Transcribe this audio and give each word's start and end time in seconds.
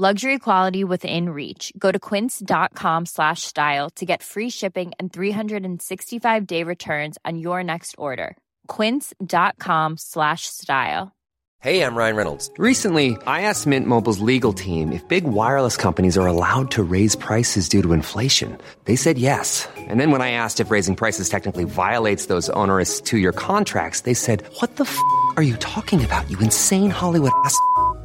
Luxury 0.00 0.38
quality 0.38 0.84
within 0.84 1.30
reach. 1.30 1.72
Go 1.76 1.90
to 1.90 1.98
quince.com 1.98 3.06
slash 3.06 3.42
style 3.42 3.90
to 3.96 4.06
get 4.06 4.22
free 4.22 4.48
shipping 4.48 4.92
and 5.00 5.12
365 5.12 6.46
day 6.46 6.62
returns 6.62 7.18
on 7.24 7.36
your 7.36 7.64
next 7.64 7.96
order. 7.98 8.36
Quince.com 8.68 9.96
slash 9.98 10.42
style. 10.42 11.10
Hey, 11.58 11.82
I'm 11.82 11.96
Ryan 11.96 12.14
Reynolds. 12.14 12.48
Recently, 12.58 13.16
I 13.26 13.40
asked 13.42 13.66
Mint 13.66 13.88
Mobile's 13.88 14.20
legal 14.20 14.52
team 14.52 14.92
if 14.92 15.02
big 15.08 15.24
wireless 15.24 15.76
companies 15.76 16.16
are 16.16 16.28
allowed 16.28 16.70
to 16.70 16.84
raise 16.84 17.16
prices 17.16 17.68
due 17.68 17.82
to 17.82 17.92
inflation. 17.92 18.56
They 18.84 18.94
said 18.94 19.18
yes. 19.18 19.68
And 19.76 19.98
then 19.98 20.12
when 20.12 20.22
I 20.22 20.30
asked 20.30 20.60
if 20.60 20.70
raising 20.70 20.94
prices 20.94 21.28
technically 21.28 21.64
violates 21.64 22.26
those 22.26 22.48
onerous 22.50 23.00
two 23.00 23.18
year 23.18 23.32
contracts, 23.32 24.02
they 24.02 24.14
said, 24.14 24.46
What 24.60 24.76
the 24.76 24.84
f 24.84 24.96
are 25.36 25.42
you 25.42 25.56
talking 25.56 26.04
about, 26.04 26.30
you 26.30 26.38
insane 26.38 26.90
Hollywood 26.90 27.32
ass? 27.44 27.58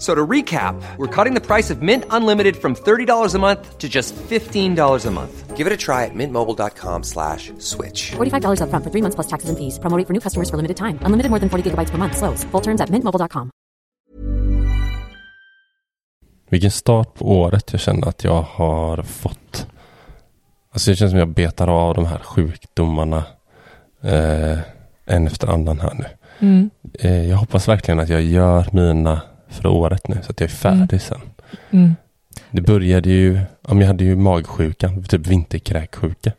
So 0.03 0.13
to 0.13 0.27
recap, 0.27 0.75
we're 0.97 1.07
cutting 1.07 1.33
the 1.33 1.39
price 1.39 1.69
of 1.71 1.81
Mint 1.81 2.03
Unlimited 2.09 2.57
from 2.57 2.75
$30 2.75 3.35
a 3.35 3.39
month 3.39 3.77
to 3.77 3.87
just 3.87 4.13
$15 4.15 5.05
a 5.05 5.11
month. 5.11 5.55
Give 5.55 5.65
it 5.65 5.71
a 5.71 5.77
try 5.77 6.03
at 6.03 6.11
mintmobile.com 6.13 7.03
slash 7.03 7.53
switch. 7.57 8.11
$45 8.11 8.59
upfront 8.59 8.83
for 8.83 8.91
three 8.91 9.01
months 9.01 9.15
plus 9.15 9.27
taxes 9.27 9.49
and 9.49 9.57
fees. 9.57 9.79
Promo 9.79 9.95
for 10.05 10.13
new 10.13 10.19
customers 10.19 10.49
for 10.49 10.57
limited 10.57 10.75
time. 10.75 10.99
Unlimited 11.07 11.29
more 11.29 11.39
than 11.39 11.49
40 11.49 11.63
gigabytes 11.69 11.89
per 11.89 11.97
month. 11.97 12.17
Slows. 12.17 12.43
Full 12.51 12.61
terms 12.61 12.81
at 12.81 12.89
mintmobile.com. 12.89 13.49
Vilken 16.49 16.71
start 16.71 17.13
på 17.13 17.25
året 17.25 17.71
jag 17.71 17.81
känner 17.81 18.07
att 18.07 18.23
jag 18.23 18.41
har 18.41 19.03
fått. 19.03 19.67
Alltså 20.73 20.89
det 20.91 20.95
känns 20.95 21.11
som 21.11 21.19
jag 21.19 21.29
betar 21.29 21.67
av 21.67 21.95
de 21.95 22.05
här 22.05 22.19
sjukdomarna 22.19 23.23
eh, 24.01 24.59
en 25.05 25.27
efter 25.27 25.47
annan 25.47 25.79
här 25.79 25.93
nu. 25.93 26.05
Mm. 26.39 26.69
Eh, 26.99 27.29
jag 27.29 27.37
hoppas 27.37 27.67
verkligen 27.67 27.99
att 27.99 28.09
jag 28.09 28.21
gör 28.21 28.67
mina 28.71 29.21
för 29.53 29.67
året 29.67 30.07
nu 30.07 30.19
så 30.23 30.31
att 30.31 30.39
jag 30.39 30.49
är 30.49 30.53
färdig 30.53 31.01
sen. 31.01 31.21
Mm. 31.71 31.95
Det 32.51 32.61
började 32.61 33.09
ju, 33.09 33.39
om 33.61 33.81
jag 33.81 33.87
hade 33.87 34.03
ju 34.03 34.15
magsjukan, 34.15 35.03
typ 35.03 35.27
vinterkräksjuka. 35.27 36.31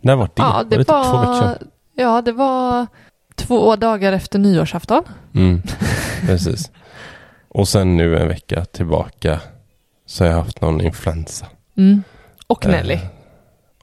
När 0.00 0.16
var 0.16 0.26
det? 0.26 0.32
Ja, 0.36 0.64
det 0.70 0.76
var 0.76 0.78
det 0.78 0.84
typ 0.84 0.86
två 0.86 1.18
veckor 1.18 1.26
var, 1.26 1.40
sedan? 1.40 1.68
ja, 1.94 2.22
det 2.22 2.32
var 2.32 2.86
två 3.34 3.76
dagar 3.76 4.12
efter 4.12 4.38
nyårsafton. 4.38 5.02
Mm, 5.34 5.62
precis. 6.26 6.70
Och 7.48 7.68
sen 7.68 7.96
nu 7.96 8.18
en 8.18 8.28
vecka 8.28 8.64
tillbaka 8.64 9.40
så 10.06 10.24
har 10.24 10.30
jag 10.30 10.38
haft 10.38 10.60
någon 10.60 10.80
influensa. 10.80 11.46
Mm. 11.76 12.02
Och 12.46 12.66
Nelly. 12.66 12.94
Eh, 12.94 13.00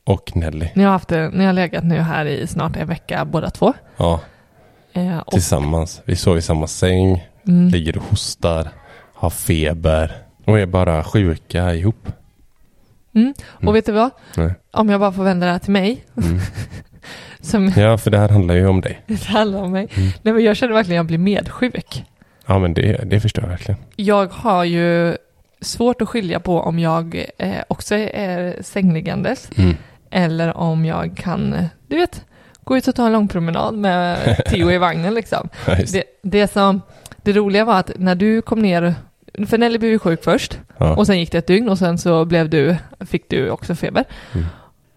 och 0.04 0.36
Nelly. 0.36 0.70
Ni 0.76 0.84
har, 0.84 0.92
haft 0.92 1.10
ni 1.10 1.46
har 1.46 1.54
legat 1.54 1.84
nu 1.84 2.00
här 2.00 2.26
i 2.26 2.48
snart 2.48 2.76
en 2.76 2.88
vecka 2.88 3.26
båda 3.26 3.50
två. 3.50 3.74
Ja, 3.98 4.20
Eh, 4.96 5.24
tillsammans. 5.32 6.02
Vi 6.06 6.16
sov 6.16 6.38
i 6.38 6.42
samma 6.42 6.68
säng, 6.68 7.28
mm, 7.48 7.68
ligger 7.68 7.98
och 7.98 8.04
hostar, 8.04 8.68
har 9.14 9.30
feber 9.30 10.12
och 10.46 10.60
är 10.60 10.66
bara 10.66 11.04
sjuka 11.04 11.74
ihop. 11.74 12.08
mm. 13.16 13.34
och 13.66 13.76
vet 13.76 13.86
du 13.86 13.92
vad? 13.92 14.10
Nej. 14.38 14.54
Om 14.72 14.90
jag 14.90 15.00
bara 15.00 15.12
får 15.12 15.24
vända 15.24 15.46
det 15.46 15.52
här 15.52 15.60
till 15.60 15.72
mig. 15.72 16.06
Mm. 16.24 16.40
Som 17.42 17.72
Ja, 17.78 17.98
för 17.98 18.12
det 18.12 18.18
här 18.18 18.30
handlar 18.30 18.56
ju 18.56 18.68
om 18.68 18.82
dig. 18.82 19.02
det 19.08 19.24
handlar 19.26 19.62
om 19.62 19.72
mig. 19.72 19.88
Mm. 19.96 20.10
Nej, 20.22 20.34
men 20.34 20.44
jag 20.44 20.58
känner 20.58 20.74
verkligen 20.74 21.00
att 21.00 21.04
jag 21.04 21.06
blir 21.06 21.18
medsjuk. 21.18 22.04
Ja, 22.46 22.60
men 22.60 22.74
det, 22.74 23.10
det 23.10 23.20
förstår 23.20 23.44
jag 23.44 23.50
verkligen. 23.50 23.80
Jag 23.96 24.28
har 24.34 24.64
ju 24.64 25.18
svårt 25.62 26.02
att 26.02 26.10
skilja 26.10 26.40
på 26.40 26.60
om 26.60 26.80
jag 26.80 27.26
eh, 27.38 27.56
också 27.68 27.96
är 27.96 28.58
sängliggandes 28.62 29.50
Mm. 29.58 29.76
eller 30.12 30.58
om 30.58 30.86
jag 30.86 31.18
kan, 31.18 31.56
du 31.88 31.96
vet, 31.98 32.26
gå 32.64 32.78
ut 32.78 32.88
och 32.88 32.96
ta 32.96 33.06
en 33.06 33.12
lång 33.12 33.28
promenad 33.28 33.74
med 33.78 34.18
Theo 34.50 34.72
i 34.72 34.78
vagnen 34.78 35.14
liksom. 35.14 35.50
Ja. 35.68 35.76
Det, 35.92 36.04
det 36.24 36.52
som, 36.52 36.82
det 37.26 37.34
roliga 37.34 37.66
var 37.66 37.80
att 37.80 37.92
när 37.96 38.16
du 38.16 38.42
kom 38.42 38.60
ner, 38.60 38.96
för 39.48 39.58
Nelly 39.58 39.78
blev 39.78 39.92
ju 39.92 40.00
sjuk 40.00 40.24
först 40.24 40.60
Ja. 40.78 40.96
och 40.96 41.08
sen 41.08 41.20
gick 41.20 41.32
det 41.32 41.38
ett 41.38 41.48
dygn 41.48 41.70
och 41.70 41.78
sen 41.78 41.98
så 41.98 42.26
blev 42.26 42.50
du, 42.50 42.76
fick 43.00 43.30
du 43.30 43.50
också 43.50 43.76
feber. 43.76 44.04
Mm. 44.34 44.46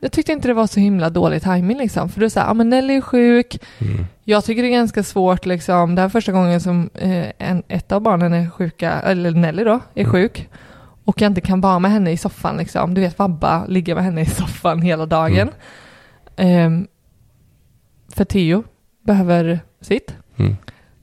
Jag 0.00 0.12
tyckte 0.12 0.32
inte 0.32 0.48
det 0.48 0.54
var 0.54 0.66
så 0.66 0.80
himla 0.80 1.10
dålig 1.10 1.42
timing 1.42 1.78
liksom, 1.78 2.08
för 2.08 2.20
du 2.20 2.30
sa, 2.30 2.40
ja 2.40 2.54
men 2.54 2.68
Nelly 2.70 2.94
är 2.96 3.00
sjuk, 3.00 3.58
Mm. 3.80 4.06
jag 4.24 4.44
tycker 4.44 4.62
det 4.62 4.68
är 4.68 4.72
ganska 4.72 5.02
svårt 5.02 5.46
liksom, 5.46 5.94
det 5.94 6.00
här 6.00 6.06
är 6.06 6.10
första 6.10 6.32
gången 6.32 6.60
som 6.60 6.90
eh, 6.94 7.26
en, 7.38 7.62
ett 7.68 7.92
av 7.92 8.00
barnen 8.00 8.32
är 8.32 8.50
sjuka, 8.50 8.92
eller 8.92 9.30
Nelly 9.30 9.64
då, 9.64 9.80
är 9.94 10.00
Mm. 10.00 10.12
sjuk. 10.12 10.48
Och 11.04 11.20
jag 11.20 11.30
inte 11.30 11.40
kan 11.40 11.60
vara 11.60 11.78
med 11.78 11.90
henne 11.90 12.10
i 12.10 12.16
soffan 12.16 12.56
liksom. 12.56 12.94
Du 12.94 13.00
vet 13.00 13.18
vabba, 13.18 13.66
ligga 13.66 13.94
med 13.94 14.04
henne 14.04 14.20
i 14.20 14.26
soffan 14.26 14.82
hela 14.82 15.06
dagen. 15.06 15.48
Ehm, 16.36 16.86
för 18.14 18.24
Theo 18.24 18.64
behöver 19.06 19.60
sitt. 19.80 20.14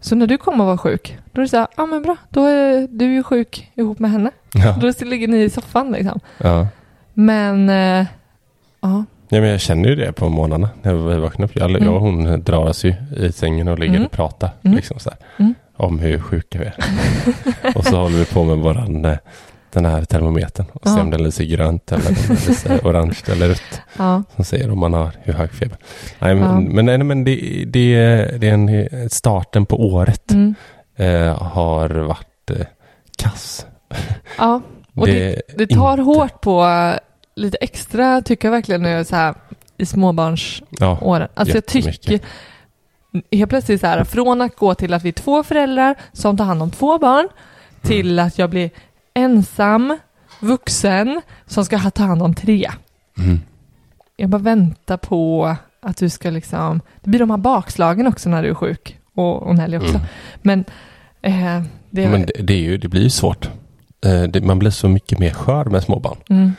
Så 0.06 0.16
när 0.16 0.28
du 0.28 0.38
kommer 0.38 0.64
och 0.64 0.68
var 0.70 0.78
sjuk, 0.78 1.18
då 1.32 1.42
är 1.42 1.44
det 1.46 1.50
så 1.50 1.58
här, 1.58 1.68
ja 1.78 1.84
ah, 1.84 1.86
men 1.86 2.02
bra, 2.02 2.16
då 2.30 2.46
är 2.46 2.88
du 2.92 3.06
ju 3.14 3.24
sjuk 3.24 3.72
ihop 3.76 4.00
med 4.00 4.12
henne. 4.12 4.32
Ja. 4.54 4.76
Då 4.82 5.06
ligger 5.06 5.28
ni 5.28 5.38
i 5.44 5.50
soffan 5.50 5.92
liksom. 5.92 6.20
Ja. 6.38 6.68
Men, 7.14 7.70
eh, 7.70 8.06
ja, 8.82 9.06
ja, 9.30 9.42
men 9.42 9.44
jag 9.44 9.62
känner 9.62 9.90
ju 9.90 9.96
det 9.96 10.12
på 10.14 10.30
morgnarna 10.30 10.70
när 10.82 10.94
vi 10.94 11.16
vaknar 11.20 11.46
upp. 11.46 11.56
Jag, 11.56 11.70
Mm. 11.70 11.84
jag 11.84 11.94
och 11.96 12.02
hon 12.02 12.44
drar 12.44 12.66
oss 12.70 12.84
ju 12.86 12.94
i 13.18 13.32
sängen 13.32 13.68
och 13.68 13.80
ligger 13.80 13.94
Mm. 13.96 14.06
och 14.06 14.12
pratar 14.12 14.50
Mm. 14.64 14.76
liksom 14.76 15.00
så 15.00 15.10
här, 15.10 15.20
Mm. 15.40 15.54
om 15.78 16.00
hur 16.00 16.20
sjuka 16.20 16.60
vi 16.60 16.66
är. 16.66 16.76
och 17.78 17.86
så 17.86 17.98
håller 17.98 18.18
vi 18.18 18.26
på 18.26 18.44
med 18.44 18.58
våran, 18.58 19.06
eh, 19.06 19.18
den 19.76 19.86
här 19.92 20.06
termometern 20.06 20.66
och 20.74 20.82
Ja. 20.86 21.02
om 21.02 21.12
den 21.12 21.24
lyser 21.24 21.44
grönt 21.44 21.92
eller 21.92 22.08
om 22.08 22.14
den 22.28 22.36
lyser 22.36 22.80
orange 22.88 23.18
eller 23.32 23.48
rött. 23.50 23.82
ja, 23.98 24.24
Som 24.36 24.46
säger 24.46 24.72
om 24.72 24.80
man 24.80 24.94
har 24.94 25.12
hur 25.24 25.34
hög 25.34 25.52
feber. 25.52 25.78
Nej, 26.20 26.36
men, 26.36 26.44
Ja. 26.44 26.60
men, 26.60 26.86
nej, 26.86 26.98
men 26.98 27.24
det, 27.24 27.64
det, 27.68 27.96
det 28.38 28.50
är 28.50 28.54
en, 28.54 29.10
starten 29.10 29.66
på 29.66 29.76
året 29.94 30.32
mm, 30.32 30.56
eh, 30.96 31.38
har 31.44 31.90
varit 31.90 32.50
eh, 32.52 32.66
kass. 33.18 33.66
ja. 34.38 34.62
Och 34.96 35.08
det, 35.08 35.42
det 35.58 35.68
tar 35.68 35.92
inte- 35.92 36.04
hårt 36.04 36.42
på 36.42 36.66
eh, 36.66 36.96
lite 37.36 37.58
extra, 37.58 38.22
tycker 38.22 38.48
jag 38.48 38.52
verkligen 38.52 38.82
nu 38.82 39.04
så 39.06 39.16
här 39.16 39.36
i 39.78 39.86
småbarnsåren. 39.86 40.68
Ja, 40.80 41.28
Alltså 41.34 41.56
jag 41.56 41.66
tycker 41.66 42.20
helt 43.32 43.50
plötsligt 43.50 43.82
så 43.82 43.88
här, 43.88 44.04
från 44.04 44.42
att 44.42 44.56
gå 44.56 44.76
till 44.76 44.94
att 44.94 45.04
vi 45.04 45.10
är 45.10 45.14
två 45.14 45.44
föräldrar 45.44 45.96
som 46.14 46.38
tar 46.38 46.46
hand 46.46 46.62
om 46.62 46.72
två 46.72 46.98
barn 46.98 47.28
till 47.82 48.20
att 48.20 48.38
jag 48.38 48.50
blir 48.50 48.70
ensam 49.16 49.98
vuxen 50.42 51.22
som 51.46 51.66
ska 51.66 51.80
ta 51.92 52.04
hand 52.04 52.22
om 52.22 52.34
tre. 52.34 52.72
mm. 53.18 53.40
Jag 54.18 54.30
bara 54.30 54.42
väntar 54.42 54.98
på 54.98 55.56
att 55.82 55.98
du 55.98 56.10
ska 56.10 56.30
liksom, 56.30 56.82
det 57.02 57.10
blir 57.10 57.20
de 57.20 57.30
här 57.30 57.38
bakslagen 57.38 58.08
också 58.08 58.30
när 58.30 58.44
du 58.44 58.50
är 58.50 58.54
sjuk 58.54 59.00
och, 59.16 59.44
och 59.44 59.56
Nelly 59.56 59.78
också. 59.78 59.90
Mm. 59.96 60.02
Men 60.42 60.60
eh, 61.22 61.64
det 61.90 62.04
är 62.04 62.10
Men 62.10 62.26
det, 62.26 62.34
det, 62.44 62.54
är 62.54 62.58
ju, 62.62 62.78
det 62.78 62.88
blir 62.88 63.02
ju 63.02 63.10
svårt. 63.10 63.50
Eh, 64.06 64.24
det, 64.24 64.42
man 64.42 64.60
blir 64.60 64.72
så 64.72 64.90
mycket 64.90 65.20
mer 65.20 65.30
skör 65.32 65.66
med 65.66 65.84
småbarn. 65.84 66.18
mm, 66.30 66.52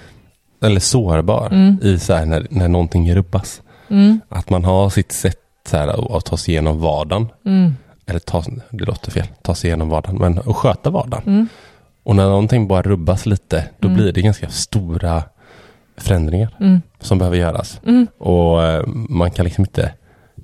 Eller 0.63 0.81
sårbar 0.81 1.47
Mm. 1.53 1.79
i 1.83 1.99
så 1.99 2.15
här 2.15 2.27
när, 2.27 2.47
när 2.51 2.69
någonting 2.69 3.15
rubbas. 3.15 3.63
mm, 3.89 4.21
Att 4.29 4.51
man 4.51 4.65
har 4.65 4.91
sitt 4.91 5.13
sätt 5.13 5.39
så 5.69 5.77
här, 5.77 6.17
att, 6.17 6.25
ta 6.25 6.37
sig 6.37 6.55
igenom 6.55 6.81
vardagen. 6.81 7.29
mm, 7.47 7.77
Eller 8.07 8.19
ta, 8.21 8.45
det 8.71 8.85
låter 8.85 9.11
fel, 9.11 9.27
ta 9.43 9.55
sig 9.55 9.69
igenom 9.69 9.89
vardagen. 9.89 10.17
Men 10.19 10.39
att 10.39 10.57
sköta 10.57 10.91
vardagen. 10.91 11.49
Och 12.07 12.17
när 12.17 12.25
någonting 12.29 12.69
bara 12.69 12.83
rubbas 12.83 13.27
lite, 13.27 13.69
då 13.79 13.89
Mm. 13.89 13.97
blir 14.01 14.13
det 14.13 14.23
ganska 14.23 14.49
stora 14.49 15.23
förändringar 15.97 16.57
mm, 16.61 16.83
som 17.01 17.19
behöver 17.19 17.37
göras. 17.37 17.81
mm, 17.87 18.07
Och 18.19 18.63
eh, 18.65 18.87
man 18.87 19.31
kan 19.31 19.45
liksom 19.45 19.63
inte 19.65 19.93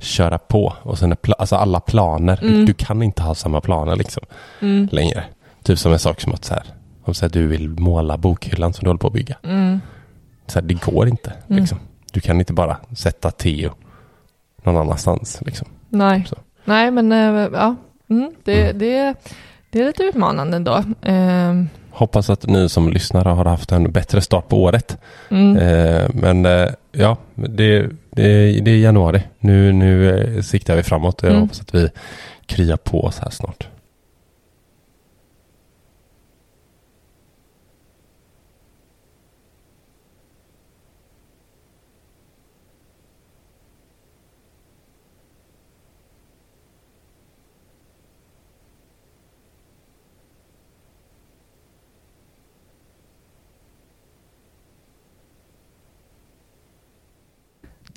köra 0.01 0.39
på. 0.39 0.75
Och 0.83 0.99
sen 0.99 1.13
pla- 1.15 1.35
alltså 1.39 1.57
alla 1.57 1.81
planer, 1.81 2.39
du, 2.43 2.49
Mm. 2.49 2.65
du 2.67 2.75
kan 2.75 3.03
inte 3.03 3.23
ha 3.23 3.35
samma 3.35 3.61
planer 3.61 3.97
liksom 3.97 4.23
mm, 4.61 4.89
längre. 4.93 5.25
Typ 5.63 5.79
som 5.79 5.93
en 5.93 5.99
sak 5.99 6.21
som 6.21 6.33
att 6.33 6.45
så 6.45 6.55
här, 6.55 6.63
om 7.05 7.15
så 7.15 7.25
här, 7.25 7.31
du 7.31 7.47
vill 7.47 7.69
måla 7.69 8.17
bokhyllan 8.17 8.73
som 8.73 8.85
du 8.85 8.89
håller 8.89 8.99
på 8.99 9.07
att 9.07 9.13
bygga. 9.13 9.37
mm, 9.43 9.81
Så 10.47 10.59
här, 10.61 10.67
det 10.67 10.75
går 10.75 11.09
inte. 11.09 11.33
Liksom. 11.47 11.79
Du 12.13 12.21
kan 12.21 12.39
inte 12.41 12.53
bara 12.53 12.77
sätta 12.97 13.31
Theo 13.31 13.71
någon 14.65 14.77
annanstans 14.77 15.41
liksom. 15.47 15.69
Nej, 15.89 16.25
Så. 16.29 16.37
Nej 16.65 16.91
men 16.91 17.13
eh, 17.13 17.49
ja, 17.53 17.77
det, 18.45 18.73
det, 18.73 19.15
det 19.73 19.81
är 19.81 19.85
lite 19.87 20.03
utmanande 20.03 20.57
ändå. 20.57 20.85
Ehm, 21.03 21.69
Hoppas 21.91 22.31
att 22.31 22.47
ni 22.47 22.69
som 22.69 22.89
lyssnar 22.93 23.25
har 23.25 23.45
haft 23.45 23.73
en 23.73 23.93
bättre 23.93 24.21
start 24.21 24.49
på 24.49 24.63
året. 24.63 24.99
mm. 25.31 25.57
Eh, 25.57 26.09
men 26.15 26.47
eh, 26.47 26.69
ja, 26.93 27.17
det, 27.35 27.81
det, 28.11 28.61
det 28.61 28.71
är 28.71 28.77
januari. 28.77 29.23
Nu, 29.39 29.73
nu 29.73 30.19
eh, 30.37 30.43
siktar 30.43 30.77
vi 30.77 30.83
framåt. 30.83 31.19
Jag 31.23 31.31
Mm. 31.31 31.43
hoppas 31.43 31.61
att 31.61 31.75
vi 31.75 31.89
kryar 32.47 32.77
på 32.77 33.05
oss 33.05 33.19
här 33.19 33.31
snart. 33.31 33.69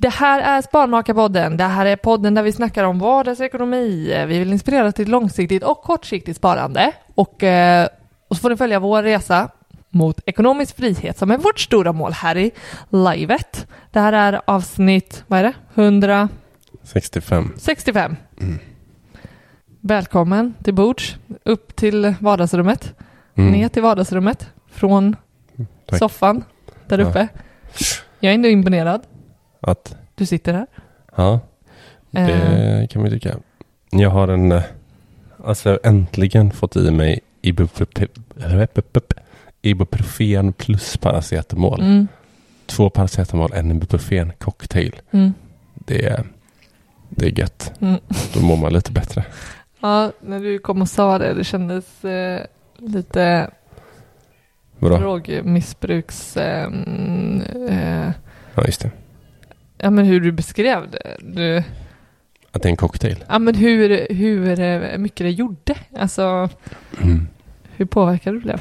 Det 0.06 0.10
här 0.10 0.40
är 0.40 0.62
Sparmakarpodden. 0.62 1.56
Det 1.56 1.64
här 1.64 1.86
är 1.86 1.96
podden 1.96 2.34
där 2.34 2.42
vi 2.42 2.52
snackar 2.52 2.84
om 2.84 2.98
vardagsekonomi. 2.98 4.14
Vi 4.28 4.38
vill 4.38 4.52
inspirera 4.52 4.92
till 4.92 5.08
långsiktigt 5.10 5.62
och 5.64 5.82
kortsiktigt 5.82 6.36
sparande. 6.36 6.92
Och, 7.14 7.42
eh, 7.42 7.88
och 8.28 8.36
så 8.36 8.40
får 8.42 8.50
ni 8.50 8.56
följa 8.56 8.80
vår 8.80 9.02
resa 9.02 9.48
mot 9.90 10.20
ekonomisk 10.26 10.76
frihet 10.76 11.18
som 11.18 11.30
är 11.30 11.38
vårt 11.38 11.58
stora 11.60 11.92
mål 11.92 12.12
här 12.12 12.36
i 12.36 12.50
livet. 12.90 13.66
Det 13.90 14.00
här 14.00 14.12
är 14.12 14.40
avsnitt, 14.44 15.24
vad 15.26 15.38
är 15.38 15.42
det? 15.42 15.52
165. 15.74 17.52
65. 17.56 18.16
Välkommen 19.80 20.54
till 20.62 20.74
bords, 20.74 21.16
upp 21.44 21.76
till 21.76 22.14
vardagsrummet, 22.20 22.94
Mm. 23.34 23.52
ner 23.52 23.68
till 23.68 23.82
vardagsrummet, 23.82 24.50
från 24.70 25.16
Tack. 25.86 25.98
soffan 25.98 26.44
där 26.88 26.98
Ja. 26.98 27.04
uppe. 27.08 27.28
Jag 28.20 28.30
är 28.30 28.34
ändå 28.34 28.48
imponerad. 28.48 29.02
Att, 29.66 29.96
Du 30.14 30.26
sitter 30.26 30.54
här. 30.54 30.66
ja, 31.16 31.40
det 32.10 32.86
kan 32.90 33.02
man 33.02 33.10
ju 33.10 33.18
tycka. 33.18 33.36
Jag 33.90 34.10
har 34.10 34.28
en, 34.28 34.52
eh, 34.52 34.62
alltså 35.44 35.78
äntligen 35.84 36.50
fått 36.50 36.76
i 36.76 36.90
mig 36.90 37.20
ibuprofen, 39.62 40.52
plus 40.52 40.96
paracetamol. 40.96 41.80
mm, 41.80 42.08
Två 42.66 42.90
paracetamol, 42.90 43.52
en 43.54 43.70
ibuprofen 43.70 44.32
cocktail. 44.38 44.96
mm, 45.10 45.32
Det 45.74 46.06
är, 46.06 46.24
det 47.10 47.26
är 47.26 47.38
gött. 47.40 47.72
mm. 47.80 48.00
Då 48.34 48.40
mår 48.40 48.56
man 48.56 48.72
lite 48.72 48.92
bättre. 48.92 49.24
Ja, 49.80 50.12
när 50.20 50.40
du 50.40 50.58
kom 50.58 50.82
och 50.82 50.88
sa 50.88 51.18
det, 51.18 51.34
det 51.34 51.44
kändes 51.44 52.04
eh, 52.04 52.46
lite 52.78 53.50
Vadå? 54.78 54.96
drogmissbruks... 54.98 56.36
Eh, 56.36 56.66
eh, 57.70 58.10
Ja, 58.54 58.64
just 58.66 58.80
det. 58.80 58.90
Ja, 59.78 59.90
men 59.90 60.04
hur 60.04 60.20
du 60.20 60.32
beskrev 60.32 60.90
det. 60.90 61.16
Du, 61.20 61.62
Att 62.52 62.62
det 62.62 62.68
är 62.68 62.70
en 62.70 62.76
cocktail. 62.76 63.24
ja, 63.28 63.38
men 63.38 63.54
hur, 63.54 64.06
hur 64.14 64.60
eh, 64.60 64.98
mycket 64.98 65.26
det 65.26 65.30
gjorde. 65.30 65.74
Alltså, 65.98 66.48
Mm. 67.02 67.28
hur 67.76 67.84
påverkad 67.84 68.34
du 68.34 68.40
blev. 68.40 68.60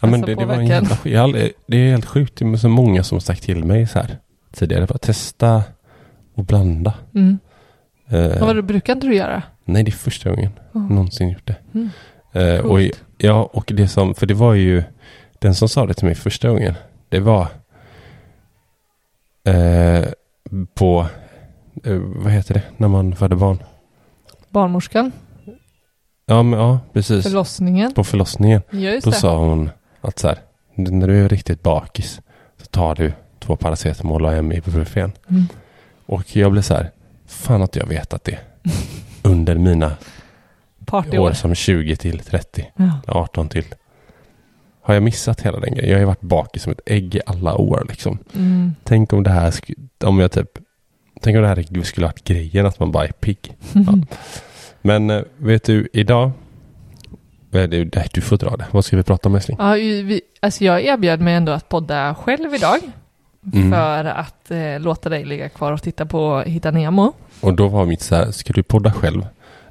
Ja, 0.00 0.06
men 0.08 0.14
Alltså, 0.14 0.26
det, 0.26 0.34
det 0.34 0.46
var 0.46 0.54
en 0.54 0.66
jävla. 0.66 0.96
Jag 1.04 1.22
aldrig- 1.24 1.52
Det 1.66 1.76
är 1.76 1.90
helt 1.90 2.06
sjukt. 2.06 2.36
Det 2.38 2.44
är 2.44 2.56
så 2.56 2.68
många 2.68 3.02
som 3.02 3.20
sagt 3.20 3.42
till 3.42 3.64
mig 3.64 3.86
så 3.86 3.98
här 3.98 4.16
tidigare. 4.52 4.86
Bara 4.86 4.98
testa 4.98 5.62
och 6.34 6.44
blanda. 6.44 6.94
Mm. 7.14 7.38
Eh, 8.08 8.40
vad 8.40 8.64
brukar 8.64 8.92
inte 8.92 9.06
du 9.06 9.14
göra? 9.14 9.42
nej, 9.64 9.82
det 9.82 9.88
är 9.90 9.92
första 9.92 10.30
gången 10.30 10.50
Oh. 10.72 10.90
någonsin 10.92 11.28
gjort 11.28 11.46
det. 11.46 11.56
Mm. 11.74 11.88
Eh, 12.32 12.60
och, 12.60 12.80
ja, 13.18 13.50
och 13.52 13.72
det 13.74 13.88
som, 13.88 14.14
för 14.14 14.26
det 14.26 14.34
var 14.34 14.54
ju 14.54 14.82
den 15.38 15.54
som 15.54 15.68
sa 15.68 15.86
det 15.86 15.94
till 15.94 16.04
mig 16.06 16.14
första 16.14 16.48
gången. 16.48 16.74
Det 17.08 17.20
var 17.20 17.46
eh, 19.44 20.04
på, 20.74 21.06
eh, 21.84 21.94
vad 21.98 22.32
heter 22.32 22.54
det, 22.54 22.62
när 22.76 22.88
man 22.88 23.16
föder 23.16 23.36
barn? 23.36 23.62
Barnmorskan, 24.48 25.12
Ja, 26.26 26.42
men, 26.42 26.60
ja 26.60 26.80
precis. 26.92 27.22
förlossningen. 27.24 27.94
På 27.94 28.04
förlossningen. 28.04 28.62
Just 28.70 29.04
Då 29.04 29.10
det. 29.10 29.16
sa 29.16 29.36
hon 29.38 29.70
att 30.00 30.18
så 30.18 30.28
här, 30.28 30.38
när 30.74 31.08
du 31.08 31.24
är 31.24 31.28
riktigt 31.28 31.62
bakis 31.62 32.20
så 32.60 32.66
tar 32.66 32.94
du 32.94 33.12
två 33.38 33.56
paracetamol 33.56 34.24
och 34.24 34.32
en 34.32 34.52
ibuprofen. 34.52 35.12
Mm. 35.30 35.44
Och 36.06 36.36
jag 36.36 36.52
blev 36.52 36.62
så 36.62 36.74
här, 36.74 36.90
fan 37.26 37.62
att 37.62 37.76
jag 37.76 37.86
vetat 37.86 38.24
det. 38.24 38.38
Under 39.22 39.54
mina 39.58 39.92
Partyår. 40.86 41.18
år 41.18 41.32
som 41.32 41.54
20 41.54 41.96
till 41.96 42.18
30, 42.18 42.70
Ja. 42.76 43.00
18 43.06 43.48
till. 43.48 43.64
Har 44.88 44.94
jag 44.94 45.02
missat 45.02 45.40
hela 45.40 45.60
den 45.60 45.74
grejen? 45.74 45.88
Jag 45.88 45.96
har 45.96 46.00
ju 46.00 46.06
varit 46.06 46.20
bakis 46.20 46.62
som 46.62 46.72
ett 46.72 46.80
ägg 46.86 47.14
i 47.14 47.20
alla 47.26 47.56
år 47.56 47.86
liksom. 47.88 48.18
Mm. 48.34 48.74
Tänk 48.84 49.12
om 49.12 49.22
det 49.22 49.30
här, 49.30 49.54
om 50.04 50.18
jag 50.18 50.32
typ, 50.32 50.58
tänk 51.20 51.36
om 51.36 51.42
det 51.42 51.48
här 51.48 51.82
skulle 51.82 52.06
ha 52.06 52.12
varit 52.12 52.24
grejen 52.24 52.66
att 52.66 52.80
man 52.80 52.92
bara 52.92 53.04
är 53.04 53.12
pigg. 53.12 53.56
Ja. 53.72 53.98
Men 54.82 55.10
eh, 55.10 55.22
vet 55.36 55.64
du, 55.64 55.88
idag, 55.92 56.30
nej, 57.50 57.90
du 58.12 58.20
får 58.20 58.36
dra 58.36 58.56
det. 58.56 58.66
Vad 58.70 58.84
ska 58.84 58.96
vi 58.96 59.02
prata 59.02 59.28
om 59.28 59.34
älskling? 59.34 59.56
Ja, 59.60 59.72
vi, 59.72 60.20
alltså 60.40 60.64
jag 60.64 60.84
erbjöd 60.84 61.20
mig 61.20 61.34
ändå 61.34 61.52
att 61.52 61.68
podda 61.68 62.14
själv 62.14 62.54
idag. 62.54 62.78
Mm. 63.52 63.72
För 63.72 64.04
att 64.04 64.50
eh, 64.50 64.80
låta 64.80 65.08
dig 65.08 65.24
ligga 65.24 65.48
kvar 65.48 65.72
och 65.72 65.82
titta 65.82 66.06
på 66.06 66.40
Hitta 66.40 66.70
Nemo. 66.70 67.12
Och 67.40 67.54
då 67.54 67.68
var 67.68 67.86
mitt 67.86 68.02
så 68.02 68.14
här, 68.14 68.30
ska 68.30 68.52
du 68.52 68.62
podda 68.62 68.92
själv, 68.92 69.26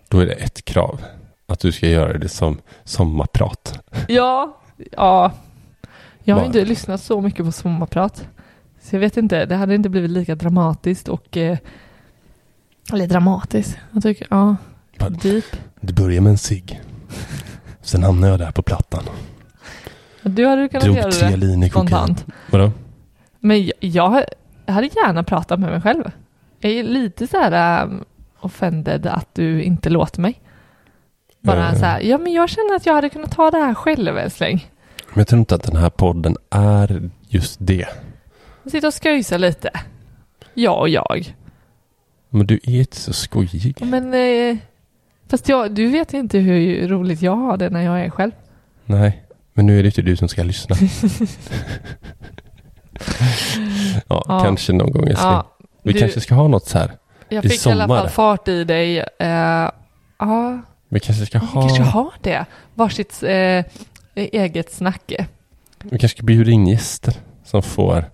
då 0.07 0.19
är 0.19 0.25
det 0.25 0.33
ett 0.33 0.65
krav. 0.65 1.01
Att 1.47 1.59
du 1.59 1.71
ska 1.71 1.87
göra 1.87 2.17
det 2.17 2.29
som 2.29 2.57
sommarprat. 2.83 3.79
Ja, 4.07 4.57
ja. 4.91 5.31
Jag 6.23 6.35
har 6.35 6.41
Bara- 6.41 6.45
inte 6.47 6.65
lyssnat 6.65 7.01
så 7.01 7.21
mycket 7.21 7.45
på 7.45 7.51
sommarprat. 7.51 8.27
Så 8.81 8.95
jag 8.95 8.99
vet 8.99 9.17
inte, 9.17 9.45
det 9.45 9.55
hade 9.55 9.75
inte 9.75 9.89
blivit 9.89 10.11
lika 10.11 10.35
dramatiskt 10.35 11.07
och... 11.07 11.37
Eh, 11.37 11.57
eller 12.93 13.07
dramatiskt. 13.07 13.77
Jag 13.91 14.03
tycker, 14.03 14.27
ja. 14.29 14.55
Deep. 15.21 15.45
Det 15.81 15.93
börjar 15.93 16.21
med 16.21 16.29
en 16.29 16.37
cigg. 16.37 16.81
Sen 17.81 18.03
hamnade 18.03 18.31
jag 18.31 18.39
där 18.39 18.51
på 18.51 18.61
plattan. 18.61 19.03
Du 20.21 20.45
hade 20.47 20.69
kunnat 20.69 20.83
Drog 20.83 20.97
göra 20.97 21.11
tre 21.11 21.29
det 21.29 21.37
linjer 21.37 21.69
spontant. 21.69 22.25
Vadå? 22.51 22.71
Men 23.39 23.65
jag, 23.79 24.23
jag 24.65 24.73
hade 24.73 24.89
gärna 24.95 25.23
pratat 25.23 25.59
med 25.59 25.71
mig 25.71 25.81
själv. 25.81 26.11
Jag 26.59 26.71
är 26.71 26.83
lite 26.83 27.27
så 27.27 27.37
här 27.37 27.83
um, 27.83 28.03
offended 28.39 29.05
att 29.05 29.35
du 29.35 29.63
inte 29.63 29.89
låter 29.89 30.21
mig. 30.21 30.41
Bara 31.47 31.67
Eh. 31.69 31.75
så 31.79 31.85
här, 31.85 31.99
ja 32.01 32.17
men 32.17 32.33
jag 32.33 32.49
känner 32.49 32.75
att 32.75 32.85
jag 32.85 32.93
hade 32.93 33.09
kunnat 33.09 33.31
ta 33.31 33.51
det 33.51 33.57
här 33.57 33.73
själv 33.73 34.17
älskling. 34.17 34.67
Men 35.09 35.19
jag 35.19 35.27
tror 35.27 35.39
inte 35.39 35.55
att 35.55 35.63
den 35.63 35.75
här 35.75 35.89
podden 35.89 36.35
är 36.49 37.09
just 37.29 37.55
det. 37.59 37.87
Sitta 38.71 38.87
och 38.87 38.93
sköjsa 39.03 39.37
lite. 39.37 39.69
Jag 40.53 40.79
och 40.79 40.89
jag. 40.89 41.35
Men 42.29 42.47
du 42.47 42.55
är 42.63 42.79
inte 42.79 42.95
så 42.97 43.13
skojig. 43.13 43.75
Men 43.81 44.13
eh, 44.13 44.57
fast 45.29 45.49
jag, 45.49 45.71
du 45.71 45.87
vet 45.87 46.13
inte 46.13 46.37
hur 46.37 46.87
roligt 46.87 47.21
jag 47.21 47.35
har 47.35 47.57
det 47.57 47.69
när 47.69 47.81
jag 47.81 48.01
är 48.05 48.09
själv. 48.09 48.31
Nej, 48.85 49.23
men 49.53 49.65
nu 49.65 49.79
är 49.79 49.83
det 49.83 49.87
inte 49.87 50.01
du 50.01 50.15
som 50.15 50.27
ska 50.27 50.43
lyssna. 50.43 50.75
ja, 54.07 54.23
Ja. 54.27 54.39
kanske 54.43 54.73
någon 54.73 54.91
gång 54.91 55.07
älskling. 55.07 55.31
Ja, 55.31 55.51
Vi 55.83 55.93
du- 55.93 55.99
kanske 55.99 56.21
ska 56.21 56.35
ha 56.35 56.47
något 56.47 56.67
så 56.67 56.77
här. 56.77 56.91
jag 57.29 57.45
i 57.45 57.49
fick 57.49 57.67
i 57.67 57.69
alla 57.71 57.83
sommar. 57.83 57.97
fall 57.99 58.09
fart 58.09 58.47
i 58.47 58.63
dig. 58.63 59.03
Ja, 59.17 59.71
Vi 60.89 60.99
kanske 60.99 61.25
ska 61.25 61.39
vi 61.39 61.45
ha... 61.45 61.61
kanske 61.61 61.83
har 61.83 62.11
det. 62.21 62.45
Varsitt 62.73 63.23
eh, 63.23 63.65
eget 64.15 64.71
snack. 64.71 65.13
Vi 65.83 65.89
kanske 65.89 66.07
ska 66.17 66.23
bjuda 66.23 66.51
in 66.51 66.67
gäster 66.67 67.13
som 67.43 67.63
får 67.63 68.05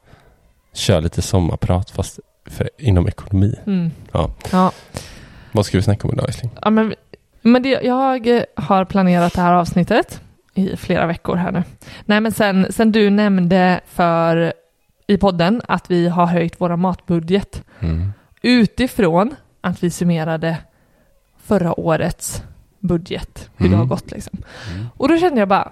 köra 0.74 1.00
lite 1.00 1.22
sommarprat 1.22 1.90
fast 1.90 2.20
för, 2.46 2.70
inom 2.78 3.08
ekonomi. 3.08 3.56
Mm. 3.66 3.92
Ja. 4.12 4.32
ja. 4.52 4.72
Vad 5.52 5.66
ska 5.66 5.78
vi 5.78 5.84
snacka 5.84 6.08
om 6.08 6.14
idag 6.14 6.28
älskling? 6.28 6.52
Ja, 6.62 6.70
men, 6.70 6.94
men 7.42 7.64
det, 7.64 7.70
jag 7.70 8.28
eh, 8.28 8.44
har 8.56 8.86
planerat 8.86 9.34
det 9.34 9.42
här 9.42 9.54
avsnittet 9.54 10.22
i 10.54 10.78
flera 10.78 11.06
veckor 11.08 11.36
här 11.36 11.52
nu. 11.52 11.64
Nej, 12.06 12.22
men 12.22 12.32
sen, 12.32 12.68
sen 12.70 12.92
du 12.92 13.10
nämnde 13.10 13.82
för 13.88 14.54
i 15.08 15.18
podden 15.18 15.62
att 15.68 15.92
vi 15.92 16.08
har 16.08 16.26
höjt 16.26 16.62
våra 16.62 16.78
matbudget 16.78 17.64
Mm. 17.80 18.14
utifrån 18.42 19.36
att 19.62 19.84
vi 19.84 19.90
summerade 19.90 20.58
förra 21.44 21.80
årets 21.80 22.44
budget, 22.84 23.50
hur 23.58 23.66
det 23.66 23.76
Mm. 23.76 23.80
har 23.80 23.86
gått 23.86 24.12
liksom. 24.12 24.38
Och 24.98 25.08
då 25.10 25.18
kände 25.18 25.40
jag 25.40 25.48
bara, 25.50 25.72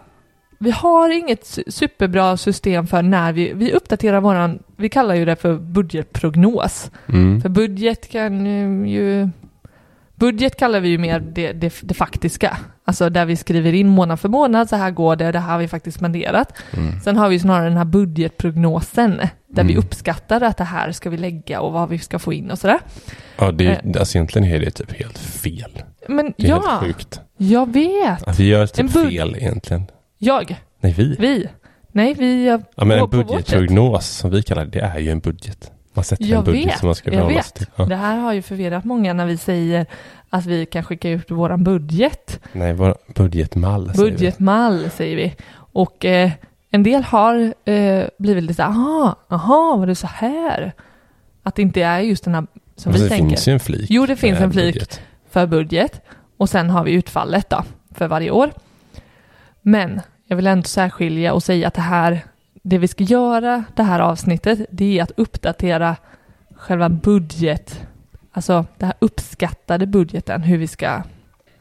vi 0.59 0.71
har 0.71 1.09
inget 1.09 1.41
su- 1.43 1.71
superbra 1.71 2.37
system 2.37 2.87
för 2.87 3.01
när 3.01 3.33
vi, 3.33 3.53
vi 3.53 3.71
uppdaterar 3.71 4.21
våran, 4.21 4.59
vi 4.77 4.89
kallar 4.89 5.15
ju 5.15 5.25
det 5.25 5.35
för 5.35 5.55
budgetprognos. 5.57 6.91
Mm. 7.09 7.41
För 7.41 7.49
budget 7.49 8.09
kan 8.11 8.45
ju- 8.85 9.29
Budget 10.15 10.55
kallar 10.57 10.79
vi 10.79 10.89
ju 10.89 10.97
mer 10.97 11.19
det, 11.19 11.51
det, 11.53 11.73
det 11.81 11.93
faktiska, 11.93 12.57
alltså 12.85 13.09
där 13.09 13.25
vi 13.25 13.35
skriver 13.35 13.73
in 13.73 13.87
månad 13.87 14.19
för 14.19 14.29
månad, 14.29 14.69
så 14.69 14.75
här 14.75 14.91
går 14.91 15.15
det, 15.15 15.31
det 15.31 15.39
här 15.39 15.51
har 15.51 15.59
vi 15.59 15.67
faktiskt 15.67 15.97
spenderat. 15.97 16.53
Mm. 16.77 16.99
Sen 17.01 17.17
har 17.17 17.29
vi 17.29 17.39
snarare 17.39 17.67
den 17.67 17.77
här 17.77 17.85
budgetprognosen, 17.85 19.17
där 19.47 19.63
vi 19.63 19.73
Mm. 19.73 19.77
uppskattar 19.77 20.41
att 20.41 20.57
det 20.57 20.63
här 20.63 20.91
ska 20.91 21.09
vi 21.09 21.17
lägga 21.17 21.61
och 21.61 21.73
vad 21.73 21.89
vi 21.89 21.99
ska 21.99 22.19
få 22.19 22.33
in 22.33 22.51
och 22.51 22.59
sådär. 22.59 22.79
Ja, 23.37 23.51
det, 23.51 23.65
Eh. 23.65 23.71
är- 23.93 23.99
alltså 23.99 24.17
egentligen 24.17 24.47
är 24.47 24.59
det 24.59 24.71
typ 24.71 24.91
helt 24.91 25.17
fel. 25.17 25.71
Men 26.07 26.33
Det 26.37 26.45
är 26.45 26.49
ja, 26.49 26.55
helt 26.81 26.83
sjukt. 26.97 27.21
jag 27.37 27.73
vet. 27.73 28.27
Att 28.27 28.39
vi 28.39 28.47
gör 28.47 28.61
En 28.61 28.67
typ 28.67 28.93
bud- 28.93 29.09
fel 29.09 29.35
egentligen. 29.35 29.83
Jag, 30.17 30.55
Nej, 30.81 30.93
vi. 30.97 31.15
vi. 31.19 31.47
Nej, 31.91 32.13
vi 32.13 32.43
gör 32.43 32.63
Ja, 32.75 32.85
men 32.85 32.99
på- 33.09 33.17
en 33.17 33.25
budgetprognos 33.27 34.07
som 34.07 34.29
vi 34.31 34.43
kallar 34.43 34.65
det, 34.65 34.71
det 34.71 34.85
är 34.85 34.99
ju 34.99 35.11
en 35.11 35.19
budget. 35.19 35.71
Man 35.93 36.03
sätter 36.05 36.25
Jag 36.25 36.37
en 36.39 36.43
budget 36.45 36.65
vet, 36.67 36.79
som 36.79 36.87
man 36.87 36.95
ska 36.95 37.09
jag 37.09 37.13
förhålla 37.17 37.35
vet. 37.35 37.45
sig 37.45 37.53
till. 37.57 37.67
Ja. 37.75 37.85
Det 37.85 37.95
här 37.95 38.17
har 38.17 38.33
ju 38.33 38.41
förvirrat 38.41 38.83
många 38.85 39.13
när 39.13 39.25
vi 39.25 39.37
säger 39.37 39.85
att 40.29 40.45
vi 40.45 40.65
kan 40.65 40.83
skicka 40.83 41.09
ut 41.09 41.31
våran 41.31 41.63
budget. 41.63 42.39
Nej, 42.53 42.73
vår 42.73 42.95
budgetmall 43.15 43.93
säger 43.93 44.05
vi. 44.05 44.11
Budgetmall 44.11 44.89
säger 44.89 45.15
vi. 45.15 45.35
Och 45.53 46.05
eh, 46.05 46.31
en 46.71 46.83
del 46.83 47.03
har 47.03 47.53
eh, 47.69 48.03
blivit 48.19 48.43
lite 48.43 48.65
aha, 48.65 49.15
aha, 49.29 49.75
var 49.79 49.87
det 49.87 49.95
så 49.95 50.07
här? 50.07 50.73
Att 51.43 51.55
det 51.55 51.61
inte 51.61 51.81
är 51.81 51.99
just 51.99 52.23
den 52.23 52.33
här 52.35 52.47
som 52.75 52.91
Fast 52.91 53.03
vi 53.05 53.09
det 53.09 53.15
tänker. 53.15 53.27
finns 53.29 53.47
ju 53.47 53.53
en 53.53 53.59
flik. 53.59 53.85
Jo, 53.89 54.05
det 54.05 54.15
finns 54.15 54.39
en 54.39 54.51
flik. 54.51 54.73
budget. 54.73 55.01
För 55.31 55.47
budget. 55.47 56.01
Och 56.37 56.49
sen 56.49 56.69
har 56.69 56.83
vi 56.83 56.91
utfallet 56.91 57.49
då, 57.49 57.63
för 57.91 58.07
varje 58.07 58.31
år. 58.31 58.51
Men 59.61 60.01
jag 60.25 60.35
vill 60.35 60.47
ändå 60.47 60.63
särskilja 60.63 61.33
och 61.33 61.43
säga 61.43 61.67
att 61.67 61.73
det 61.73 61.81
här, 61.81 62.25
det 62.63 62.77
vi 62.77 62.87
ska 62.87 63.03
göra 63.03 63.63
det 63.75 63.83
här 63.83 63.99
avsnittet, 63.99 64.59
det 64.71 64.99
är 64.99 65.03
att 65.03 65.11
uppdatera 65.17 65.95
själva 66.55 66.89
budget, 66.89 67.87
alltså 68.31 68.65
den 68.77 68.87
här 68.87 68.95
uppskattade 68.99 69.85
budgeten, 69.87 70.41
hur 70.41 70.57
vi 70.57 70.67
ska 70.67 71.03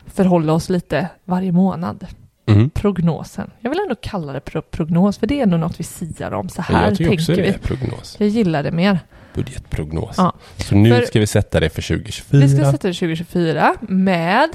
förhålla 0.07 0.53
oss 0.53 0.69
lite 0.71 1.09
varje 1.25 1.53
månad. 1.53 2.07
Mm. 2.47 2.71
Prognosen. 2.71 3.50
Jag 3.61 3.71
vill 3.71 3.81
ändå 3.81 3.95
kalla 3.95 4.33
det 4.33 4.41
pro- 4.41 4.62
prognos, 4.62 5.19
för 5.19 5.27
det 5.27 5.39
är 5.39 5.43
ändå 5.43 5.57
något 5.57 5.81
vi 5.81 5.85
siar 5.85 6.33
om. 6.33 6.49
Så 6.49 6.62
här 6.62 6.95
tänker 6.95 7.37
det 7.37 7.43
vi. 7.43 7.59
prognos. 7.59 8.17
Jag 8.19 8.29
gillar 8.29 8.62
det 8.62 8.73
mer. 8.73 8.99
Budgetprognos. 9.35 10.15
Ja. 10.19 10.33
Så 10.57 10.75
nu 10.75 10.91
För- 10.91 11.03
ska 11.03 11.21
vi 11.21 11.27
sätta 11.27 11.61
det 11.61 11.71
för 11.71 11.83
2024. 11.83 12.41
Vi 12.41 12.49
ska 12.49 12.59
sätta 12.73 12.89
det 12.89 12.95
2024 12.95 13.75
med 13.81 14.49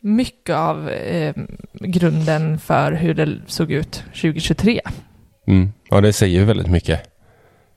mycket 0.00 0.56
av 0.56 0.88
eh, 0.90 1.34
grunden 1.80 2.58
för 2.58 2.92
hur 2.92 3.14
det 3.14 3.38
såg 3.46 3.70
ut 3.72 4.04
2023. 4.14 4.80
Mm. 5.46 5.72
Ja, 5.90 6.00
det 6.00 6.12
säger 6.12 6.38
ju 6.38 6.44
väldigt 6.44 6.70
mycket. 6.70 7.10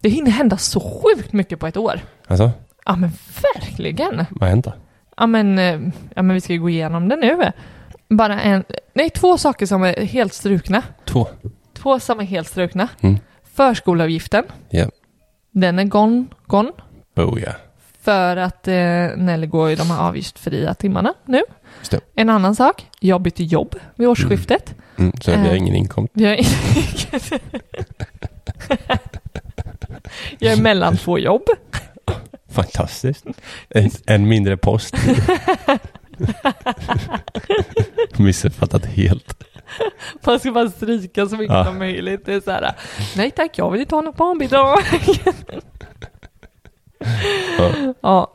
Det 0.01 0.10
hinner 0.10 0.31
hända 0.31 0.57
så 0.57 0.79
sjukt 0.79 1.34
mycket 1.34 1.60
på 1.60 1.67
ett 1.67 1.77
år. 1.77 2.00
Alltså, 2.27 2.51
Ja 2.86 2.96
men 2.96 3.12
verkligen. 3.55 4.25
vad 4.29 4.50
händer? 4.50 4.74
Ja 5.17 5.27
men, 5.27 5.60
eh, 5.60 5.79
ja, 6.15 6.22
men 6.22 6.34
vi 6.34 6.41
ska 6.41 6.53
ju 6.53 6.60
gå 6.60 6.69
igenom 6.69 7.10
det 7.10 7.15
nu. 7.15 7.51
Bara 8.10 8.41
en, 8.41 8.63
nej 8.93 9.10
två 9.10 9.38
saker 9.38 9.65
som 9.65 9.84
är 9.84 10.05
helt 10.05 10.34
strukna. 10.34 10.84
Två. 11.05 11.27
Två 11.74 12.00
som 12.00 12.19
är 12.19 12.24
helt 12.24 12.48
strukna. 12.48 12.88
Mm. 13.01 13.17
Förskolavgiften. 13.53 14.43
Ja. 14.69 14.86
Den 15.59 15.79
är 15.79 15.83
gone, 15.83 16.25
gone. 16.47 16.71
Oh 17.15 17.41
ja. 17.41 17.51
För 18.01 18.37
att 18.37 18.67
eh, 18.67 18.73
Nelly 19.17 19.47
går 19.47 19.71
i 19.71 19.75
de 19.75 19.87
här 19.91 19.99
avgiftsfria 20.07 20.73
timmarna 20.73 21.13
nu. 21.25 21.41
En 22.15 22.29
annan 22.29 22.55
sak, 22.55 22.85
jag 22.99 23.21
bytte 23.21 23.43
jobb 23.43 23.75
vid 23.95 24.07
årsskiftet. 24.07 24.75
Mm. 24.97 25.11
Så 25.21 25.31
vi 25.31 25.37
har 25.37 25.45
Eh. 25.45 25.57
ingen 25.57 25.75
inkomst. 25.75 26.11
Vi 26.15 26.25
har 26.25 26.37
jag 30.39 30.53
är 30.53 30.61
mellan 30.61 30.97
två 30.97 31.19
jobb. 31.19 31.43
Fantastiskt. 32.49 33.25
En, 33.69 33.89
en 34.05 34.27
mindre 34.27 34.57
post. 34.57 34.95
Missuppfattat 38.17 38.85
helt. 38.85 39.43
Man 40.25 40.39
ska 40.39 40.51
bara 40.51 40.69
stryka 40.69 41.25
så 41.25 41.36
mycket 41.38 41.53
Ja. 41.55 41.65
som 41.65 41.77
möjligt. 41.77 42.25
Det 42.25 42.33
är 42.33 42.41
så 42.41 42.51
här, 42.51 42.75
nej 43.15 43.31
tack, 43.31 43.57
jag 43.57 43.71
vill 43.71 43.81
inte 43.81 43.95
ha 43.95 44.01
något 44.01 44.17
barnbidrag. 44.17 44.79
Ja. 47.57 47.93
ja. 48.01 48.33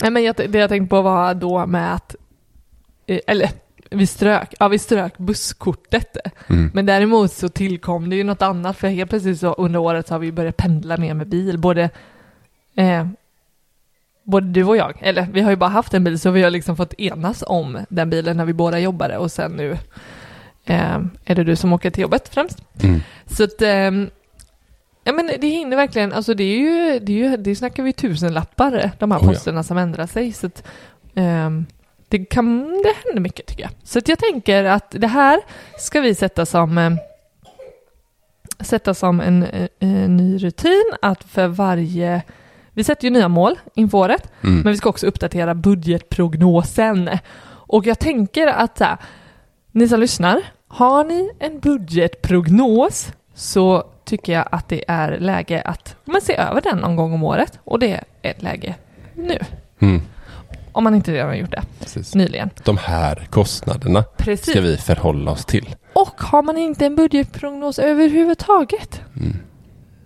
nej, 0.00 0.10
men 0.10 0.22
jag, 0.24 0.36
det 0.36 0.58
jag 0.58 0.68
tänkte 0.68 0.90
på 0.90 1.02
var 1.02 1.34
då 1.34 1.66
med 1.66 1.94
att, 1.94 2.16
eh, 3.06 3.20
eller 3.26 3.50
vi 3.90 4.06
strök, 4.06 4.54
ja 4.58 4.68
vi 4.68 4.78
strök 4.78 5.18
busskortet. 5.18 6.16
Mm. 6.48 6.70
Men 6.74 6.86
däremot 6.86 7.32
så 7.32 7.48
tillkom 7.48 8.10
det 8.10 8.16
ju 8.16 8.24
något 8.24 8.42
annat 8.42 8.76
för 8.76 8.88
helt 8.88 9.10
plötsligt 9.10 9.40
så 9.40 9.52
under 9.52 9.78
året 9.78 10.08
så 10.08 10.14
har 10.14 10.18
vi 10.18 10.32
börjat 10.32 10.56
pendla 10.56 10.96
mer 10.96 11.14
med 11.14 11.28
bil. 11.28 11.58
Både, 11.58 11.90
eh, 12.74 13.06
både 14.28 14.46
du 14.46 14.64
och 14.64 14.76
jag, 14.76 14.96
eller 15.00 15.28
vi 15.32 15.40
har 15.40 15.50
ju 15.50 15.56
bara 15.56 15.70
haft 15.70 15.94
en 15.94 16.04
bil 16.04 16.18
så 16.18 16.30
vi 16.30 16.42
har 16.42 16.50
liksom 16.50 16.76
fått 16.76 16.94
enas 16.98 17.44
om 17.46 17.78
den 17.88 18.10
bilen 18.10 18.36
när 18.36 18.44
vi 18.44 18.52
båda 18.52 18.78
jobbade 18.78 19.18
och 19.18 19.32
sen 19.32 19.52
nu 19.52 19.70
eh, 20.64 20.98
är 21.24 21.34
det 21.34 21.44
du 21.44 21.56
som 21.56 21.72
åker 21.72 21.90
till 21.90 22.02
jobbet 22.02 22.28
främst. 22.28 22.58
Mm. 22.82 23.00
Så 23.26 23.44
att, 23.44 23.62
ehm, 23.62 24.10
ja 25.04 25.12
men 25.12 25.30
det 25.40 25.48
hinner 25.48 25.76
verkligen, 25.76 26.12
alltså 26.12 26.34
det 26.34 26.44
är 26.44 26.58
ju, 26.58 26.98
det, 26.98 27.12
är 27.12 27.30
ju, 27.30 27.36
det 27.36 27.56
snackar 27.56 27.82
vi 27.82 27.92
tusen 27.92 28.34
lappar 28.34 28.90
de 28.98 29.10
här 29.10 29.18
Oh 29.18 29.24
ja. 29.24 29.28
posterna 29.28 29.62
som 29.62 29.78
ändrar 29.78 30.06
sig. 30.06 30.32
Så 30.32 30.46
att, 30.46 30.64
ehm, 31.14 31.66
det, 32.08 32.24
kan, 32.24 32.68
det 32.82 32.94
händer 33.04 33.20
mycket 33.20 33.46
tycker 33.46 33.62
jag. 33.62 33.70
Så 33.82 33.98
att 33.98 34.08
jag 34.08 34.18
tänker 34.18 34.64
att 34.64 34.90
det 34.90 35.06
här 35.06 35.40
ska 35.78 36.00
vi 36.00 36.14
sätta 36.14 36.46
som 36.46 36.78
eh, 36.78 36.90
sätta 38.60 38.94
som 38.94 39.20
en, 39.20 39.42
eh, 39.42 39.68
en 39.78 40.16
ny 40.16 40.38
rutin 40.38 40.84
att 41.02 41.24
för 41.24 41.46
varje 41.46 42.22
vi 42.78 42.84
sätter 42.84 43.04
ju 43.04 43.10
nya 43.10 43.28
mål 43.28 43.58
inför 43.74 43.98
året, 43.98 44.32
Mm. 44.44 44.60
men 44.60 44.72
vi 44.72 44.76
ska 44.76 44.88
också 44.88 45.06
uppdatera 45.06 45.54
budgetprognosen. 45.54 47.10
Och 47.50 47.86
jag 47.86 47.98
tänker 47.98 48.46
att 48.46 48.78
här, 48.80 48.96
ni 49.72 49.88
som 49.88 50.00
lyssnar, 50.00 50.42
har 50.68 51.04
ni 51.04 51.30
en 51.38 51.60
budgetprognos 51.60 53.12
så 53.34 53.84
tycker 54.04 54.32
jag 54.32 54.48
att 54.52 54.68
det 54.68 54.84
är 54.88 55.18
läge 55.18 55.60
att 55.64 55.96
man 56.04 56.20
se 56.20 56.36
över 56.36 56.60
den 56.60 56.78
någon 56.78 56.96
gång 56.96 57.12
om 57.12 57.22
året. 57.22 57.58
Och 57.64 57.78
det 57.78 57.92
är 57.92 58.04
ett 58.30 58.42
läge 58.42 58.74
nu, 59.14 59.38
Mm. 59.80 60.00
om 60.72 60.84
man 60.84 60.94
inte 60.94 61.12
redan 61.12 61.28
har 61.28 61.34
gjort 61.36 61.50
det 61.50 61.62
Precis. 61.80 62.14
nyligen. 62.14 62.50
De 62.64 62.76
här 62.76 63.26
kostnaderna 63.30 64.02
Precis. 64.16 64.50
ska 64.50 64.60
vi 64.60 64.76
förhålla 64.76 65.30
oss 65.30 65.44
till. 65.44 65.74
Och 65.92 66.20
har 66.22 66.42
man 66.42 66.56
inte 66.58 66.86
en 66.86 66.96
budgetprognos 66.96 67.78
överhuvudtaget 67.78 69.00
Mm. 69.16 69.36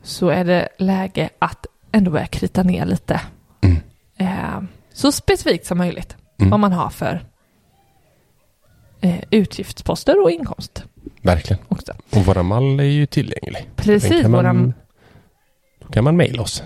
så 0.02 0.28
är 0.28 0.44
det 0.44 0.68
läge 0.78 1.28
att 1.38 1.66
ändå 1.92 2.10
börja 2.10 2.26
krita 2.26 2.62
ner 2.62 2.86
lite. 2.86 3.20
Mm. 3.60 3.76
Eh, 4.16 4.62
så 4.92 5.12
specifikt 5.12 5.66
som 5.66 5.78
möjligt 5.78 6.16
Mm. 6.38 6.50
vad 6.50 6.60
man 6.60 6.72
har 6.72 6.90
för 6.90 7.24
eh, 9.00 9.20
utgiftsposter 9.30 10.22
och 10.22 10.30
inkomst 10.30 10.84
Verkligen. 11.22 11.62
också. 11.68 11.92
Och 12.10 12.24
våra 12.26 12.42
mall 12.42 12.80
är 12.80 12.84
ju 12.84 13.06
tillgänglig. 13.06 13.70
Precis, 13.76 14.22
kan 14.22 14.30
man, 14.30 14.44
våran, 14.44 14.74
Då 15.80 15.88
kan 15.88 16.04
man 16.04 16.16
mejla 16.16 16.42
oss. 16.42 16.62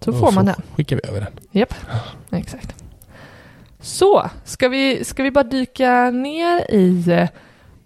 så 0.00 0.12
får 0.12 0.32
man 0.32 0.46
den. 0.46 0.54
skickar 0.76 0.96
vi 0.96 1.08
över 1.08 1.20
den. 1.20 1.32
Japp, 1.50 1.74
exakt. 2.30 2.74
Så, 3.80 4.30
ska 4.44 4.68
vi, 4.68 5.04
ska 5.04 5.22
vi 5.22 5.30
bara 5.30 5.44
dyka 5.44 6.10
ner 6.10 6.70
i 6.70 7.10
eh, 7.12 7.28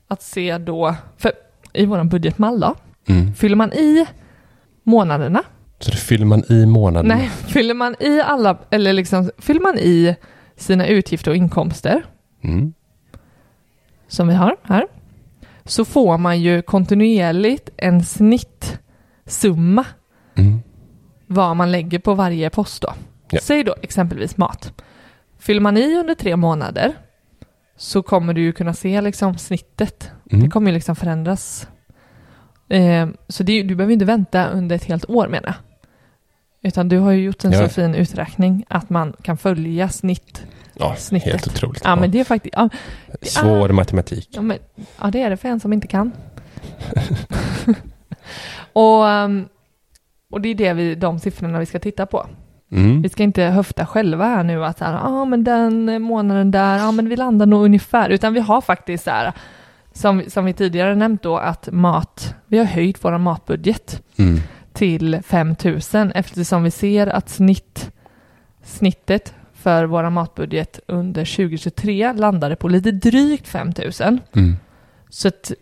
att 0.09 0.23
se 0.23 0.59
då, 0.59 0.95
för 1.17 1.33
i 1.73 1.87
vår 1.87 2.05
budgetmall 2.05 2.61
då, 2.61 2.75
Mm. 3.09 3.35
fyller 3.35 3.57
man 3.57 3.73
i 3.73 4.07
månaderna 4.83 5.43
Så 5.81 5.91
det 5.91 5.97
fyller 5.97 6.27
man 6.27 6.43
i 6.53 6.67
månaderna. 6.67 7.15
Nej, 7.15 7.29
fyller 7.29 7.75
man 7.75 7.95
i 8.01 8.21
alla, 8.21 8.59
eller 8.71 8.93
liksom, 8.93 9.31
fyller 9.39 9.61
man 9.61 9.79
i 9.79 10.17
sina 10.57 10.87
utgifter 10.87 11.31
och 11.31 11.37
inkomster, 11.37 12.05
Mm. 12.45 12.73
som 14.09 14.29
vi 14.29 14.35
har 14.35 14.57
här, 14.63 14.87
så 15.65 15.85
får 15.85 16.19
man 16.19 16.41
ju 16.41 16.63
kontinuerligt 16.63 17.71
en 17.77 18.05
snittsumma 18.05 19.85
Mm. 20.35 20.59
vad 21.27 21.57
man 21.57 21.73
lägger 21.73 21.99
på 21.99 22.15
varje 22.15 22.51
post 22.51 22.83
då. 22.83 22.93
Ja. 23.31 23.39
Säg 23.43 23.65
då 23.65 23.75
exempelvis 23.83 24.37
mat. 24.37 24.83
Fyller 25.39 25.61
man 25.61 25.77
i 25.77 25.95
under 25.97 26.15
tre 26.15 26.37
månader 26.37 26.93
så 27.77 28.03
kommer 28.03 28.33
du 28.35 28.41
ju 28.41 28.53
kunna 28.53 28.75
se 28.75 29.01
liksom 29.01 29.39
snittet. 29.39 30.11
Det 30.25 30.37
Mm. 30.37 30.51
kommer 30.51 30.71
ju 30.71 30.75
liksom 30.75 30.97
förändras. 30.97 31.69
Eh, 32.69 33.09
så 33.29 33.43
det, 33.43 33.63
du 33.63 33.75
behöver 33.75 33.93
inte 33.93 34.05
vänta 34.05 34.47
under 34.49 34.77
ett 34.77 34.85
helt 34.85 35.11
år 35.11 35.29
menar 35.29 35.47
jag. 35.49 35.55
Utan 36.62 36.88
du 36.88 36.99
har 36.99 37.11
ju 37.11 37.23
gjort 37.25 37.45
en 37.45 37.53
Ja. 37.53 37.59
så 37.59 37.69
fin 37.75 37.95
uträkning 37.95 38.65
att 38.69 38.91
man 38.91 39.12
kan 39.23 39.37
följa 39.37 39.88
snitt. 39.88 40.43
Ja, 40.75 40.95
snittet. 40.97 41.33
helt 41.33 41.47
otroligt. 41.47 41.83
Ja, 41.85 41.97
men 41.97 42.11
det 42.11 42.21
är 42.21 42.25
faktiskt... 42.25 42.55
Ja, 42.57 42.69
Svår 43.23 43.69
matematik. 43.69 44.29
ja, 44.33 44.43
men, 44.43 44.59
ja, 45.00 45.11
det 45.11 45.23
är 45.23 45.31
det 45.31 45.37
för 45.37 45.49
en 45.49 45.61
som 45.61 45.73
inte 45.73 45.87
kan. 45.87 46.12
och, 48.73 49.09
ehm, 49.09 49.49
och 50.33 50.41
det 50.41 50.49
är 50.49 50.55
det 50.55 50.73
vi, 50.73 50.95
de 50.95 51.19
siffrorna 51.19 51.59
vi 51.59 51.67
ska 51.67 51.79
titta 51.79 52.07
på. 52.07 52.27
Mm. 52.73 53.03
Vi 53.03 53.09
ska 53.09 53.23
inte 53.23 53.43
höfta 53.43 53.87
själva 53.87 54.25
här 54.25 54.43
nu 54.43 54.65
att 54.65 54.79
så 54.79 54.85
här, 54.85 55.00
ah, 55.05 55.25
men 55.25 55.45
den 55.45 56.03
månaden 56.03 56.50
där, 56.50 56.88
ah, 56.88 56.93
men 56.93 57.09
vi 57.09 57.17
landar 57.17 57.47
nog 57.47 57.65
ungefär, 57.65 58.09
utan 58.11 58.35
vi 58.35 58.41
har 58.41 58.61
faktiskt 58.61 59.05
så 59.05 59.11
här, 59.11 59.33
som, 59.93 60.23
som 60.29 60.45
vi 60.45 60.53
tidigare 60.53 60.95
nämnt 60.95 61.23
då, 61.23 61.37
att 61.37 61.69
mat, 61.73 62.35
vi 62.47 62.59
har 62.59 62.65
höjt 62.65 63.05
vår 63.05 63.19
matbudget 63.19 64.03
Mm. 64.17 64.41
Till 64.79 65.21
5 65.23 65.55
000 65.65 66.13
eftersom 66.15 66.63
vi 66.63 66.71
ser 66.71 67.07
att 67.07 67.29
snitt, 67.29 67.91
snittet 68.63 69.35
för 69.55 69.85
våra 69.85 70.11
matbudget 70.11 70.81
under 70.87 71.25
2023 71.37 72.13
landade 72.13 72.57
på 72.57 72.69
lite 72.69 72.91
drygt 72.91 73.49
5 73.49 73.73
000. 74.01 74.19
Mm. 74.33 74.57
Så 75.09 75.29
att 75.29 75.53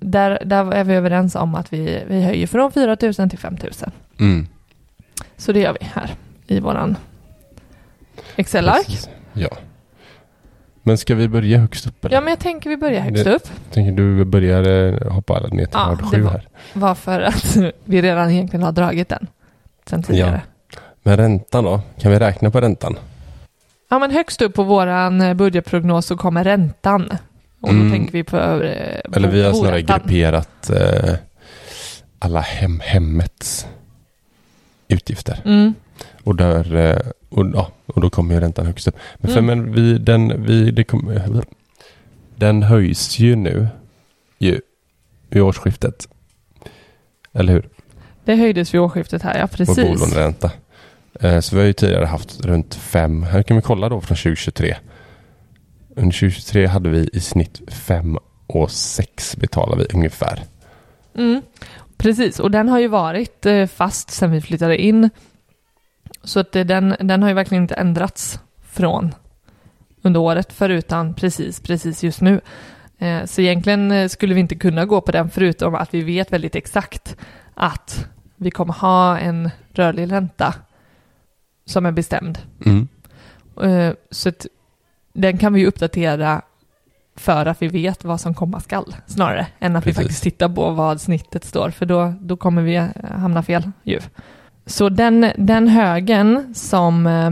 där, 0.00 0.42
där 0.44 0.72
är 0.72 0.84
vi 0.84 0.94
överens 0.94 1.34
om 1.34 1.54
att 1.54 1.72
vi, 1.72 2.04
vi 2.08 2.22
höjer 2.22 2.46
från 2.46 2.72
4 2.72 2.96
000 3.02 3.30
till 3.30 3.38
5 3.38 3.56
000. 3.62 3.72
Mm. 4.20 4.46
Så 5.36 5.52
det 5.52 5.60
gör 5.60 5.76
vi 5.80 5.86
här 5.86 6.14
i 6.46 6.60
våran 6.60 6.96
Excel-ark. 8.36 8.98
Ja. 9.32 9.48
Men 10.86 10.98
ska 10.98 11.14
vi 11.14 11.28
börja 11.28 11.58
högst 11.58 11.86
upp? 11.86 12.04
Eller? 12.04 12.14
Ja, 12.16 12.20
men 12.20 12.28
jag 12.30 12.38
tänker 12.38 12.70
vi 12.70 12.76
börjar 12.76 13.00
högst 13.00 13.26
upp. 13.26 13.42
Tänker 13.72 13.92
du 13.92 14.24
börjar 14.24 14.62
eh, 15.02 15.12
hoppa 15.12 15.40
ner 15.40 15.48
till 15.50 15.68
Ja, 15.72 15.78
rad 16.00 16.10
sju 16.10 16.20
var- 16.20 16.30
här. 16.30 16.48
Varför 16.72 17.20
att 17.20 17.56
vi 17.84 18.02
redan 18.02 18.30
egentligen 18.30 18.62
har 18.62 18.72
dragit 18.72 19.08
den 19.08 19.26
sen 19.86 20.02
tidigare. 20.02 20.40
Men 21.02 21.16
räntan 21.16 21.64
då? 21.64 21.80
Kan 22.00 22.12
vi 22.12 22.18
räkna 22.18 22.50
på 22.50 22.60
räntan? 22.60 22.96
Ja, 23.90 23.98
men 23.98 24.10
högst 24.10 24.42
upp 24.42 24.54
på 24.54 24.62
våran 24.62 25.20
eh, 25.20 25.34
budgetprognos 25.34 26.06
så 26.06 26.16
kommer 26.16 26.44
räntan. 26.44 27.02
Och 27.60 27.68
då 27.68 27.80
Mm. 27.80 27.90
tänker 27.92 28.12
vi 28.12 28.24
på... 28.24 28.36
eh, 28.36 29.00
Eller 29.16 29.28
vi 29.28 29.42
har 29.42 29.52
snarare 29.52 29.82
grupperat 29.82 30.70
eh, 30.70 31.14
alla 32.18 32.40
hem, 32.40 32.80
hemmets 32.84 33.66
utgifter. 34.88 35.40
Mm. 35.44 35.74
Och, 36.24 36.36
där, 36.36 36.74
eh, 36.76 36.96
och, 37.34 37.46
ja, 37.54 37.70
och 37.86 38.00
då 38.00 38.10
kommer 38.10 38.34
ju 38.34 38.40
räntan 38.40 38.66
högst 38.66 38.88
upp. 38.88 38.96
Men, 39.18 39.32
för, 39.32 39.38
Mm. 39.40 39.58
men 39.58 39.74
vi, 39.74 39.98
den, 39.98 40.44
vi, 40.46 40.84
kom, 40.84 41.20
den 42.36 42.62
höjs 42.62 43.18
ju 43.18 43.36
nu 43.36 43.68
ju, 44.38 44.60
vid 45.28 45.42
årsskiftet. 45.42 46.08
Eller 47.32 47.52
hur? 47.52 47.68
Det 48.24 48.36
höjdes 48.36 48.74
vid 48.74 48.80
årsskiftet 48.80 49.22
här, 49.22 49.38
ja 49.38 49.48
Vår 49.50 49.56
precis. 49.56 49.76
bolåneränta. 50.00 50.50
Eh, 51.20 51.40
så 51.40 51.56
vi 51.56 51.60
har 51.60 51.66
ju 51.66 51.72
tidigare 51.72 52.04
haft 52.06 52.40
runt 52.44 52.74
fem. 52.74 53.22
Här 53.22 53.42
kan 53.42 53.56
vi 53.56 53.62
kolla 53.62 53.88
då 53.88 54.00
från 54.00 54.16
2023. 54.16 54.76
Under 55.96 56.12
2023 56.12 56.66
hade 56.66 56.88
vi 56.88 57.10
i 57.12 57.20
snitt 57.20 57.60
fem 57.68 58.18
och 58.46 58.70
sex 58.70 59.36
betalar 59.36 59.76
vi 59.76 59.86
ungefär. 59.94 60.42
Mm. 61.16 61.42
Precis, 61.96 62.40
och 62.40 62.50
den 62.50 62.68
har 62.68 62.80
ju 62.80 62.88
varit 62.88 63.46
eh, 63.46 63.66
fast 63.66 64.10
sedan 64.10 64.30
vi 64.30 64.40
flyttade 64.40 64.82
in. 64.82 65.10
Så 66.22 66.40
att 66.40 66.56
eh, 66.56 66.64
den, 66.64 66.96
den 67.00 67.22
har 67.22 67.28
ju 67.28 67.34
verkligen 67.34 67.64
inte 67.64 67.74
ändrats 67.74 68.40
från 68.62 69.14
under 70.02 70.20
året, 70.20 70.52
förutom 70.52 71.14
precis, 71.14 71.60
precis 71.60 72.02
just 72.02 72.20
nu. 72.20 72.40
Eh, 72.98 73.24
Så 73.24 73.40
egentligen 73.40 73.92
eh, 73.92 74.08
skulle 74.08 74.34
vi 74.34 74.40
inte 74.40 74.54
kunna 74.54 74.84
gå 74.84 75.00
på 75.00 75.12
den, 75.12 75.30
förutom 75.30 75.74
att 75.74 75.94
vi 75.94 76.02
vet 76.02 76.32
väldigt 76.32 76.54
exakt 76.54 77.16
att 77.54 78.08
vi 78.36 78.50
kommer 78.50 78.74
ha 78.74 79.18
en 79.18 79.50
rörlig 79.72 80.12
ränta 80.12 80.54
som 81.66 81.86
är 81.86 81.92
bestämd. 81.92 82.38
Mm. 82.66 82.88
Så 84.10 84.28
att 84.28 84.46
den 85.12 85.38
kan 85.38 85.52
vi 85.52 85.60
ju 85.60 85.66
uppdatera 85.66 86.42
för 87.16 87.46
att 87.46 87.62
vi 87.62 87.68
vet 87.68 88.04
vad 88.04 88.20
som 88.20 88.34
komma 88.34 88.60
skall, 88.60 88.96
snarare 89.06 89.46
än 89.58 89.76
att 89.76 89.82
vi 89.82 89.90
Precis. 89.90 90.02
faktiskt 90.02 90.22
tittar 90.22 90.48
på 90.48 90.70
vad 90.70 91.00
snittet 91.00 91.44
står, 91.44 91.70
för 91.70 91.86
då, 91.86 92.14
då 92.20 92.36
kommer 92.36 92.62
vi 92.62 92.88
hamna 93.10 93.42
fel 93.42 93.70
ju. 93.82 94.00
Så 94.66 94.88
den, 94.88 95.32
den 95.36 95.68
högen 95.68 96.54
som, 96.54 97.06
eh, 97.06 97.30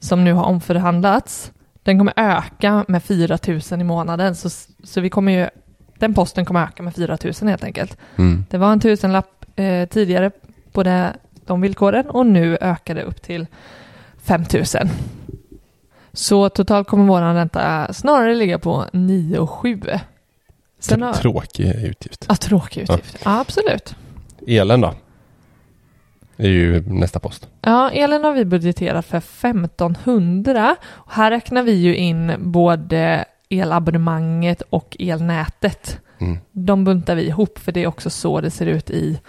som 0.00 0.24
nu 0.24 0.32
har 0.32 0.44
omförhandlats, 0.44 1.52
den 1.82 1.98
kommer 1.98 2.12
öka 2.16 2.84
med 2.88 3.02
4 3.02 3.38
000 3.46 3.80
i 3.80 3.84
månaden, 3.84 4.34
så, 4.34 4.50
så 4.84 5.00
vi 5.00 5.10
kommer 5.10 5.32
ju, 5.32 5.48
den 5.98 6.14
posten 6.14 6.44
kommer 6.44 6.62
öka 6.62 6.82
med 6.82 6.94
4 6.94 7.18
000 7.24 7.50
helt 7.50 7.64
enkelt. 7.64 7.96
Mm. 8.16 8.44
Det 8.50 8.58
var 8.58 8.72
en 8.72 8.80
tusenlapp 8.80 9.44
eh, 9.56 9.88
tidigare 9.88 10.30
på 10.72 10.82
det, 10.82 11.12
de 11.46 11.60
villkoren 11.60 12.10
och 12.10 12.26
nu 12.26 12.58
ökar 12.60 12.94
det 12.94 13.02
upp 13.02 13.22
till 13.22 13.46
5 14.22 14.44
000. 14.54 14.64
Så 16.12 16.48
totalt 16.48 16.88
kommer 16.88 17.04
vår 17.04 17.34
ränta 17.34 17.92
snarare 17.92 18.34
ligga 18.34 18.58
på 18.58 18.86
9 18.92 19.38
och 19.38 19.50
7. 19.50 19.80
Sen 20.78 21.02
har... 21.02 21.12
Tråkig 21.12 21.74
utgift. 21.84 22.26
Ja, 22.28 22.36
tråkig 22.36 22.82
utgift. 22.82 23.18
Ja. 23.24 23.40
absolut. 23.40 23.94
Elen 24.46 24.80
då? 24.80 24.94
Är 26.42 26.48
ju 26.48 26.82
nästa 26.86 27.18
post. 27.20 27.48
Ja, 27.60 27.90
elen 27.90 28.24
har 28.24 28.32
vi 28.32 28.44
budgeterat 28.44 29.06
för 29.06 29.18
1500. 29.18 30.76
Och 30.84 31.12
här 31.12 31.30
räknar 31.30 31.62
vi 31.62 31.72
ju 31.72 31.96
in 31.96 32.32
både 32.38 33.24
elabonnemanget 33.48 34.62
och 34.70 34.96
elnätet. 35.00 36.00
Mm. 36.18 36.38
De 36.52 36.84
buntar 36.84 37.14
vi 37.14 37.22
ihop 37.26 37.58
för 37.58 37.72
det 37.72 37.82
är 37.82 37.86
också 37.86 38.10
så 38.10 38.40
det 38.40 38.50
ser 38.50 38.66
ut 38.66 38.90
i 38.90 39.20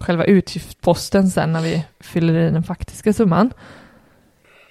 själva 0.00 0.24
utgiftsposten 0.24 1.28
sen 1.30 1.52
när 1.52 1.60
vi 1.62 1.84
fyller 2.00 2.34
i 2.34 2.50
den 2.50 2.62
faktiska 2.62 3.12
summan. 3.12 3.50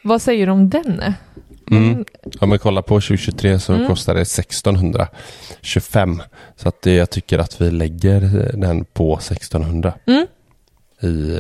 Vad 0.04 0.22
säger 0.22 0.46
du 0.46 0.52
om 0.52 0.70
den? 0.70 1.02
Mm. 1.72 2.06
Om 2.42 2.50
vi 2.50 2.58
kollar 2.58 2.82
på 2.82 2.96
2023 2.96 3.60
så 3.60 3.74
Mm. 3.74 3.88
kostar 3.88 4.14
det 4.16 4.22
1625. 4.26 6.22
Så 6.56 6.70
att 6.70 6.86
jag 6.86 7.10
tycker 7.10 7.40
att 7.40 7.62
vi 7.62 7.72
lägger 7.72 8.22
den 8.58 8.86
på 8.86 9.18
1600 9.18 9.94
Mm. 10.06 10.26
i... 11.02 11.40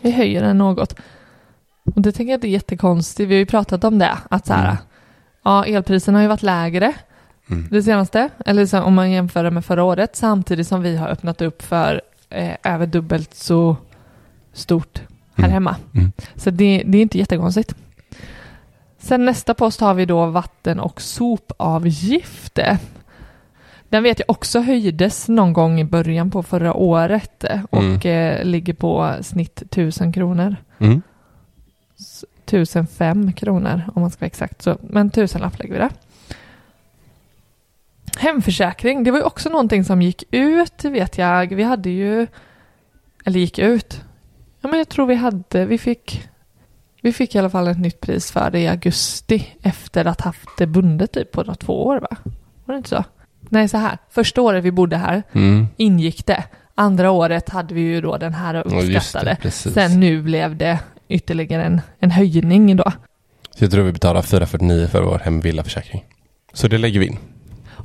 Vi 0.00 0.10
höjer 0.10 0.42
den 0.42 0.58
något. 0.58 0.92
Och 1.94 2.02
det 2.02 2.12
tänker 2.12 2.30
jag 2.32 2.36
inte 2.36 2.48
är 2.48 2.50
jättekonstigt. 2.50 3.30
Vi 3.30 3.34
har 3.34 3.38
ju 3.38 3.46
pratat 3.46 3.84
om 3.84 3.98
det. 3.98 4.18
Att 4.30 4.46
så 4.46 4.52
här, 4.52 4.64
Mm. 4.64 4.76
ja, 5.44 5.64
elpriserna 5.64 6.18
har 6.18 6.22
ju 6.22 6.28
varit 6.28 6.42
lägre 6.42 6.94
Mm. 7.50 7.68
det 7.70 7.82
senaste. 7.82 8.28
Eller 8.46 8.66
så, 8.66 8.82
om 8.82 8.94
man 8.94 9.10
jämför 9.10 9.44
det 9.44 9.50
med 9.50 9.64
förra 9.64 9.84
året. 9.84 10.16
Samtidigt 10.16 10.68
som 10.68 10.82
vi 10.82 10.96
har 10.96 11.08
öppnat 11.08 11.42
upp 11.42 11.62
för 11.62 12.00
eh, 12.30 12.54
över 12.64 12.86
dubbelt 12.86 13.34
så 13.34 13.76
stort 14.52 14.98
här 15.34 15.44
Mm. 15.44 15.52
hemma. 15.52 15.76
Mm. 15.94 16.12
Så 16.36 16.50
det, 16.50 16.82
det 16.86 16.98
är 16.98 17.02
inte 17.02 17.18
jättekonstigt. 17.18 17.74
Sen 18.98 19.24
nästa 19.24 19.54
post 19.54 19.80
har 19.80 19.94
vi 19.94 20.06
då 20.06 20.26
vatten 20.26 20.80
och 20.80 21.00
sopavgifter. 21.00 22.78
Den 23.90 24.02
vet 24.02 24.18
jag 24.18 24.30
också 24.30 24.60
höjdes 24.60 25.28
någon 25.28 25.52
gång 25.52 25.80
i 25.80 25.84
början 25.84 26.30
på 26.30 26.42
förra 26.42 26.74
året 26.74 27.44
eh, 27.44 27.60
och 27.70 28.06
eh, 28.06 28.44
ligger 28.44 28.74
på 28.74 29.16
snitt 29.22 29.62
1000 29.62 30.12
kronor. 30.12 30.56
Mm. 30.78 31.02
1005 32.46 33.32
kronor 33.32 33.82
om 33.94 34.02
man 34.02 34.10
ska 34.10 34.20
vara 34.20 34.26
exakt. 34.26 34.62
Så, 34.62 34.76
men 34.80 35.10
tusenlapp 35.10 35.58
lägger 35.58 35.72
vi 35.72 35.78
där. 35.78 35.90
Hemförsäkring, 38.18 39.04
det 39.04 39.10
var 39.10 39.18
ju 39.18 39.24
också 39.24 39.48
någonting 39.48 39.84
som 39.84 40.02
gick 40.02 40.24
ut, 40.30 40.84
vet 40.84 41.18
jag. 41.18 41.54
Vi 41.54 41.62
hade 41.62 41.90
ju, 41.90 42.26
eller 43.24 43.40
gick 43.40 43.58
ut. 43.58 44.04
Ja, 44.60 44.68
men 44.68 44.78
jag 44.78 44.88
tror 44.88 45.06
vi 45.06 45.14
hade, 45.14 45.66
vi 45.66 45.78
fick, 45.78 46.28
vi 47.02 47.12
fick 47.12 47.34
i 47.34 47.38
alla 47.38 47.50
fall 47.50 47.68
ett 47.68 47.78
nytt 47.78 48.00
pris 48.00 48.32
för 48.32 48.50
det 48.50 48.60
i 48.60 48.68
augusti 48.68 49.46
efter 49.62 50.04
att 50.04 50.20
haft 50.20 50.48
det 50.58 50.66
bundet 50.66 51.12
typ 51.12 51.32
på 51.32 51.40
några 51.40 51.54
två 51.54 51.86
år, 51.86 52.00
va? 52.00 52.16
Var 52.64 52.74
det 52.74 52.76
inte 52.76 52.88
så? 52.88 53.04
Nej, 53.52 53.68
så 53.68 53.76
här. 53.78 53.98
Första 54.10 54.42
året 54.42 54.64
vi 54.64 54.70
bodde 54.70 54.96
här 54.96 55.22
Mm. 55.32 55.66
ingick 55.76 56.26
det. 56.26 56.44
Andra 56.74 57.10
året 57.10 57.48
hade 57.48 57.74
vi 57.74 57.80
ju 57.80 58.00
då 58.00 58.16
den 58.16 58.34
här 58.34 58.54
Ja, 58.54 58.62
det, 58.66 58.96
uppskattade. 58.96 59.36
precis. 59.42 59.74
Sen 59.74 60.00
nu 60.00 60.22
blev 60.22 60.56
det 60.56 60.78
ytterligare 61.08 61.64
en, 61.64 61.80
en 61.98 62.10
höjning 62.10 62.76
då. 62.76 62.84
Så 63.58 63.64
jag 63.64 63.70
tror 63.70 63.84
vi 63.84 63.92
betalar 63.92 64.22
449 64.22 64.86
för 64.86 65.02
vår 65.02 65.18
hemvillaförsäkring. 65.24 66.04
Så 66.52 66.68
det 66.68 66.78
lägger 66.78 67.00
vi 67.00 67.06
in. 67.06 67.18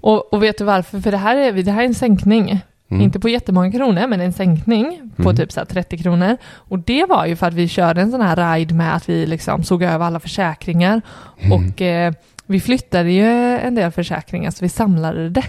Och, 0.02 0.34
och 0.34 0.44
vet 0.44 0.58
du 0.58 0.64
varför? 0.64 1.00
För 1.00 1.12
det 1.12 1.18
här 1.18 1.38
är, 1.38 1.52
det 1.64 1.72
här 1.72 1.82
är 1.82 1.86
en 1.86 1.96
sänkning. 1.96 2.60
Mm. 2.90 3.02
Inte 3.04 3.20
på 3.20 3.30
jättemånga 3.30 3.72
kronor, 3.72 4.08
men 4.08 4.22
en 4.22 4.34
sänkning 4.34 5.12
på 5.16 5.22
Mm. 5.22 5.36
typ 5.36 5.52
så 5.52 5.60
här 5.60 5.66
30 5.66 5.98
kronor. 5.98 6.38
Och 6.54 6.80
det 6.80 7.06
var 7.10 7.26
ju 7.26 7.36
för 7.36 7.48
att 7.48 7.54
vi 7.54 7.68
körde 7.68 8.02
en 8.02 8.12
sån 8.12 8.22
här 8.22 8.56
ride 8.58 8.74
med 8.74 8.96
att 8.96 9.10
vi 9.10 9.26
liksom 9.26 9.64
såg 9.64 9.84
över 9.84 10.06
alla 10.06 10.20
försäkringar. 10.20 11.02
Mm. 11.40 11.52
Och 11.72 11.82
eh, 11.82 12.14
vi 12.46 12.60
flyttade 12.60 13.12
ju 13.12 13.26
en 13.58 13.76
del 13.76 13.92
försäkringar, 13.92 14.52
så 14.52 14.66
vi 14.66 14.70
samlade 14.70 15.30
det. 15.30 15.46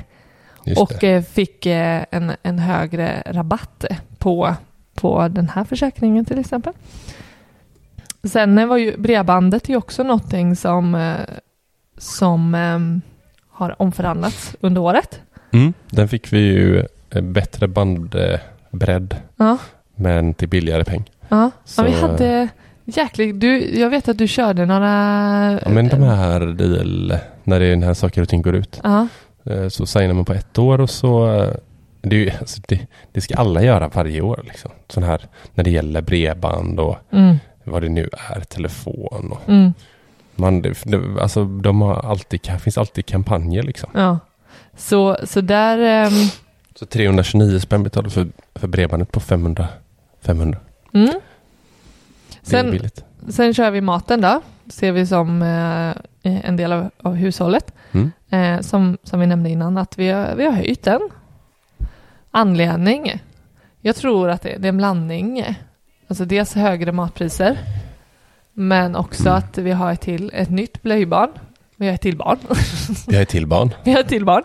Just 0.64 0.80
och 0.80 0.92
det. 1.00 1.14
eh, 1.14 1.22
fick 1.22 1.66
eh, 1.66 2.04
en, 2.10 2.32
en 2.42 2.58
högre 2.58 3.22
rabatt 3.26 3.84
på, 4.18 4.54
på 4.94 5.28
den 5.28 5.48
här 5.48 5.64
försäkringen 5.64 6.24
till 6.24 6.38
exempel. 6.38 6.72
Sen 8.24 8.58
eh, 8.58 8.66
var 8.66 8.76
ju 8.76 8.96
bredbandet 8.96 9.68
ju 9.68 9.76
också 9.76 10.02
någonting 10.02 10.56
som, 10.56 11.14
som 11.98 12.54
eh, 12.54 12.78
har 13.50 13.82
omförhandlats 13.82 14.56
under 14.60 14.80
året. 14.80 15.20
Mm. 15.52 15.72
Den 15.90 16.08
fick 16.08 16.32
vi 16.32 16.38
ju 16.38 16.84
bättre 17.22 17.68
bandbredd 17.68 19.16
Ja, 19.36 19.58
men 19.94 20.34
till 20.34 20.48
billigare 20.48 20.84
peng. 20.84 21.10
ja. 21.28 21.50
Så- 21.64 21.82
ja 21.82 21.86
vi 21.86 21.92
hade 22.00 22.48
jäkligt, 22.86 23.40
du, 23.40 23.78
jag 23.78 23.90
vet 23.90 24.08
att 24.08 24.18
du 24.18 24.28
körde 24.28 24.66
några... 24.66 25.60
Ja, 25.64 25.68
men 25.70 25.88
de 25.88 26.02
här 26.02 26.40
deal, 26.40 27.18
när 27.44 27.60
det 27.60 27.66
är 27.66 27.76
när 27.76 27.94
saker 27.94 28.22
och 28.22 28.28
ting 28.28 28.42
går 28.42 28.54
ut. 28.56 28.80
Ja, 28.82 29.08
eh, 29.44 29.68
Så 29.68 29.86
signar 29.86 30.14
man 30.14 30.24
på 30.24 30.32
ett 30.32 30.58
år 30.58 30.80
och 30.80 30.90
så 30.90 31.34
eh, 31.34 31.50
det, 32.02 32.16
ju, 32.16 32.30
alltså 32.40 32.60
det, 32.68 32.80
det 33.12 33.20
ska 33.20 33.34
alla 33.34 33.62
göra 33.62 33.88
varje 33.88 34.20
år. 34.20 34.40
Liksom. 34.44 34.70
Sån 34.88 35.02
här 35.02 35.20
när 35.54 35.64
det 35.64 35.70
gäller 35.70 36.00
bredband 36.02 36.80
och 36.80 36.96
mm, 37.10 37.36
vad 37.64 37.82
det 37.82 37.88
nu 37.88 38.08
är, 38.30 38.40
telefon. 38.40 39.32
Och 39.32 39.48
mm, 39.48 39.74
man, 40.34 40.62
det, 40.62 40.74
alltså, 41.20 41.44
de 41.44 41.80
har 41.80 41.94
alltid, 42.10 42.40
finns 42.60 42.78
alltid 42.78 43.06
kampanjer 43.06 43.62
liksom. 43.62 43.90
ja. 43.94 44.18
Så, 44.76 45.16
så 45.24 45.40
där... 45.40 45.78
ehm, 45.78 46.12
Så 46.74 46.86
329 46.86 47.58
spänn 47.58 47.82
betalar 47.82 48.08
för, 48.08 48.26
för 48.54 48.68
bredbandet 48.68 49.12
på 49.12 49.20
500. 49.20 49.68
500. 50.22 50.58
mm. 50.94 51.10
Sen, 52.46 52.80
sen 53.28 53.54
kör 53.54 53.70
vi 53.70 53.80
maten 53.80 54.20
då. 54.20 54.40
Ser 54.68 54.92
vi 54.92 55.06
som 55.06 55.42
eh, 55.42 55.96
en 56.22 56.56
del 56.56 56.72
av, 56.72 56.90
av 57.02 57.14
hushållet. 57.14 57.74
Mm. 57.92 58.10
Eh, 58.30 58.60
som, 58.60 58.98
som 59.02 59.20
vi 59.20 59.26
nämnde 59.26 59.50
innan, 59.50 59.78
att 59.78 59.98
vi 59.98 60.08
har, 60.10 60.34
vi 60.36 60.44
har 60.44 60.52
höjt 60.52 60.82
den. 60.82 61.00
Anledning? 62.30 63.22
Jag 63.80 63.96
tror 63.96 64.30
att 64.30 64.42
det, 64.42 64.56
det 64.58 64.66
är 64.66 64.68
en 64.68 64.76
blandning. 64.76 65.44
Alltså 66.08 66.24
dels 66.24 66.54
högre 66.54 66.92
matpriser, 66.92 67.58
men 68.52 68.96
också 68.96 69.22
Mm. 69.28 69.38
att 69.38 69.58
vi 69.58 69.70
har 69.70 69.92
ett 69.92 70.00
till, 70.00 70.30
ett 70.34 70.50
nytt 70.50 70.82
blöjbarn. 70.82 71.30
Vi 71.76 71.86
har 71.86 71.94
ett 71.94 72.00
till 72.00 72.16
barn. 72.16 72.38
Vi 73.08 73.14
har 73.16 73.22
ett 73.22 73.28
till 73.28 73.46
barn. 73.46 73.70
Vi 73.84 73.92
har 73.92 74.00
ett 74.00 74.08
till 74.08 74.24
barn. 74.24 74.42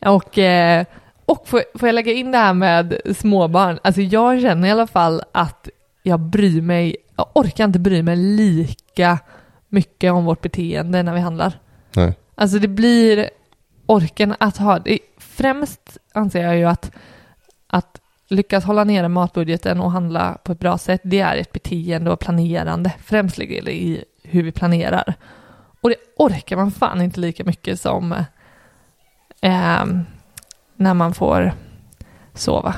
Och, 0.00 0.38
eh, 0.38 0.84
och 1.24 1.48
får, 1.48 1.62
får 1.78 1.88
jag 1.88 1.94
lägga 1.94 2.12
in 2.12 2.30
det 2.32 2.38
här 2.38 2.54
med 2.54 3.00
småbarn? 3.16 3.78
Alltså 3.84 4.00
jag 4.00 4.40
känner 4.42 4.68
i 4.68 4.70
alla 4.70 4.86
fall 4.86 5.22
att 5.32 5.68
jag 6.02 6.20
bryr 6.20 6.60
mig, 6.62 6.96
jag 7.18 7.28
orkar 7.34 7.64
inte 7.64 7.78
bry 7.78 8.02
mig 8.02 8.16
lika 8.16 9.18
mycket 9.68 10.12
om 10.12 10.24
vårt 10.24 10.40
beteende 10.40 11.02
när 11.02 11.14
vi 11.14 11.20
handlar. 11.20 11.58
Nej. 11.96 12.18
Alltså 12.34 12.58
det 12.58 12.68
blir 12.68 13.30
orken 13.86 14.34
att 14.40 14.56
ha, 14.56 14.78
det, 14.78 14.98
främst 15.18 15.98
anser 16.12 16.42
jag 16.42 16.56
ju 16.56 16.64
att, 16.64 16.90
att 17.66 18.00
lyckas 18.28 18.64
hålla 18.64 18.84
nere 18.84 19.08
matbudgeten 19.08 19.80
och 19.80 19.92
handla 19.92 20.38
på 20.44 20.52
ett 20.52 20.58
bra 20.58 20.78
sätt, 20.78 21.00
det 21.04 21.20
är 21.20 21.36
ett 21.36 21.52
beteende 21.52 22.10
och 22.10 22.20
planerande. 22.20 22.92
Främst 23.04 23.38
ligger 23.38 23.62
det 23.62 23.74
i 23.74 24.04
hur 24.22 24.42
vi 24.42 24.52
planerar. 24.52 25.14
Och 25.80 25.88
det 25.88 25.96
orkar 26.16 26.56
man 26.56 26.70
fan 26.70 27.02
inte 27.02 27.20
lika 27.20 27.44
mycket 27.44 27.80
som 27.80 28.12
eh, 29.40 29.84
när 30.76 30.94
man 30.94 31.14
får 31.14 31.52
sova. 32.34 32.74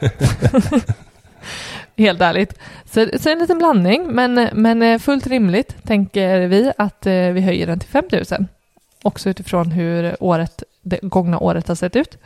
Helt 1.96 2.20
ärligt. 2.20 2.58
Så, 2.84 3.08
så 3.20 3.30
en 3.30 3.38
liten 3.38 3.58
blandning, 3.58 4.06
men, 4.06 4.48
men 4.52 4.82
eh, 4.82 4.98
fullt 4.98 5.26
rimligt 5.26 5.76
tänker 5.84 6.46
vi 6.46 6.72
att 6.78 7.06
eh, 7.06 7.12
vi 7.12 7.40
höjer 7.40 7.66
den 7.66 7.80
till 7.80 7.88
5 7.88 8.04
000. 8.12 8.46
Också 9.02 9.30
utifrån 9.30 9.70
hur 9.70 10.16
året, 10.22 10.62
det 10.82 10.98
gångna 11.02 11.38
året 11.38 11.68
har 11.68 11.74
sett 11.74 11.96
ut. 11.96 12.18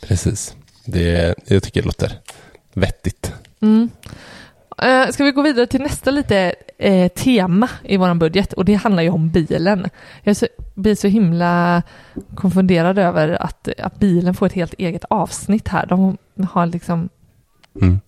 Precis. 0.00 0.56
Det, 0.84 1.34
jag 1.46 1.62
tycker 1.62 1.82
det 1.82 1.86
låter 1.86 2.12
vettigt. 2.72 3.32
Mm. 3.60 3.90
Eh, 4.78 5.08
ska 5.08 5.24
vi 5.24 5.30
gå 5.30 5.42
vidare 5.42 5.66
till 5.66 5.80
nästa 5.80 6.10
lite 6.10 6.54
eh, 6.78 7.08
tema 7.08 7.68
i 7.82 7.96
vår 7.96 8.14
budget 8.14 8.52
och 8.52 8.64
det 8.64 8.74
handlar 8.74 9.02
ju 9.02 9.10
om 9.10 9.30
bilen. 9.30 9.88
Jag 10.22 10.36
så, 10.36 10.46
blir 10.74 10.94
så 10.94 11.08
himla 11.08 11.82
konfunderad 12.34 12.98
över 12.98 13.42
att, 13.42 13.68
att 13.78 13.98
bilen 13.98 14.34
får 14.34 14.46
ett 14.46 14.52
helt 14.52 14.74
eget 14.74 15.04
avsnitt 15.10 15.68
här. 15.68 15.86
De 15.86 16.16
har 16.48 16.66
liksom 16.66 17.08
Mm. 17.80 18.00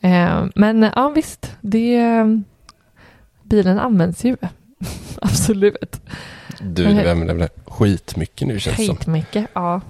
Eh, 0.00 0.44
men 0.54 0.90
ja, 0.96 1.08
visst, 1.08 1.56
det, 1.60 2.02
bilen 3.42 3.78
används 3.78 4.24
ju. 4.24 4.36
Absolut. 5.22 6.00
Du, 6.60 6.84
du 6.84 7.10
använder 7.10 7.48
skitmycket 7.66 8.48
nu 8.48 8.58
känns 8.60 8.76
det 8.76 8.84
som. 8.84 8.96
Skitmycket, 8.96 9.46
ja. 9.52 9.80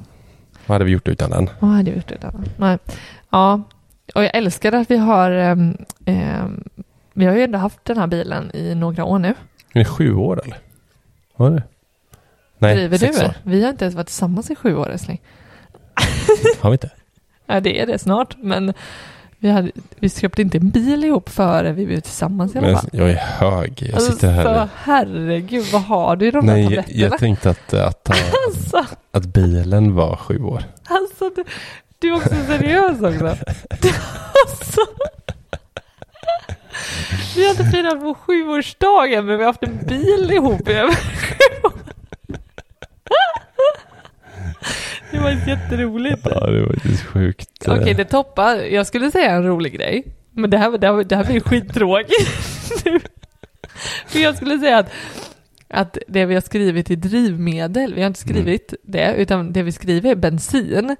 Vad 0.66 0.74
hade 0.74 0.84
vi 0.84 0.90
gjort 0.90 1.08
utan 1.08 1.30
den? 1.30 1.50
Vad 1.60 1.70
hade 1.70 1.90
jag 1.90 1.96
gjort 1.96 2.12
utan 2.12 2.44
Nej. 2.56 2.78
Ja, 3.30 3.62
och 4.14 4.24
jag 4.24 4.34
älskar 4.36 4.72
att 4.72 4.90
vi 4.90 4.96
har, 4.96 5.30
ehm, 5.30 6.64
vi 7.12 7.24
har 7.24 7.34
ju 7.34 7.42
ändå 7.42 7.58
haft 7.58 7.84
den 7.84 7.98
här 7.98 8.06
bilen 8.06 8.50
i 8.54 8.74
några 8.74 9.04
år 9.04 9.18
nu. 9.18 9.28
Är 9.72 9.78
det 9.78 9.84
sju 9.84 10.14
år 10.14 10.42
eller? 10.44 10.58
Var 11.36 11.50
det? 11.50 11.62
Nej, 12.58 12.76
Driver 12.76 12.98
sex 12.98 13.18
du? 13.18 13.24
år. 13.26 13.34
Vi 13.42 13.62
har 13.62 13.70
inte 13.70 13.84
ens 13.84 13.94
varit 13.94 14.06
tillsammans 14.06 14.50
i 14.50 14.54
sju 14.54 14.76
år 14.76 14.90
älskling. 14.90 15.20
Har 16.60 16.70
vi 16.70 16.74
inte? 16.74 16.90
Ja, 17.48 17.60
det 17.60 17.80
är 17.80 17.86
det 17.86 17.98
snart, 17.98 18.36
men 18.38 18.72
vi, 19.46 19.52
hade, 19.52 19.70
vi 19.96 20.10
köpte 20.10 20.42
inte 20.42 20.58
en 20.58 20.70
bil 20.70 21.04
ihop 21.04 21.28
före 21.28 21.72
vi 21.72 21.86
blev 21.86 22.00
tillsammans 22.00 22.54
i 22.54 22.58
alla 22.58 22.78
fall. 22.78 22.88
jag 22.92 23.10
är 23.10 23.14
hög. 23.14 23.82
Jag 23.86 23.94
Alltså, 23.94 24.12
sitter 24.12 24.30
här. 24.30 24.68
herregud, 24.76 25.64
vad 25.72 25.82
har 25.82 26.16
du 26.16 26.26
i 26.26 26.30
de 26.30 26.48
här 26.48 26.54
Nej, 26.56 26.62
jag, 26.64 26.70
tabletterna? 26.84 27.00
jag 27.10 27.18
tänkte 27.18 27.50
att, 27.50 27.74
att, 27.74 28.10
att, 28.10 28.16
Alltså, 28.48 28.84
att 29.12 29.26
bilen 29.26 29.94
var 29.94 30.16
sju 30.16 30.38
år. 30.42 30.62
alltså 30.88 31.30
du, 31.36 31.44
du 31.98 32.08
är 32.08 32.16
också 32.16 32.34
seriös 32.46 33.02
också. 33.02 33.26
alltså. 34.46 34.80
Vi 37.36 37.44
har 37.44 37.50
inte 37.50 37.64
firat 37.64 38.02
vår 38.02 38.14
sjuårsdagen 38.14 39.26
men 39.26 39.36
vi 39.38 39.42
har 39.44 39.50
haft 39.52 39.62
en 39.62 39.78
bil 39.86 40.30
ihop 40.32 40.68
i 40.68 40.72
över 40.72 40.92
sju 40.94 41.66
år. 41.66 41.72
Det 45.10 45.15
var 45.26 45.48
jätteroligt. 45.48 46.26
Ja, 46.30 46.46
det 46.50 46.60
var 46.60 46.72
faktiskt 46.74 47.02
sjukt. 47.02 47.68
Okej, 47.68 47.94
det 47.94 48.04
toppar. 48.04 48.56
Jag 48.56 48.86
skulle 48.86 49.10
säga 49.10 49.30
en 49.30 49.44
rolig 49.44 49.74
grej. 49.74 50.04
Men 50.30 50.50
det 50.50 50.58
här, 50.58 50.78
det 50.78 50.86
här, 50.86 51.04
det 51.04 51.16
här 51.16 51.24
blir 51.24 51.40
skittråkigt. 51.40 52.28
För 54.06 54.18
jag 54.18 54.36
skulle 54.36 54.58
säga 54.58 54.78
att, 54.78 54.90
att 55.68 55.98
det 56.08 56.26
vi 56.26 56.34
har 56.34 56.40
skrivit 56.40 56.90
i 56.90 56.96
drivmedel, 56.96 57.94
vi 57.94 58.00
har 58.00 58.06
inte 58.06 58.20
skrivit 58.20 58.74
det, 58.82 59.14
utan 59.16 59.52
det 59.52 59.62
vi 59.62 59.72
skriver 59.72 60.10
är 60.10 60.14
bensin. 60.14 60.96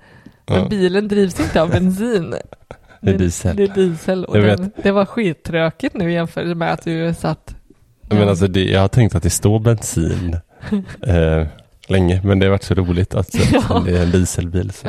Men 0.47 0.59
Ja. 0.59 0.69
bilen 0.69 1.09
drivs 1.09 1.41
inte 1.41 1.63
av 1.63 1.71
bensin. 1.71 2.35
Det 3.01 3.11
är 3.11 3.19
diesel. 3.19 3.57
Det 3.57 3.63
är 3.63 3.75
diesel. 3.75 4.25
Och 4.25 4.39
den, 4.39 4.71
det 4.83 4.91
var 4.91 5.05
skittråkigt 5.05 5.95
nu 5.95 6.13
jämfört 6.13 6.57
med 6.57 6.73
att 6.73 6.85
du 6.85 7.15
satt... 7.15 7.55
Men 8.09 8.29
alltså, 8.29 8.47
det, 8.47 8.65
jag 8.65 8.81
har 8.81 8.89
tänkt 8.89 9.15
att 9.15 9.23
det 9.23 9.31
står 9.31 9.61
bensin 9.61 10.37
eh, 11.07 11.47
länge, 11.91 12.21
men 12.25 12.39
det 12.39 12.47
har 12.47 12.51
varit 12.51 12.63
så 12.63 12.75
roligt 12.75 13.15
att, 13.15 13.35
Ja. 13.53 13.83
det 13.87 13.99
är 13.99 14.03
en 14.03 14.11
dieselbil. 14.11 14.73
Så. 14.73 14.89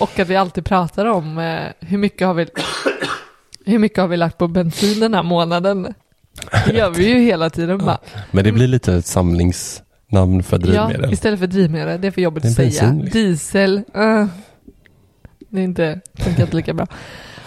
Och 0.00 0.18
att 0.18 0.28
vi 0.28 0.36
alltid 0.36 0.64
pratar 0.64 1.06
om 1.06 1.38
eh, 1.38 1.60
hur 1.80 1.98
mycket 1.98 2.26
har 2.26 2.34
vi 2.34 2.46
hur 3.66 3.78
mycket 3.78 3.98
har 3.98 4.08
vi 4.08 4.16
lagt 4.16 4.38
på 4.38 4.48
bensin 4.48 5.00
den 5.00 5.14
här 5.14 5.22
månaden? 5.22 5.94
Det 6.66 6.72
gör 6.72 6.90
vi 6.90 7.08
ju 7.08 7.18
hela 7.18 7.50
tiden 7.50 7.78
bara. 7.78 7.98
Men 8.30 8.44
det 8.44 8.52
blir 8.52 8.66
lite 8.68 8.94
ett 8.94 9.06
samlingsnamn 9.06 10.42
för 10.42 10.58
drivmedel. 10.58 11.00
Ja, 11.02 11.10
istället 11.10 11.40
för 11.40 11.46
drivmedel. 11.46 12.00
Det 12.00 12.06
är 12.06 12.10
för 12.10 12.20
jobbigt 12.20 12.44
att 12.44 12.52
säga. 12.52 12.68
bensin, 12.82 12.98
liksom. 13.04 13.20
Diesel. 13.20 13.76
eh, 13.94 14.26
det 15.48 15.60
är 15.60 15.64
inte, 15.64 16.00
funkar 16.14 16.42
inte 16.42 16.56
lika 16.56 16.74
bra. 16.74 16.86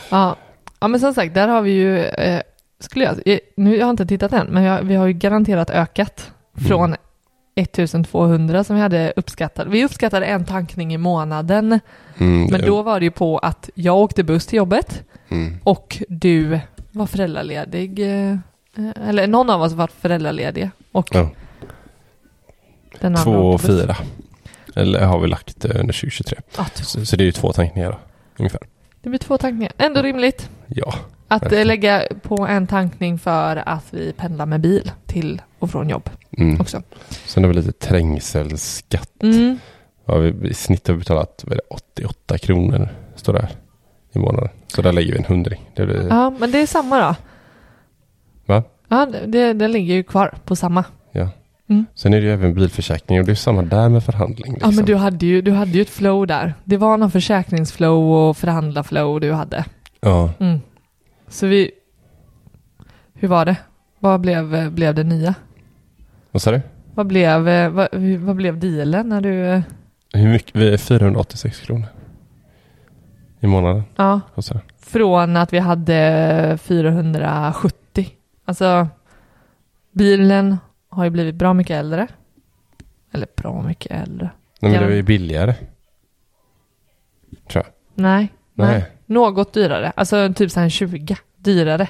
Ja. 0.10 0.36
ja, 0.79 0.88
men 0.88 0.99
som 0.99 1.13
sagt, 1.13 1.34
där 1.34 1.47
har 1.47 1.62
vi 1.62 1.71
ju, 1.71 1.99
eh, 1.99 2.41
skulle 2.79 3.05
jag, 3.05 3.15
eh, 3.25 3.39
nu 3.58 3.77
jag 3.77 3.86
har 3.86 3.91
inte 3.91 4.05
tittat 4.05 4.34
än, 4.34 4.47
men 4.47 4.63
jag, 4.63 4.81
vi 4.84 4.95
har 4.95 5.08
ju 5.08 5.13
garanterat 5.13 5.69
ökat 5.69 6.31
från 6.67 6.95
1200 7.55 8.63
som 8.63 8.75
vi 8.75 8.81
hade 8.81 9.13
uppskattat. 9.15 9.67
Vi 9.67 9.85
uppskattade 9.85 10.25
en 10.25 10.45
tankning 10.45 10.93
i 10.93 10.97
månaden, 10.97 11.79
Mm, 12.17 12.47
men 12.51 12.61
då 12.61 12.81
var 12.81 12.99
det 12.99 13.03
ju 13.03 13.11
på 13.11 13.37
att 13.37 13.69
jag 13.75 13.97
åkte 13.97 14.23
buss 14.23 14.45
till 14.45 14.57
jobbet 14.57 15.03
mm. 15.29 15.57
och 15.63 16.01
du 16.09 16.59
var 16.91 17.05
föräldraledig. 17.05 17.99
eh, 17.99 18.37
Eller 19.07 19.27
någon 19.27 19.49
av 19.49 19.61
oss 19.61 19.73
var 19.73 19.87
föräldraledig. 19.99 20.69
Och 20.91 21.07
Ja. 21.11 21.29
den 22.99 23.15
andra 23.15 23.23
Två 23.23 23.31
och 23.31 23.61
fyra. 23.61 23.95
Eller 24.75 25.05
har 25.05 25.19
vi 25.19 25.27
lagt 25.27 25.65
under 25.65 25.93
2023. 25.93 26.37
Ja, 26.57 26.65
två. 26.73 26.83
Så, 26.83 27.05
så 27.05 27.15
det 27.15 27.23
är 27.23 27.25
ju 27.25 27.31
två 27.31 27.53
tankningar 27.53 27.97
ungefär. 28.37 28.61
det 29.01 29.09
blir 29.09 29.19
två 29.19 29.37
tankningar. 29.37 29.73
Ändå 29.77 30.01
rimligt 30.01 30.49
Ja, 30.67 30.93
att 31.27 31.41
eh, 31.41 31.45
Verkligen. 31.45 31.67
lägga 31.67 32.03
på 32.21 32.47
en 32.47 32.67
tankning 32.67 33.19
för 33.19 33.55
att 33.65 33.85
vi 33.91 34.13
pendlar 34.13 34.45
med 34.45 34.61
bil 34.61 34.91
till 35.05 35.41
och 35.59 35.71
från 35.71 35.89
jobb 35.89 36.09
mm. 36.37 36.61
också. 36.61 36.81
Sen 37.25 37.43
har 37.43 37.49
vi 37.49 37.55
lite 37.55 37.71
trängselskatt. 37.71 39.23
Mm. 39.23 39.59
Ja, 40.05 40.17
vi, 40.17 40.49
I 40.49 40.53
snitt 40.53 40.87
har 40.87 40.93
vi 40.93 40.99
betalat 40.99 41.43
vad 41.47 41.53
är 41.53 41.57
det, 41.57 41.75
88 41.75 42.37
kronor, 42.37 42.89
står 43.15 43.33
det 43.33 43.41
här, 43.41 43.51
i 44.13 44.19
månaden. 44.19 44.49
Så 44.67 44.81
där 44.81 44.91
lägger 44.91 45.11
vi 45.11 45.17
en 45.17 45.25
hundring. 45.25 45.61
Det 45.75 45.85
blir, 45.85 46.07
Ja, 46.09 46.29
men 46.29 46.51
det 46.51 46.61
är 46.61 46.67
samma 46.67 46.99
då. 46.99 47.15
Va? 48.45 48.63
Ja, 48.87 49.07
det, 49.25 49.53
det 49.53 49.67
ligger 49.67 49.93
ju 49.93 50.03
kvar 50.03 50.33
på 50.45 50.55
samma. 50.55 50.83
ja. 51.11 51.29
Mm. 51.69 51.85
Sen 51.95 52.13
är 52.13 52.17
det 52.17 52.23
ju 52.27 52.33
även 52.33 52.53
bilförsäkring 52.53 53.19
och 53.19 53.25
det 53.25 53.31
är 53.31 53.35
samma 53.35 53.61
där 53.61 53.89
med 53.89 54.03
förhandling. 54.03 54.53
Liksom. 54.53 54.71
Ja, 54.71 54.75
men 54.75 54.85
du 54.85 54.95
hade, 54.95 55.25
ju, 55.25 55.41
du 55.41 55.51
hade 55.51 55.71
ju 55.71 55.81
ett 55.81 55.89
flow 55.89 56.27
där. 56.27 56.53
Det 56.63 56.77
var 56.77 56.97
någon 56.97 57.11
försäkringsflow 57.11 58.11
och 58.11 58.37
förhandlarflow 58.37 59.19
du 59.19 59.31
hade. 59.33 59.65
Ja, 60.01 60.33
Mm. 60.39 60.59
Så 61.27 61.47
vi... 61.47 61.71
Hur 63.13 63.27
var 63.27 63.45
det? 63.45 63.55
Vad 63.99 64.21
blev, 64.21 64.71
blev 64.71 64.95
det 64.95 65.03
nya? 65.03 65.35
Vad 66.35 66.41
sa 66.41 66.51
du? 66.51 66.61
Vad 66.95 67.07
blev, 67.07 67.47
eh, 67.47 67.69
vad, 67.69 67.87
vad 68.19 68.35
blev 68.35 68.59
dealen 68.59 69.09
när 69.09 69.21
du... 69.21 69.45
eh, 69.45 69.61
Hur 70.13 70.29
mycket? 70.29 70.55
Vi 70.55 70.73
är 70.73 70.77
486 70.77 71.59
kronor. 71.61 71.85
I 73.39 73.47
månaden. 73.47 73.83
Ja, 73.95 74.21
från 74.79 75.37
att 75.37 75.53
vi 75.53 75.59
hade 75.59 76.57
470. 76.61 78.07
Alltså, 78.45 78.87
bilen 79.91 80.57
har 80.89 81.03
ju 81.03 81.09
blivit 81.09 81.35
bra 81.35 81.53
mycket 81.53 81.75
äldre. 81.79 82.07
Eller 83.13 83.27
bra 83.37 83.61
mycket 83.61 83.91
äldre. 83.91 84.29
Nej, 84.59 84.71
men 84.71 84.81
det 84.81 84.87
var 84.87 84.93
ju 84.95 85.03
billigare. 85.03 85.53
Tror 87.49 87.63
jag. 87.65 87.73
Nej, 87.93 88.33
nej. 88.53 88.67
Nej. 88.67 88.85
Något 89.05 89.53
dyrare. 89.53 89.91
Alltså 89.95 90.33
typ 90.33 90.51
så 90.51 90.59
här 90.59 90.65
en 90.65 90.69
20 90.69 91.17
dyrare. 91.37 91.87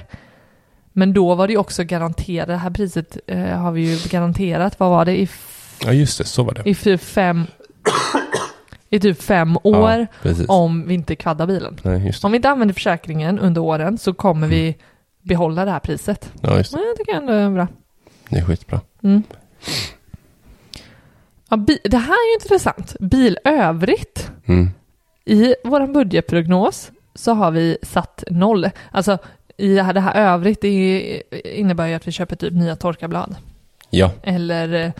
Men 0.98 1.12
då 1.12 1.34
var 1.34 1.46
det 1.46 1.52
ju 1.52 1.58
också 1.58 1.84
garanterat, 1.84 2.46
det 2.48 2.56
här 2.56 2.70
priset 2.70 3.18
eh, 3.26 3.38
har 3.38 3.72
vi 3.72 3.80
ju 3.80 4.08
garanterat, 4.08 4.80
vad 4.80 4.90
var 4.90 5.04
det, 5.04 5.20
i, 5.20 5.28
Ja, 5.84 5.92
just 5.92 6.18
det. 6.18 6.24
Så 6.24 6.42
var 6.42 6.54
det. 6.54 6.70
i 6.70 6.74
typ 6.74 7.00
fem, 7.00 7.46
i 8.90 9.00
typ 9.00 9.22
fem 9.22 9.56
år 9.62 10.06
Ja, 10.22 10.34
om 10.48 10.88
vi 10.88 10.94
inte 10.94 11.16
kvaddar 11.16 11.46
bilen. 11.46 11.80
Nej. 11.82 12.12
Om 12.22 12.32
vi 12.32 12.36
inte 12.36 12.50
använder 12.50 12.74
försäkringen 12.74 13.38
under 13.38 13.60
åren 13.60 13.98
så 13.98 14.14
kommer 14.14 14.46
vi 14.46 14.76
behålla 15.22 15.64
det 15.64 15.70
här 15.70 15.78
priset. 15.78 16.32
Ja, 16.40 16.56
just 16.56 16.72
det. 16.72 16.78
Men 16.78 16.86
jag 16.86 16.96
tycker 16.96 17.14
ändå 17.14 17.32
är 17.32 17.50
bra. 17.50 17.68
Det 18.28 18.36
är 18.38 18.44
skitbra. 18.44 18.80
Mm. 19.02 19.22
Ja, 21.48 21.56
det 21.84 21.96
här 21.98 22.12
är 22.12 22.30
ju 22.30 22.34
intressant. 22.42 22.96
Bil 23.00 23.38
övrigt. 23.44 24.30
Mm. 24.46 24.70
I 25.24 25.54
vår 25.64 25.86
budgetprognos 25.86 26.90
så 27.14 27.32
har 27.32 27.50
vi 27.50 27.78
satt 27.82 28.24
noll. 28.30 28.70
Alltså 28.90 29.18
i 29.56 29.74
det 29.74 29.82
här, 29.82 29.92
det 29.92 30.00
här 30.00 30.14
övrigt 30.34 30.60
det 30.60 31.22
innebär 31.44 31.86
ju 31.86 31.94
att 31.94 32.08
vi 32.08 32.12
köper 32.12 32.36
typ 32.36 32.52
nya 32.52 32.76
torkarblad. 32.76 33.36
Ja, 33.90 34.10
Eller 34.22 34.72
eh, 34.84 34.90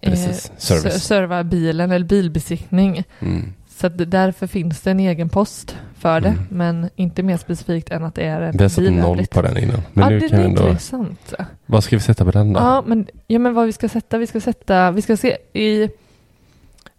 Precis. 0.00 0.70
eh, 0.70 0.90
serva 0.90 1.44
bilen 1.44 1.90
eller 1.92 2.06
bilbesiktning. 2.06 3.04
mm. 3.20 3.52
Så 3.68 3.88
det- 3.88 4.04
därför 4.04 4.46
finns 4.46 4.80
det 4.80 4.90
en 4.90 5.00
egen 5.00 5.28
post 5.28 5.76
för 5.98 6.20
det, 6.20 6.28
Mm. 6.28 6.46
men 6.50 6.90
inte 6.96 7.22
mer 7.22 7.36
specifikt 7.36 7.90
än 7.90 8.04
att 8.04 8.14
det 8.14 8.24
är 8.24 8.40
en 8.40 8.56
vi 8.56 8.64
har 8.64 8.68
satt 8.68 8.84
bil 8.84 8.92
noll 8.94 9.26
på 9.26 9.42
den 9.42 9.58
innan. 9.58 9.82
Men 9.92 10.04
ja, 10.04 10.10
nu 10.10 10.18
det 10.18 10.28
kan 10.28 10.38
är 10.38 10.42
vi 10.42 10.48
ändå... 10.48 10.62
intressant. 10.68 11.34
Vad 11.66 11.84
ska 11.84 11.96
vi 11.96 12.02
sätta 12.02 12.24
på 12.24 12.30
den 12.30 12.52
då? 12.52 12.60
Ja 12.60 12.82
men, 12.86 13.06
ja, 13.26 13.38
men 13.38 13.54
vad 13.54 13.66
vi 13.66 13.72
ska 13.72 13.88
sätta, 13.88 14.18
vi 14.18 14.26
ska 14.26 14.40
sätta, 14.40 14.90
vi 14.90 15.02
ska 15.02 15.16
se 15.16 15.36
i... 15.52 15.88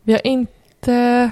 Vi 0.03 0.13
har 0.13 0.27
inte... 0.27 1.31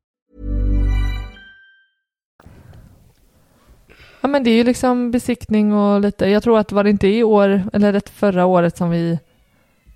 Ja 4.21 4.27
men 4.27 4.43
det 4.43 4.49
är 4.49 4.55
ju 4.55 4.63
liksom 4.63 5.11
besiktning 5.11 5.73
och 5.73 6.01
lite, 6.01 6.25
jag 6.29 6.43
tror 6.43 6.59
att 6.59 6.71
var 6.71 6.83
det 6.83 6.89
inte 6.89 7.07
i 7.07 7.23
år, 7.23 7.63
eller 7.73 7.93
rätt 7.93 8.09
förra 8.09 8.45
året 8.45 8.77
som 8.77 8.89
vi... 8.89 9.19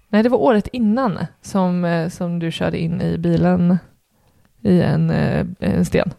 Nej 0.10 0.24
det 0.24 0.30
var 0.30 0.38
året 0.38 0.68
innan 0.68 1.20
som, 1.42 1.86
eh, 1.86 2.10
som 2.10 2.40
du 2.40 2.52
körde 2.52 2.78
in 2.80 3.02
i 3.02 3.18
bilen 3.18 3.78
i 4.62 4.82
en, 4.82 5.10
eh, 5.10 5.46
en 5.60 5.86
sten. 5.86 6.14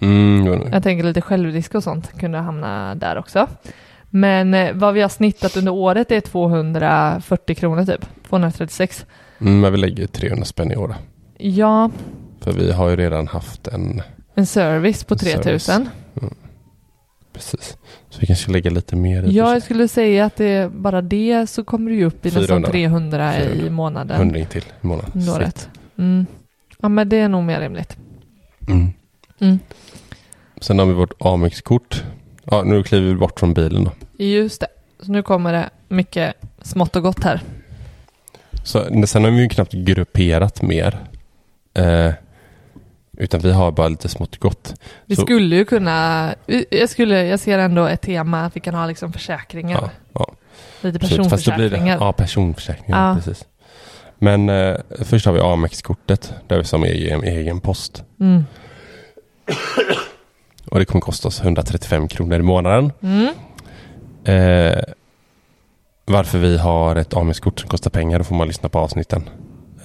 Mm, 0.00 0.62
Jag 0.72 0.82
tänker 0.82 1.04
lite 1.04 1.20
självrisk 1.20 1.74
och 1.74 1.82
sånt 1.82 2.18
kunde 2.20 2.38
hamna 2.38 2.94
där 2.94 3.18
också. 3.18 3.46
Men 4.10 4.54
eh, 4.54 4.72
vad 4.74 4.94
vi 4.94 5.00
har 5.00 5.08
snittat 5.08 5.56
under 5.56 5.72
året 5.72 6.10
är 6.10 6.20
240 6.20 7.54
kronor 7.54 7.84
typ. 7.84 8.06
236. 8.28 9.06
mm, 9.40 9.60
men 9.60 9.72
vi 9.72 9.78
lägger 9.78 10.06
300 10.06 10.44
spänn 10.44 10.72
i 10.72 10.76
år. 10.76 10.88
då. 10.88 10.94
Ja, 11.38 11.90
För 12.40 12.52
vi 12.52 12.72
har 12.72 12.90
ju 12.90 12.96
redan 12.96 13.28
haft 13.28 13.68
en... 13.68 14.02
en 14.34 14.46
service 14.46 15.04
på 15.04 15.14
En 15.14 15.18
service. 15.18 15.70
3000. 17.34 17.58
Precis. 17.58 17.76
Så 18.10 18.20
vi 18.20 18.26
kanske 18.26 18.50
lägga 18.50 18.70
lite 18.70 18.96
mer 18.96 19.22
i. 19.22 19.36
Ja, 19.36 19.52
jag 19.52 19.62
skulle 19.62 19.88
säga 19.88 20.24
att 20.24 20.36
det, 20.36 20.72
bara 20.72 21.02
det 21.02 21.46
så 21.46 21.64
kommer 21.64 21.90
du 21.90 21.96
ju 21.96 22.04
upp 22.04 22.26
i 22.26 22.28
nästan 22.28 22.46
400. 22.46 22.70
300 22.70 23.36
i 23.36 23.42
400. 23.42 23.70
månaden. 23.70 24.16
Hundring 24.16 24.46
till 24.46 24.64
i 24.82 24.86
månaden. 24.86 25.28
Året. 25.28 25.68
Mm. 25.98 26.26
Ja, 26.82 26.88
men 26.88 27.08
det 27.08 27.16
är 27.16 27.28
nog 27.28 27.44
mer 27.44 27.60
rimligt. 27.60 27.96
Mm. 28.68 28.92
Mm. 29.38 29.58
Sen 30.60 30.78
har 30.78 30.86
vi 30.86 30.92
vårt 30.92 31.12
Amex-kort. 31.18 32.04
Ja, 32.44 32.62
nu 32.62 32.82
kliver 32.82 33.08
vi 33.08 33.14
bort 33.14 33.40
från 33.40 33.54
bilen 33.54 33.84
då. 33.84 34.24
Just 34.24 34.60
det. 34.60 34.66
Så 35.00 35.12
nu 35.12 35.22
kommer 35.22 35.52
det 35.52 35.70
mycket 35.88 36.34
smått 36.62 36.96
och 36.96 37.02
gott 37.02 37.24
här. 37.24 37.40
Så, 38.64 39.06
sen 39.06 39.24
har 39.24 39.30
vi 39.30 39.42
ju 39.42 39.48
knappt 39.48 39.72
grupperat 39.72 40.62
mer. 40.62 40.98
Eh, 41.74 42.12
utan 43.16 43.40
vi 43.40 43.52
har 43.52 43.72
bara 43.72 43.88
lite 43.88 44.08
smått 44.08 44.36
gott. 44.36 44.74
Vi 45.06 45.16
Så- 45.16 45.22
skulle 45.22 45.56
ju 45.56 45.64
kunna, 45.64 46.34
jag, 46.70 46.88
skulle, 46.88 47.24
jag 47.24 47.40
ser 47.40 47.58
ändå 47.58 47.86
ett 47.86 48.00
tema 48.00 48.44
att 48.44 48.56
vi 48.56 48.60
kan 48.60 48.74
ha 48.74 48.86
liksom 48.86 49.12
försäkringar. 49.12 49.78
Ja, 49.82 49.90
ja. 50.12 50.34
Lite 50.80 50.98
Precis, 50.98 51.28
Fast 51.30 51.44
då 51.46 51.54
blir 51.54 51.64
det, 51.64 51.70
personförsäkringar. 51.70 51.98
ja, 52.00 52.12
personförsäkringar. 52.12 53.08
Ja. 53.08 53.14
Precis. 53.16 53.44
Men 54.18 54.48
eh, 54.48 54.76
först 55.02 55.26
har 55.26 55.32
vi 55.32 55.40
Amex-kortet. 55.40 56.34
Där 56.46 56.58
vi 56.58 56.64
som 56.64 56.84
egen, 56.84 57.24
egen 57.24 57.60
post. 57.60 58.04
Mm. 58.20 58.44
Och 60.70 60.78
det 60.78 60.84
kommer 60.84 61.00
kosta 61.00 61.28
oss 61.28 61.40
135 61.42 62.08
kronor 62.08 62.38
i 62.38 62.42
månaden. 62.42 62.92
Mm. 63.02 63.34
Eh, 64.24 64.78
varför 66.04 66.38
vi 66.38 66.58
har 66.58 66.96
ett 66.96 67.14
Amex-kort 67.14 67.60
som 67.60 67.68
kostar 67.68 67.90
pengar, 67.90 68.18
då 68.18 68.24
får 68.24 68.34
man 68.34 68.46
lyssna 68.46 68.68
på 68.68 68.78
avsnitten 68.78 69.28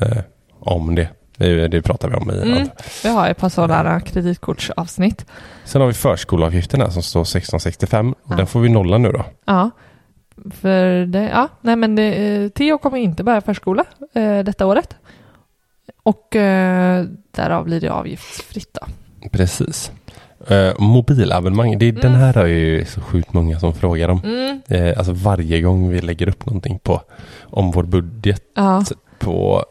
eh, 0.01 0.17
om 0.59 0.95
det. 0.95 1.09
Det. 1.45 1.67
Det 1.67 1.81
pratar 1.81 2.09
vi 2.09 2.15
om 2.15 2.31
i 2.31 2.41
Mm. 2.41 2.67
Vi 3.03 3.09
har 3.09 3.27
ett 3.29 3.37
par 3.37 3.49
sådana 3.49 3.99
kreditkortsavsnitt. 4.01 5.25
Sen 5.65 5.81
har 5.81 5.87
vi 5.87 5.93
förskoleavgifterna 5.93 6.91
som 6.91 7.03
står 7.03 7.21
1665. 7.21 8.11
Och 8.11 8.17
Ja. 8.31 8.35
Den 8.35 8.47
får 8.47 8.59
vi 8.59 8.69
nolla 8.69 8.97
nu 8.97 9.11
då. 9.11 9.25
Ja. 9.45 9.69
För 10.61 11.05
det, 11.05 11.29
ja, 11.33 11.47
nej 11.61 11.75
men 11.75 11.95
det, 11.95 12.03
eh, 12.43 12.49
Theo 12.49 12.77
kommer 12.77 12.97
inte 12.97 13.23
börja 13.23 13.41
förskola 13.41 13.83
eh, 14.13 14.39
detta 14.39 14.65
året. 14.65 14.95
Och 16.03 16.35
eh, 16.35 17.05
därav 17.31 17.63
blir 17.65 17.81
det 17.81 17.89
avgiftsfritt 17.89 18.77
då. 18.81 18.87
Precis. 19.29 19.91
Eh, 20.47 20.73
mobilabonnemang, 20.79 21.77
det, 21.79 21.91
den 21.91 22.11
Mm. 22.15 22.19
här 22.21 22.37
är 22.37 22.45
ju 22.47 22.85
så 22.85 23.01
sjukt 23.01 23.33
många 23.33 23.59
som 23.59 23.73
frågar 23.73 24.09
om. 24.09 24.21
Mm. 24.23 24.61
Eh, 24.67 24.97
alltså 24.97 25.13
varje 25.13 25.61
gång 25.61 25.89
vi 25.89 26.01
lägger 26.01 26.29
upp 26.29 26.45
någonting 26.45 26.79
på 26.79 27.01
om 27.41 27.71
vår 27.71 27.83
budget 27.83 28.41
Ja. 28.55 28.83
på, 29.19 29.65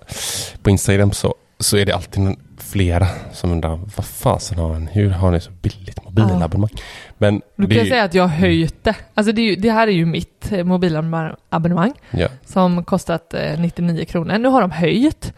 på 0.63 0.71
Instagram 0.71 1.13
så, 1.13 1.35
så 1.61 1.77
är 1.77 1.87
det 1.87 1.93
alltid 1.93 2.37
flera 2.59 3.07
som 3.33 3.53
undrar 3.53 3.77
vad 3.97 4.05
fasen 4.07 4.59
har 4.59 4.79
ni, 4.79 4.91
hur 4.93 5.11
har 5.11 5.31
ni 5.31 5.41
så 5.41 5.51
billigt 5.51 6.05
mobilabonnemang? 6.05 6.71
Men 7.19 7.43
Du 7.57 7.67
kan 7.67 7.85
ju- 7.85 7.91
säga 7.91 8.05
att 8.05 8.15
jag 8.15 8.23
har 8.23 8.29
höjt 8.37 8.85
det. 8.85 8.97
Alltså 9.15 9.33
det, 9.33 9.43
ju, 9.43 9.57
det 9.57 9.71
här 9.71 9.87
är 9.89 9.93
ju 9.93 10.07
mitt 10.07 10.53
eh, 10.53 10.65
mobilabonnemang 10.65 11.93
ja, 12.11 12.29
som 12.45 12.85
kostat 12.85 13.35
eh, 13.35 13.61
99 13.61 14.05
kronor. 14.05 14.39
Nu 14.39 14.49
har 14.49 14.61
de 14.61 14.71
höjt 14.71 15.33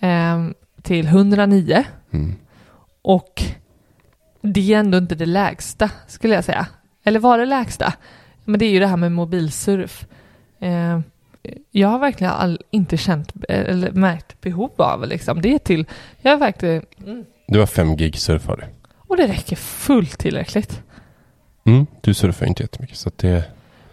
eh, 0.00 0.46
till 0.82 1.06
109 1.06 1.84
mm, 2.12 2.36
och 3.02 3.42
det 4.42 4.72
är 4.74 4.78
ändå 4.78 4.98
inte 4.98 5.14
det 5.14 5.26
lägsta 5.26 5.90
skulle 6.06 6.34
jag 6.34 6.44
säga. 6.44 6.66
Eller 7.04 7.20
var 7.20 7.38
det 7.38 7.46
lägsta? 7.46 7.92
Men 8.44 8.58
det 8.60 8.66
är 8.66 8.70
ju 8.70 8.80
det 8.80 8.86
här 8.86 8.96
med 8.96 9.12
mobilsurf. 9.12 10.06
Eh, 10.60 11.00
jag 11.70 11.88
har 11.88 11.98
verkligen 11.98 12.32
all, 12.32 12.60
inte 12.70 12.96
känt 12.96 13.32
eller 13.48 13.90
märkt 13.90 14.40
behov 14.40 14.70
av 14.76 15.06
liksom. 15.06 15.40
Det 15.40 15.54
är 15.54 15.58
till, 15.58 15.86
jag 16.20 16.30
har 16.30 16.38
verkligen, 16.38 16.82
mm, 17.06 17.24
du 17.46 17.58
har 17.58 17.66
fem 17.66 17.96
gig 17.96 18.18
surfar 18.18 18.56
du. 18.56 18.64
och 18.96 19.16
det 19.16 19.26
räcker 19.26 19.56
fullt 19.56 20.18
tillräckligt. 20.18 20.82
Mm, 21.64 21.86
du 22.00 22.14
surfar 22.14 22.46
inte 22.46 22.62
jättemycket 22.62 22.96
så 22.96 23.08
att 23.08 23.18
det 23.18 23.44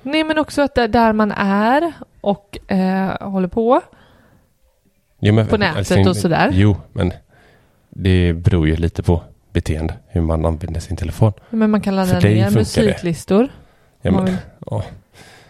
Nej 0.01 0.23
men 0.23 0.37
också 0.37 0.61
att 0.61 0.75
där, 0.75 0.87
där 0.87 1.13
man 1.13 1.31
är 1.31 1.93
och 2.21 2.71
eh, 2.71 3.29
håller 3.29 3.47
på. 3.47 3.81
Jo, 5.19 5.33
men, 5.33 5.47
På 5.47 5.57
nätet 5.57 5.77
älskling, 5.77 6.07
och 6.07 6.17
sådär. 6.17 6.49
Jo, 6.53 6.77
men 6.93 7.13
det 7.89 8.33
beror 8.33 8.67
ju 8.67 8.75
lite 8.75 9.03
på 9.03 9.23
beteende, 9.51 9.93
hur 10.07 10.21
man 10.21 10.45
använder 10.45 10.79
sin 10.79 10.97
telefon. 10.97 11.33
Men 11.49 11.71
man 11.71 11.81
kan 11.81 11.95
ladda 11.95 12.13
ner 12.13 12.19
funkar 12.21 12.51
det. 12.51 12.59
musiklistor. 12.59 13.49
Ja, 14.01 14.11
men, 14.11 14.37
ja, 14.65 14.83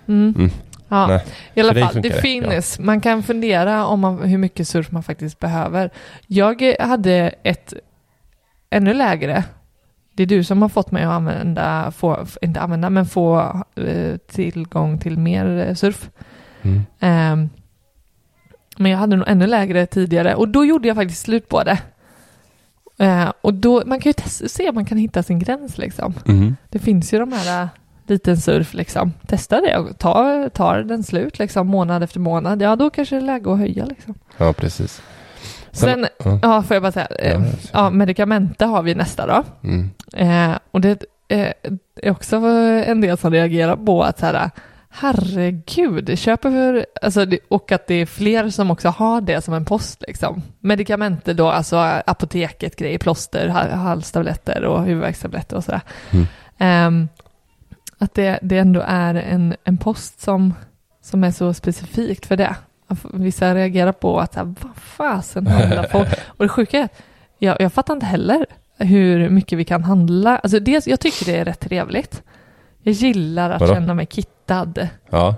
Mm. 0.05 0.33
Mm. 0.37 0.51
Ja, 0.93 1.07
Nej, 1.07 1.25
i 1.53 1.61
alla 1.61 1.87
fall, 1.87 2.01
det 2.01 2.21
finns. 2.21 2.79
Man 2.79 3.01
kan 3.01 3.23
fundera 3.23 3.85
om 3.85 3.99
man, 3.99 4.23
hur 4.23 4.37
mycket 4.37 4.67
surf 4.67 4.91
man 4.91 5.03
faktiskt 5.03 5.39
behöver. 5.39 5.89
Jag 6.27 6.75
hade 6.79 7.35
ett 7.43 7.73
ännu 8.69 8.93
lägre. 8.93 9.43
Det 10.13 10.23
är 10.23 10.27
du 10.27 10.43
som 10.43 10.61
har 10.61 10.69
fått 10.69 10.91
mig 10.91 11.03
att 11.03 11.11
använda, 11.11 11.91
få, 11.91 12.25
inte 12.41 12.61
använda, 12.61 12.89
men 12.89 13.05
få 13.05 13.39
eh, 13.75 14.17
tillgång 14.17 14.99
till 14.99 15.17
mer 15.17 15.67
eh, 15.67 15.75
surf. 15.75 16.09
mm. 16.61 16.81
Ehm, 16.99 17.49
men 18.77 18.91
jag 18.91 18.97
hade 18.97 19.15
nog 19.15 19.27
ännu 19.27 19.47
lägre 19.47 19.85
tidigare 19.85 20.35
och 20.35 20.49
då 20.49 20.65
gjorde 20.65 20.87
jag 20.87 20.97
faktiskt 20.97 21.21
slut 21.21 21.49
på 21.49 21.63
det. 21.63 21.77
Eh, 22.97 23.31
och 23.41 23.53
då, 23.53 23.83
man 23.85 23.99
kan 23.99 24.13
ju 24.17 24.29
se 24.47 24.69
om 24.69 24.75
man 24.75 24.85
kan 24.85 24.97
hitta 24.97 25.23
sin 25.23 25.39
gräns 25.39 25.77
liksom. 25.77 26.13
Mm. 26.27 26.55
Det 26.69 26.79
finns 26.79 27.13
ju 27.13 27.19
de 27.19 27.31
här 27.31 27.63
äh, 27.63 27.67
liten 28.09 28.37
surf 28.37 28.73
liksom. 28.73 29.13
Testa 29.27 29.61
det 29.61 29.77
och 29.77 29.97
ta, 29.97 30.49
tar 30.53 30.79
den 30.79 31.03
slut 31.03 31.39
liksom 31.39 31.67
månad 31.67 32.03
efter 32.03 32.19
månad. 32.19 32.61
Ja, 32.61 32.75
då 32.75 32.89
kanske 32.89 33.15
det 33.15 33.19
är 33.19 33.25
läge 33.25 33.51
att 33.51 33.59
höja 33.59 33.85
liksom. 33.85 34.15
Ja, 34.37 34.53
precis. 34.53 35.01
Sen, 35.71 36.07
ja. 36.23 36.39
ja, 36.41 36.63
får 36.63 36.75
jag 36.75 36.81
bara 36.81 36.91
säga, 36.91 37.05
eh, 37.05 37.31
Ja, 37.41 37.41
ja, 37.73 37.89
medikamente 37.89 38.65
har 38.65 38.83
vi 38.83 38.95
nästa 38.95 39.27
då. 39.27 39.43
Mm. 39.63 39.89
Eh, 40.13 40.57
och 40.71 40.81
det 40.81 41.03
eh, 41.27 41.51
är 42.01 42.11
också 42.11 42.35
en 42.85 43.01
del 43.01 43.17
som 43.17 43.31
reagerar 43.31 43.75
på 43.75 44.03
att 44.03 44.19
så 44.19 44.25
här, 44.25 44.49
herregud, 44.89 46.19
köper 46.19 46.49
för, 46.49 46.85
alltså, 47.01 47.25
och 47.47 47.71
att 47.71 47.87
det 47.87 47.95
är 47.95 48.05
fler 48.05 48.49
som 48.49 48.71
också 48.71 48.89
har 48.89 49.21
det 49.21 49.41
som 49.41 49.53
en 49.53 49.65
post 49.65 50.03
liksom. 50.07 50.41
Medikamente 50.59 51.33
då, 51.33 51.47
alltså 51.49 51.77
apoteket, 52.05 52.75
grejer, 52.75 52.97
plåster, 52.97 53.47
ha- 53.47 53.75
halstabletter 53.75 54.63
och 54.63 54.83
huvudvärkstabletter 54.83 55.55
och 55.55 55.63
sådär. 55.63 55.81
Mm. 56.11 56.25
Ehm, 56.57 57.07
att 58.03 58.13
det, 58.13 58.39
det 58.41 58.57
ändå 58.57 58.83
är 58.87 59.15
en, 59.15 59.55
en 59.63 59.77
post 59.77 60.21
som, 60.21 60.53
som 61.01 61.23
är 61.23 61.31
så 61.31 61.53
specifikt 61.53 62.25
för 62.25 62.37
det. 62.37 62.55
Vissa 63.13 63.55
reagerar 63.55 63.91
på 63.91 64.19
att, 64.19 64.35
här, 64.35 64.43
vad 64.43 64.75
fasen 64.75 65.47
handlar 65.47 65.83
folk? 65.91 66.09
Och 66.27 66.45
det 66.45 66.49
sjuka 66.49 66.77
är 66.79 66.83
att 66.83 67.01
jag, 67.39 67.57
jag 67.61 67.73
fattar 67.73 67.93
inte 67.93 68.05
heller 68.05 68.45
hur 68.77 69.29
mycket 69.29 69.57
vi 69.59 69.65
kan 69.65 69.83
handla. 69.83 70.37
Alltså 70.37 70.59
dels, 70.59 70.87
jag 70.87 70.99
tycker 70.99 71.25
det 71.25 71.37
är 71.37 71.45
rätt 71.45 71.59
trevligt. 71.59 72.23
Jag 72.81 72.93
gillar 72.93 73.49
att 73.49 73.61
Vadå? 73.61 73.73
känna 73.73 73.93
mig 73.93 74.07
kittad. 74.11 74.87
ja, 75.09 75.35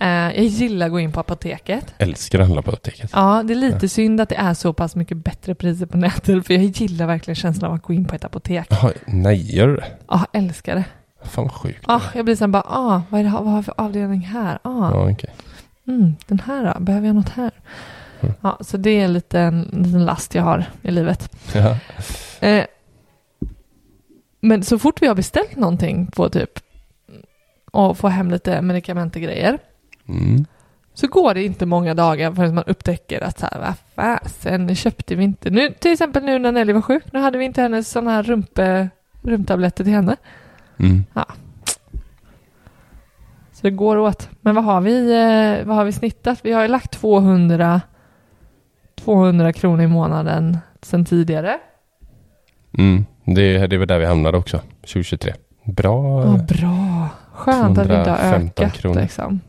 Eh, 0.00 0.08
jag 0.08 0.44
gillar 0.44 0.86
att 0.86 0.92
gå 0.92 1.00
in 1.00 1.12
på 1.12 1.20
apoteket. 1.20 1.94
älskar 1.98 2.38
att 2.38 2.46
handla 2.46 2.62
på 2.62 2.70
apoteket. 2.70 3.10
Ja, 3.12 3.42
det 3.46 3.52
är 3.52 3.56
lite 3.56 3.88
synd 3.88 4.20
att 4.20 4.28
det 4.28 4.34
är 4.36 4.54
så 4.54 4.72
pass 4.72 4.96
mycket 4.96 5.16
bättre 5.16 5.54
priser 5.54 5.86
på 5.86 5.96
nätet, 5.96 6.46
för 6.46 6.54
jag 6.54 6.62
gillar 6.62 7.06
verkligen 7.06 7.34
känslan 7.34 7.70
av 7.70 7.76
att 7.76 7.82
gå 7.82 7.92
in 7.92 8.04
på 8.04 8.14
ett 8.14 8.24
apotek. 8.24 8.66
Jaha, 8.70 8.92
nej, 9.06 9.56
gör 9.56 9.66
du 9.68 9.76
det? 9.76 9.86
Ja, 10.08 10.26
älskar 10.32 10.74
det. 10.74 10.84
Fan 11.22 11.44
vad 11.44 11.52
sjukt. 11.54 11.84
Ja, 11.88 12.02
jag 12.14 12.24
blir 12.24 12.36
sen 12.36 12.52
bara, 12.52 12.62
ah, 12.66 13.02
vad, 13.10 13.20
är 13.20 13.24
det, 13.24 13.30
vad 13.30 13.46
har 13.46 13.54
jag 13.54 13.64
för 13.64 13.74
avdelning 13.76 14.20
här? 14.20 14.58
Ah, 14.62 14.90
Ja, 14.90 15.10
okej. 15.10 15.30
mm, 15.86 16.14
den 16.26 16.40
här 16.40 16.74
då? 16.74 16.80
Behöver 16.80 17.06
jag 17.06 17.16
något 17.16 17.28
här? 17.28 17.50
Mm. 18.20 18.34
Ja, 18.40 18.58
så 18.60 18.76
det 18.76 18.90
är 18.90 19.08
lite 19.08 19.40
en 19.40 19.62
liten 19.62 20.04
last 20.04 20.34
jag 20.34 20.42
har 20.42 20.64
i 20.82 20.90
livet. 20.90 21.30
Ja. 21.54 21.76
Eh, 22.48 22.64
men 24.40 24.62
så 24.62 24.78
fort 24.78 25.02
vi 25.02 25.06
har 25.06 25.14
beställt 25.14 25.56
någonting 25.56 26.06
på 26.06 26.28
typ 26.28 26.50
och 27.70 27.98
får 27.98 28.08
hem 28.08 28.30
lite 28.30 28.62
medikamentgrejer 28.62 29.58
Mm. 30.08 30.44
så 30.94 31.06
går 31.06 31.34
det 31.34 31.44
inte 31.44 31.66
många 31.66 31.94
dagar 31.94 32.32
förrän 32.32 32.54
man 32.54 32.64
upptäcker 32.66 33.20
att 33.20 33.38
så 33.38 33.46
här, 33.52 33.58
vad 33.60 33.74
fasen, 34.20 34.74
köpte 34.76 35.14
vi 35.14 35.24
inte. 35.24 35.50
Nu, 35.50 35.70
till 35.78 35.92
exempel 35.92 36.24
nu 36.24 36.38
när 36.38 36.52
Nelly 36.52 36.72
var 36.72 36.80
sjuk, 36.82 37.12
nu 37.12 37.18
hade 37.20 37.38
vi 37.38 37.44
inte 37.44 37.62
hennes 37.62 37.90
sådana 37.90 38.10
här 38.10 38.22
rumpe, 38.22 38.88
rumptabletter 39.22 39.84
till 39.84 39.92
henne. 39.92 40.16
Mm. 40.78 41.04
Så 43.52 43.62
det 43.62 43.70
går 43.70 43.96
åt. 43.96 44.28
Men 44.40 44.54
vad 44.54 44.64
har 44.64 44.80
vi, 44.80 45.12
eh, 45.12 45.66
vad 45.66 45.76
har 45.76 45.84
vi 45.84 45.92
snittat? 45.92 46.38
Vi 46.42 46.52
har 46.52 46.62
ju 46.62 46.68
lagt 46.68 46.90
200, 46.92 47.80
200 49.04 49.52
kronor 49.52 49.82
i 49.82 49.86
månaden 49.86 50.58
sedan 50.82 51.04
tidigare. 51.04 51.58
Mm. 52.78 53.06
Det, 53.24 53.66
det 53.66 53.78
var 53.78 53.86
där 53.86 53.98
vi 53.98 54.06
hamnade 54.06 54.38
också, 54.38 54.60
2023. 54.80 55.34
Bra. 55.64 56.24
Ja, 56.24 56.38
bra. 56.48 57.08
Skönt 57.32 57.78
att 57.78 57.86
vi 57.86 57.94
inte 57.94 58.10
har 58.10 58.16
215 58.16 58.64
ökat 58.64 58.80
kronor. 58.80 59.00
liksom. 59.00 59.40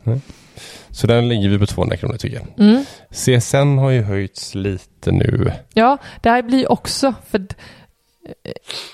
Så 0.90 1.06
den 1.06 1.28
ligger 1.28 1.48
vi 1.48 1.58
på 1.58 1.66
200 1.66 1.96
kronor 1.96 2.16
tycker 2.16 2.36
jag. 2.36 2.66
Mm. 2.68 2.84
CSN 3.10 3.78
har 3.78 3.90
ju 3.90 4.02
höjts 4.02 4.54
lite 4.54 5.12
nu. 5.12 5.52
Ja, 5.74 5.98
det 6.20 6.30
här 6.30 6.42
blir 6.42 6.72
också, 6.72 7.14
för 7.26 7.46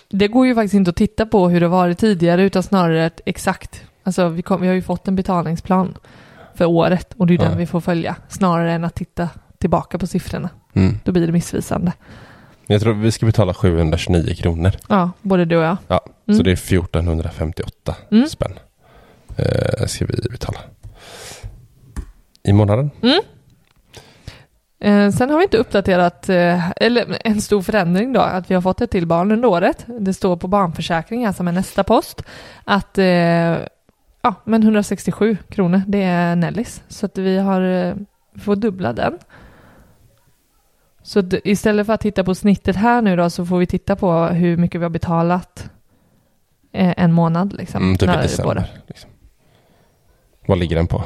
det 0.08 0.28
går 0.28 0.46
ju 0.46 0.54
faktiskt 0.54 0.74
inte 0.74 0.90
att 0.90 0.96
titta 0.96 1.26
på 1.26 1.48
hur 1.48 1.60
det 1.60 1.68
varit 1.68 1.98
tidigare 1.98 2.42
utan 2.42 2.62
snarare 2.62 3.06
ett 3.06 3.20
exakt, 3.26 3.82
alltså 4.02 4.28
vi, 4.28 4.42
kom, 4.42 4.60
vi 4.60 4.66
har 4.66 4.74
ju 4.74 4.82
fått 4.82 5.08
en 5.08 5.16
betalningsplan 5.16 5.94
för 6.54 6.64
året 6.64 7.14
och 7.16 7.26
det 7.26 7.34
är 7.34 7.38
Ja. 7.42 7.48
den 7.48 7.58
vi 7.58 7.66
får 7.66 7.80
följa 7.80 8.16
snarare 8.28 8.72
än 8.72 8.84
att 8.84 8.94
titta 8.94 9.28
tillbaka 9.58 9.98
på 9.98 10.06
siffrorna. 10.06 10.48
Mm. 10.74 10.98
Då 11.04 11.12
blir 11.12 11.26
det 11.26 11.32
missvisande. 11.32 11.92
Jag 12.66 12.80
tror 12.80 12.94
vi 12.94 13.12
ska 13.12 13.26
betala 13.26 13.54
729 13.54 14.34
kronor. 14.34 14.72
Ja, 14.88 15.10
både 15.22 15.44
du 15.44 15.56
och 15.56 15.64
jag. 15.64 15.76
Ja, 15.88 16.00
Mm. 16.28 16.36
så 16.38 16.42
det 16.42 16.50
är 16.50 16.56
1458 16.56 17.94
Mm. 18.10 18.26
spänn. 18.26 18.52
Eh, 19.36 19.86
ska 19.86 20.06
vi 20.06 20.28
betala. 20.30 20.58
I 22.42 22.52
månaden. 22.52 22.90
Eh, 23.02 23.10
Eh, 24.78 25.10
sen 25.10 25.30
har 25.30 25.38
vi 25.38 25.44
inte 25.44 25.56
uppdaterat, 25.56 26.28
eh, 26.28 26.70
eller 26.70 27.18
en 27.24 27.40
stor 27.40 27.62
förändring 27.62 28.12
då, 28.12 28.20
att 28.20 28.50
vi 28.50 28.54
har 28.54 28.62
fått 28.62 28.80
ett 28.80 28.90
till 28.90 29.06
barn 29.06 29.32
under 29.32 29.48
året. 29.48 29.86
Det 29.86 30.14
står 30.14 30.36
på 30.36 30.48
barnförsäkring, 30.48 31.26
alltså 31.26 31.42
är 31.42 31.52
nästa 31.52 31.84
post, 31.84 32.22
att 32.64 32.98
eh, 32.98 33.06
ja, 34.22 34.34
men 34.44 34.62
167 34.62 35.36
kronor, 35.48 35.82
det 35.86 36.02
är 36.02 36.36
Nellys. 36.36 36.82
Så 36.88 37.06
att 37.06 37.18
vi 37.18 37.38
har 37.38 37.94
fått 38.40 38.60
dubbla 38.60 38.92
den. 38.92 39.18
Så 41.02 41.22
istället 41.44 41.86
för 41.86 41.92
att 41.92 42.00
titta 42.00 42.24
på 42.24 42.34
snittet 42.34 42.76
här 42.76 43.02
nu 43.02 43.16
då, 43.16 43.30
så 43.30 43.46
får 43.46 43.58
vi 43.58 43.66
titta 43.66 43.96
på 43.96 44.24
hur 44.24 44.56
mycket 44.56 44.80
vi 44.80 44.84
har 44.84 44.90
betalat 44.90 45.70
en 46.72 47.12
månad. 47.12 47.52
Liksom, 47.52 47.82
mm, 47.82 47.96
typ 47.96 48.10
i 48.10 48.12
december. 48.12 48.64
Liksom. 48.86 49.10
Vad 50.46 50.58
ligger 50.58 50.76
den 50.76 50.86
på? 50.86 51.04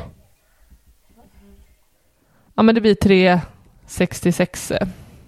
Ja, 2.54 2.62
men 2.62 2.74
det 2.74 2.80
blir 2.80 2.94
tre 2.94 3.40
66. 3.90 4.72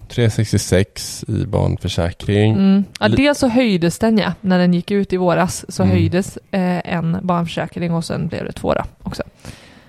366 0.07 1.25
i 1.27 1.45
barnförsäkring. 1.45 2.53
Mm. 2.53 2.83
Ja, 2.99 3.07
dels 3.07 3.39
så 3.39 3.47
höjdes 3.47 3.99
den 3.99 4.17
ja, 4.17 4.33
när 4.41 4.59
den 4.59 4.73
gick 4.73 4.91
ut 4.91 5.13
i 5.13 5.17
våras 5.17 5.65
så 5.69 5.83
mm. 5.83 5.95
höjdes 5.95 6.37
eh, 6.51 6.93
en 6.93 7.17
barnförsäkring 7.21 7.93
och 7.93 8.05
sen 8.05 8.27
blev 8.27 8.45
det 8.45 8.51
två 8.51 8.73
då 8.73 8.83
också. 9.03 9.23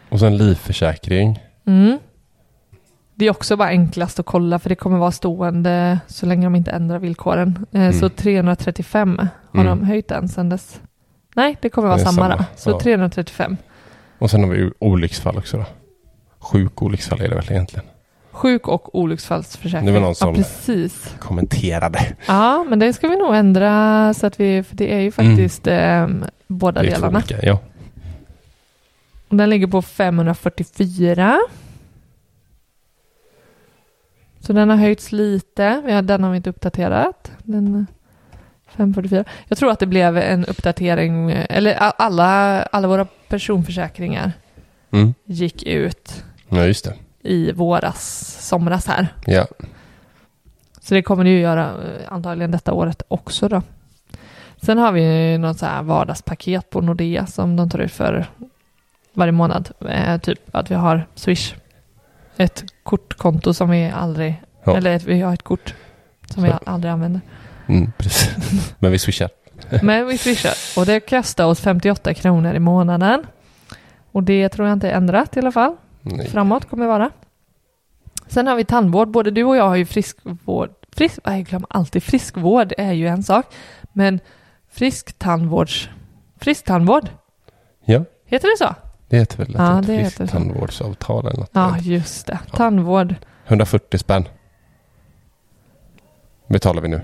Och 0.09 0.21
sen 0.21 0.37
livförsäkring. 0.37 1.43
Mm. 1.67 1.99
Det 3.15 3.27
är 3.27 3.31
också 3.31 3.57
bara 3.57 3.69
enklast 3.69 4.21
att 4.21 4.27
kolla 4.27 4.59
för 4.59 4.69
det 4.69 4.75
kommer 4.75 4.99
vara 4.99 5.13
stående 5.13 5.99
så 6.07 6.27
länge 6.27 6.47
de 6.47 6.55
inte 6.55 6.71
ändrar 6.71 6.99
villkoren. 6.99 7.67
Eh, 7.73 7.81
mm. 7.81 7.93
Så 7.93 8.09
335 8.09 9.19
har 9.53 9.61
mm. 9.61 9.79
de 9.79 9.87
höjt 9.87 10.09
den 10.09 10.29
sen 10.29 10.49
dess. 10.49 10.81
Nej, 11.35 11.57
det 11.61 11.69
kommer 11.69 11.89
vara 11.89 11.99
det 11.99 12.05
samma, 12.05 12.23
samma 12.23 12.37
då. 12.37 12.45
Så 12.57 12.71
ja. 12.71 12.81
335. 12.81 13.57
Och 14.19 14.31
sen 14.31 14.45
har 14.45 14.51
vi 14.51 14.71
olycksfall 14.79 15.39
också 15.39 15.57
då. 15.57 15.65
Sjukolycksfall 16.39 17.21
är 17.21 17.29
det 17.29 17.35
väl 17.35 17.47
egentligen. 17.51 17.87
Sjuk 18.35 18.69
och 18.69 18.95
olycksfallsförsäkring. 18.99 19.87
Det 19.87 19.93
var 19.93 20.01
någon 20.01 20.15
som- 20.15 20.29
Ja, 20.29 20.35
precis. 20.35 21.15
Kommenterade. 21.19 22.17
Ja, 22.27 22.65
men 22.69 22.79
det 22.79 22.93
ska 22.93 23.09
vi 23.09 23.17
nog 23.17 23.35
ändra 23.37 24.15
så 24.15 24.27
att 24.27 24.41
vi, 24.41 24.63
för 24.63 24.77
det 24.77 24.95
är 24.95 25.01
ju 25.01 25.11
faktiskt 25.13 25.67
eh, 25.67 26.09
båda 26.47 26.81
Mm. 26.81 26.91
Det 26.91 26.97
är 26.97 27.01
delarna. 27.01 27.19
olika, 27.19 27.39
ja. 27.43 27.59
Den 29.29 29.51
ligger 29.51 29.67
på 29.67 29.83
544. 29.83 31.39
Så 34.41 34.53
den 34.53 34.71
har 34.71 34.77
höjts 34.77 35.13
lite. 35.13 36.01
Den 36.05 36.23
har 36.25 36.31
vi 36.31 36.37
inte 36.37 36.51
uppdaterat. 36.51 37.33
Den, 37.43 37.75
eh, 37.75 37.85
544. 38.77 39.25
Jag 39.49 39.59
tror 39.59 39.71
att 39.71 39.79
det 39.79 39.87
blev 39.87 40.17
en 40.19 40.45
uppdatering, 40.45 41.31
eh, 41.31 41.47
eller 41.51 41.75
alla, 41.75 42.63
alla 42.63 42.89
våra 42.89 43.05
personförsäkringar 43.29 44.33
Mm. 44.91 45.15
gick 45.25 45.63
ut 45.63 46.25
Ja, 46.49 46.65
just 46.67 46.85
det. 46.85 46.95
I 47.25 47.53
våras, 47.53 48.37
somras 48.41 48.87
här. 48.87 49.09
Ja. 49.27 49.47
Så 50.81 50.95
det 50.95 51.03
kommer 51.03 51.25
det 51.25 51.31
ju 51.31 51.41
göra 51.41 51.65
eh, 51.69 52.13
antagligen 52.13 52.51
detta 52.51 52.73
året 52.73 53.03
också 53.09 53.49
då. 53.49 53.63
Sen 54.63 54.79
har 54.79 54.93
vi 54.93 55.39
något 55.39 55.59
så 55.59 55.67
här 55.67 55.83
vardagspaket 55.83 56.71
på 56.71 56.81
Nordea 56.81 57.27
som 57.27 57.57
de 57.57 57.71
tar 57.71 57.79
ut 57.79 57.93
för 57.93 58.27
varje 59.13 59.33
månad. 59.33 59.71
Eh, 59.89 60.21
typ 60.21 60.55
att 60.55 60.71
vi 60.71 60.75
har 60.75 61.07
Swish. 61.15 61.55
Ett 62.37 62.65
kortkonto 62.83 63.55
som 63.55 63.71
vi 63.71 63.91
aldrig, 63.91 64.43
Ja. 64.65 64.77
eller 64.77 64.99
vi 64.99 65.21
har 65.21 65.35
ett 65.35 65.43
kort 65.43 65.75
som 66.35 66.43
vi 66.43 66.51
Så. 66.51 66.59
aldrig 66.67 66.93
använder. 66.93 67.21
Mm, 67.67 67.93
precis. 67.99 68.75
Men 68.79 68.93
vi 68.93 68.99
swishar. 68.99 69.29
Men 69.83 70.07
vi 70.07 70.19
swishar 70.19 70.81
och 70.81 70.87
det 70.87 71.01
kostar 71.01 71.45
oss 71.47 71.61
58 71.61 72.15
kronor 72.15 72.55
i 72.55 72.59
månaden. 72.59 73.27
Och 74.13 74.23
det 74.23 74.49
tror 74.49 74.69
jag 74.69 74.77
inte 74.77 74.91
är 74.91 74.97
ändrat 74.97 75.37
i 75.37 75.41
alla 75.41 75.53
fall. 75.53 75.77
Nej. 76.05 76.29
Framåt 76.29 76.65
kommer 76.71 76.87
vara. 76.87 77.11
Sen 78.27 78.47
har 78.47 78.57
vi 78.57 78.65
tandvård. 78.65 79.09
Både 79.11 79.31
du 79.31 79.45
och 79.45 79.57
jag 79.57 79.69
har 79.69 79.77
ju 79.77 79.87
friskvård. 79.87 80.71
Frisk, 80.93 81.19
jag 81.25 81.45
glömmer 81.45 81.67
alltid. 81.71 82.03
Friskvård 82.03 82.73
är 82.79 82.93
ju 82.93 83.07
en 83.07 83.23
sak. 83.23 83.47
Men 83.93 84.21
frisk 84.71 85.19
tandvårds... 85.19 85.89
Frisk 86.41 86.65
tandvård. 86.65 87.09
Ja, 87.85 88.05
Heter 88.27 88.49
det 88.49 88.67
så? 88.67 88.75
det 89.09 89.17
heter 89.19 89.37
väl 89.39 89.55
Ja, 89.59 89.81
ett 89.81 89.87
det 89.87 89.97
friskt 89.99 90.13
heter 90.21 90.27
så. 90.27 90.33
tandvårdsavtal 90.33 91.27
eller 91.27 91.39
något. 91.41 91.51
Ja, 91.53 91.79
just 91.79 92.27
det. 92.27 92.39
Tandvård. 92.53 93.15
140 93.47 93.99
spänn. 93.99 94.29
Betalar 96.47 96.83
vi 96.83 96.89
nu. 96.89 97.01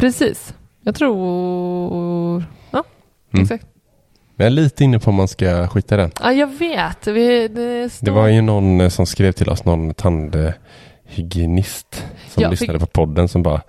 Precis. 0.00 0.54
Jag 0.80 0.94
tror... 0.94 2.44
Ja, 2.70 2.84
Mm. 3.32 3.42
exakt. 3.42 3.66
Men 4.38 4.44
jag 4.44 4.46
är 4.46 4.50
lite 4.62 4.84
inne 4.84 4.98
på 4.98 5.10
om 5.10 5.14
man 5.16 5.28
ska 5.28 5.68
skita 5.68 5.94
i 5.94 5.98
den. 5.98 6.10
Ja, 6.22 6.32
jag 6.32 6.46
vet. 6.58 7.06
Vi, 7.06 7.48
det, 7.48 7.92
står... 7.92 8.04
Det 8.06 8.10
var 8.10 8.26
ju 8.28 8.40
någon 8.40 8.80
eh, 8.80 8.88
som 8.88 9.06
skrev 9.06 9.32
till 9.32 9.48
oss, 9.48 9.64
någon 9.64 9.94
tand... 9.94 10.34
eh, 10.34 10.50
hygienist 11.04 12.04
som 12.28 12.42
Jag 12.42 12.50
lyssnade 12.50 12.72
fick- 12.78 12.80
på 12.80 12.86
podden 13.06 13.28
som 13.28 13.42
bara 13.42 13.60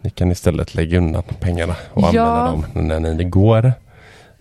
ni 0.00 0.10
kan 0.10 0.30
istället 0.30 0.74
lägga 0.74 0.98
undan 0.98 1.22
pengarna 1.40 1.74
och 1.92 2.08
Ja. 2.12 2.22
använda 2.22 2.94
dem 2.94 3.02
när 3.02 3.14
ni 3.14 3.24
går. 3.24 3.72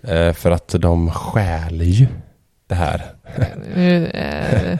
Eh, 0.03 0.33
för 0.33 0.51
att 0.51 0.75
de 0.79 1.11
stjäl 1.11 1.81
ju 1.81 2.07
det 2.67 2.75
här. 2.75 3.05
Eh, 3.75 4.77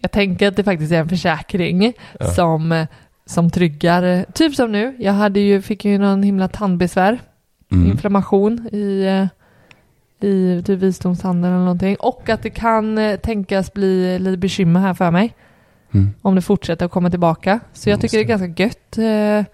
jag 0.00 0.10
tänker 0.10 0.48
att 0.48 0.56
det 0.56 0.64
faktiskt 0.64 0.92
är 0.92 0.96
en 0.98 1.08
försäkring 1.08 1.92
Ja. 2.20 2.26
som, 2.26 2.86
som 3.26 3.50
tryggar, 3.50 4.24
typ 4.32 4.54
som 4.54 4.72
nu, 4.72 4.96
jag 4.98 5.12
hade 5.12 5.40
ju, 5.40 5.62
fick 5.62 5.84
ju 5.84 5.98
någon 5.98 6.22
himla 6.22 6.48
tandbesvär, 6.48 7.18
Mm. 7.72 7.90
inflammation 7.90 8.68
i, 8.72 9.06
i 10.24 10.62
typ 10.66 10.78
visdomstanden 10.80 11.50
eller 11.52 11.60
någonting 11.62 11.96
och 11.96 12.28
att 12.28 12.42
det 12.42 12.50
kan 12.50 12.98
eh, 12.98 13.16
tänkas 13.16 13.72
bli 13.72 14.18
lite 14.18 14.36
bekymmer 14.36 14.80
här 14.80 14.94
för 14.94 15.10
mig 15.10 15.34
Mm. 15.94 16.10
om 16.22 16.34
det 16.34 16.42
fortsätter 16.42 16.86
att 16.86 16.92
komma 16.92 17.10
tillbaka. 17.10 17.60
Så 17.72 17.88
jag 17.88 17.94
Mm, 17.94 18.00
tycker 18.00 18.18
det 18.18 18.24
är 18.24 18.38
ganska 18.38 18.62
gött. 18.62 18.98
Eh, 18.98 19.44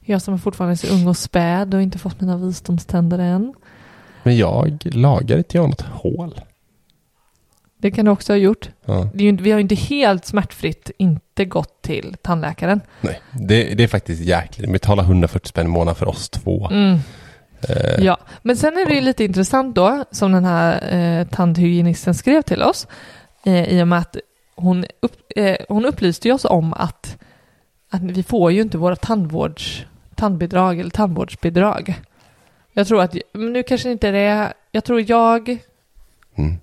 jag 0.00 0.22
som 0.22 0.34
är 0.34 0.38
fortfarande 0.38 0.76
så 0.76 0.94
ung 0.94 1.06
och 1.06 1.16
späd 1.16 1.74
och 1.74 1.82
inte 1.82 1.98
fått 1.98 2.20
mina 2.20 2.36
visdomständer 2.36 3.18
än. 3.18 3.54
Men 4.22 4.36
jag 4.36 4.78
lagar 4.84 5.38
inte 5.38 5.56
jag 5.56 5.68
något 5.68 5.80
hål. 5.80 6.40
Det 7.78 7.90
kan 7.90 8.04
du 8.04 8.10
också 8.10 8.32
ha 8.32 8.38
gjort. 8.38 8.70
Ja. 8.84 9.08
Det 9.14 9.24
är 9.24 9.32
ju 9.32 9.36
vi 9.36 9.50
har 9.50 9.58
ju 9.58 9.62
inte 9.62 9.74
helt 9.74 10.24
smärtfritt 10.26 10.90
inte 10.98 11.44
gått 11.44 11.82
till 11.82 12.16
tandläkaren. 12.22 12.80
Nej, 13.00 13.20
det, 13.32 13.74
det 13.74 13.84
är 13.84 13.88
faktiskt 13.88 14.22
jäkligt. 14.22 14.68
Vi 14.68 14.72
betalar 14.72 15.04
140 15.04 15.48
spänn 15.48 15.66
i 15.66 15.68
månaden 15.68 15.94
för 15.94 16.08
oss 16.08 16.28
två. 16.28 16.68
Mm. 16.70 16.98
Eh, 17.68 18.04
Ja, 18.04 18.18
men 18.42 18.56
sen 18.56 18.78
är 18.78 18.86
det 18.86 18.94
ju 18.94 19.00
lite 19.00 19.24
intressant 19.24 19.74
då, 19.74 20.04
som 20.10 20.32
den 20.32 20.44
här 20.44 20.94
eh, 20.94 21.26
tandhygienisten 21.26 22.14
skrev 22.14 22.42
till 22.42 22.62
oss, 22.62 22.86
eh, 23.44 23.64
i 23.78 23.82
och 23.82 23.88
med 23.88 23.98
att 23.98 24.16
hon, 24.54 24.84
upp, 25.00 25.16
eh, 25.36 25.56
hon 25.68 25.84
upplyste 25.84 26.32
oss 26.32 26.44
om 26.44 26.72
att, 26.72 27.16
att 27.90 28.02
vi 28.02 28.22
får 28.22 28.52
ju 28.52 28.60
inte 28.62 28.78
våra 28.78 28.96
tandvårds, 28.96 29.84
tandbidrag 30.14 30.80
eller 30.80 30.90
tandvårdsbidrag. 30.90 31.94
Jag 32.72 32.86
tror 32.86 33.02
att, 33.02 33.16
men 33.32 33.52
nu 33.52 33.62
kanske 33.62 33.90
inte 33.90 34.10
det 34.10 34.18
är, 34.18 34.52
jag 34.72 34.84
tror 34.84 35.10
jag, 35.10 35.58
Mm. 36.36 36.58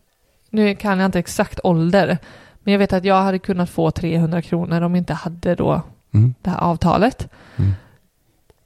nu 0.49 0.75
kan 0.75 0.99
jag 0.99 1.05
inte 1.05 1.19
exakt 1.19 1.59
ålder, 1.63 2.17
men 2.63 2.71
jag 2.71 2.79
vet 2.79 2.93
att 2.93 3.05
jag 3.05 3.21
hade 3.21 3.39
kunnat 3.39 3.69
få 3.69 3.91
300 3.91 4.41
kronor 4.41 4.81
om 4.81 4.95
jag 4.95 5.01
inte 5.01 5.13
hade 5.13 5.55
då 5.55 5.81
Mm. 6.13 6.33
det 6.41 6.49
här 6.49 6.59
avtalet. 6.59 7.27
Mm. 7.55 7.71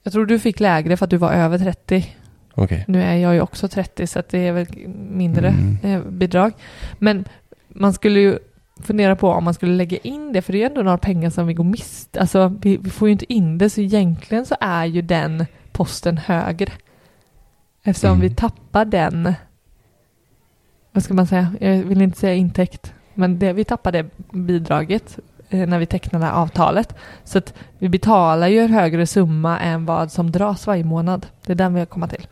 Jag 0.04 0.14
tror 0.14 0.26
du 0.26 0.40
fick 0.40 0.60
lägre 0.60 0.98
för 0.98 1.06
att 1.06 1.10
du 1.10 1.18
var 1.18 1.32
över 1.34 1.58
30. 1.58 2.16
Okej. 2.54 2.86
Nu 2.88 3.02
är 3.04 3.16
jag 3.16 3.34
ju 3.34 3.42
också 3.42 3.68
30 3.68 4.08
så 4.08 4.24
det 4.30 4.48
är 4.48 4.52
väl 4.52 4.68
mindre 5.12 5.48
Mm. 5.48 5.78
eh, 5.84 6.02
bidrag. 6.12 6.54
Men 7.00 7.26
man 7.68 7.94
skulle 7.94 8.20
ju 8.20 8.40
fundera 8.84 9.16
på 9.16 9.30
om 9.30 9.44
man 9.44 9.54
skulle 9.54 9.74
lägga 9.74 9.98
in 9.98 10.34
det, 10.34 10.42
för 10.42 10.52
det 10.54 10.58
är 10.58 10.60
ju 10.60 10.66
ändå 10.66 10.82
några 10.82 10.98
pengar 10.98 11.30
som 11.30 11.48
vi 11.48 11.54
går 11.54 11.64
miste. 11.64 12.20
Alltså 12.22 12.58
vi, 12.62 12.78
vi 12.78 12.90
får 12.90 13.08
ju 13.08 13.12
inte 13.12 13.34
in 13.34 13.58
det, 13.58 13.70
så 13.70 13.82
egentligen 13.82 14.46
så 14.46 14.56
är 14.60 14.86
ju 14.86 15.02
den 15.02 15.46
posten 15.72 16.18
högre. 16.18 16.72
Eftersom 17.84 18.10
Mm. 18.10 18.22
vi 18.22 18.36
tappar 18.36 18.86
den, 18.86 19.34
vad 20.92 21.04
ska 21.04 21.14
man 21.14 21.28
säga, 21.28 21.54
jag 21.60 21.78
vill 21.78 22.02
inte 22.02 22.20
säga 22.20 22.34
intäkt, 22.34 22.94
men 23.14 23.40
det, 23.40 23.54
vi 23.54 23.64
tappar 23.64 23.92
det 23.92 24.06
bidraget 24.32 25.20
när 25.52 25.80
vi 25.80 25.86
tecknar 25.86 26.20
det 26.20 26.26
här 26.26 26.34
avtalet. 26.34 26.96
Så 27.24 27.38
att 27.38 27.54
vi 27.80 27.90
betalar 27.90 28.48
ju 28.48 28.60
en 28.60 28.74
högre 28.74 29.08
summa 29.08 29.60
än 29.60 29.86
vad 29.86 30.12
som 30.12 30.32
dras 30.32 30.68
varje 30.68 30.84
månad. 30.84 31.28
Det 31.46 31.52
är 31.52 31.56
den 31.56 31.74
vi 31.74 31.80
har 31.80 31.86
kommit 31.86 32.10
till. 32.10 32.28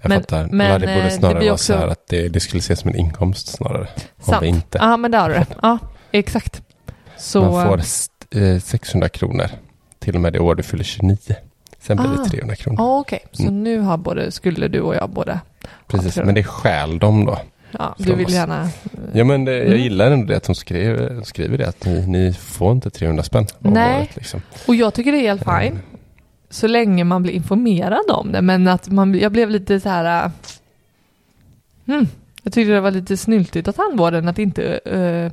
Jag 0.00 0.08
Men- 0.08 0.20
fattar. 0.20 0.48
men, 0.52 0.80
det 0.80 0.86
eh, 0.86 0.94
borde 0.94 1.04
det 1.04 1.10
snarare 1.10 1.38
blir 1.38 1.46
vara 1.48 1.54
också- 1.54 1.72
så 1.72 1.78
här 1.78 1.86
att 1.88 2.06
det, 2.08 2.28
det 2.28 2.40
skulle 2.40 2.58
ses 2.58 2.80
som 2.80 2.90
en 2.90 2.96
inkomst 2.96 3.48
snarare. 3.48 3.88
Sant. 4.20 4.36
Om 4.36 4.40
vi 4.42 4.46
inte. 4.48 4.78
Ja, 4.78 4.96
men 4.96 5.10
det 5.10 5.18
har 5.18 5.28
du 5.28 5.34
det. 5.34 5.46
Ja, 5.62 5.78
exakt. 6.12 6.62
Så, 7.18 7.40
Man 7.42 7.66
får 7.66 7.78
st- 7.78 8.40
eh, 8.54 8.58
600 8.60 9.08
kronor 9.08 9.46
till 9.98 10.14
och 10.14 10.20
med 10.20 10.32
det 10.32 10.38
år 10.40 10.54
du 10.54 10.62
fyller 10.62 10.84
29. 10.84 11.16
Sen 11.80 11.96
blir 11.96 12.06
Ah. 12.10 12.22
det 12.24 12.30
300 12.30 12.56
kronor. 12.56 12.76
Ja, 12.80 12.98
okej. 12.98 13.20
Så 13.32 13.42
Mm. 13.42 13.62
nu 13.62 13.80
har 13.80 13.96
både, 13.96 14.32
skulle 14.32 14.68
du 14.68 14.80
och 14.80 14.94
jag 14.94 15.10
både. 15.10 15.40
Precis, 15.86 16.16
men 16.16 16.34
det 16.34 16.44
stjäl 16.44 16.98
de 16.98 17.24
då. 17.24 17.38
Ja, 17.78 17.94
du 17.98 18.14
vill 18.14 18.26
oss. 18.26 18.32
gärna. 18.32 18.68
Ja 19.12 19.24
men 19.24 19.44
det, 19.44 19.56
jag 19.58 19.66
Mm. 19.66 19.78
gillar 19.80 20.10
ändå 20.10 20.26
det 20.26 20.36
att 20.36 20.46
hon 20.46 20.54
skriver, 20.56 21.22
skriver 21.22 21.58
det 21.58 21.68
att 21.68 21.84
ni, 21.84 22.06
ni 22.06 22.32
får 22.32 22.72
inte 22.72 22.90
300 22.90 23.22
spänn 23.22 23.46
Nej. 23.58 23.96
året 23.98 24.16
liksom. 24.16 24.40
Och 24.68 24.74
jag 24.74 24.94
tycker 24.94 25.12
det 25.12 25.18
är 25.18 25.22
helt 25.28 25.44
fine. 25.44 25.78
Så 26.50 26.66
länge 26.66 27.04
man 27.04 27.22
blir 27.22 27.32
informerad 27.32 28.10
om 28.10 28.32
det. 28.32 28.42
Men 28.42 28.68
att 28.68 28.88
man, 28.90 29.14
jag 29.18 29.32
blev 29.32 29.50
lite 29.50 29.80
så 29.80 29.88
här. 29.88 30.24
äh, 30.24 30.30
Hmm, 31.86 32.06
jag 32.42 32.52
tyckte 32.52 32.72
det 32.72 32.80
var 32.80 32.90
lite 32.90 33.16
snyltigt 33.16 33.68
av 33.68 33.72
tandvården 33.72 34.28
att 34.28 34.38
inte. 34.38 34.80
Uh, 34.92 35.30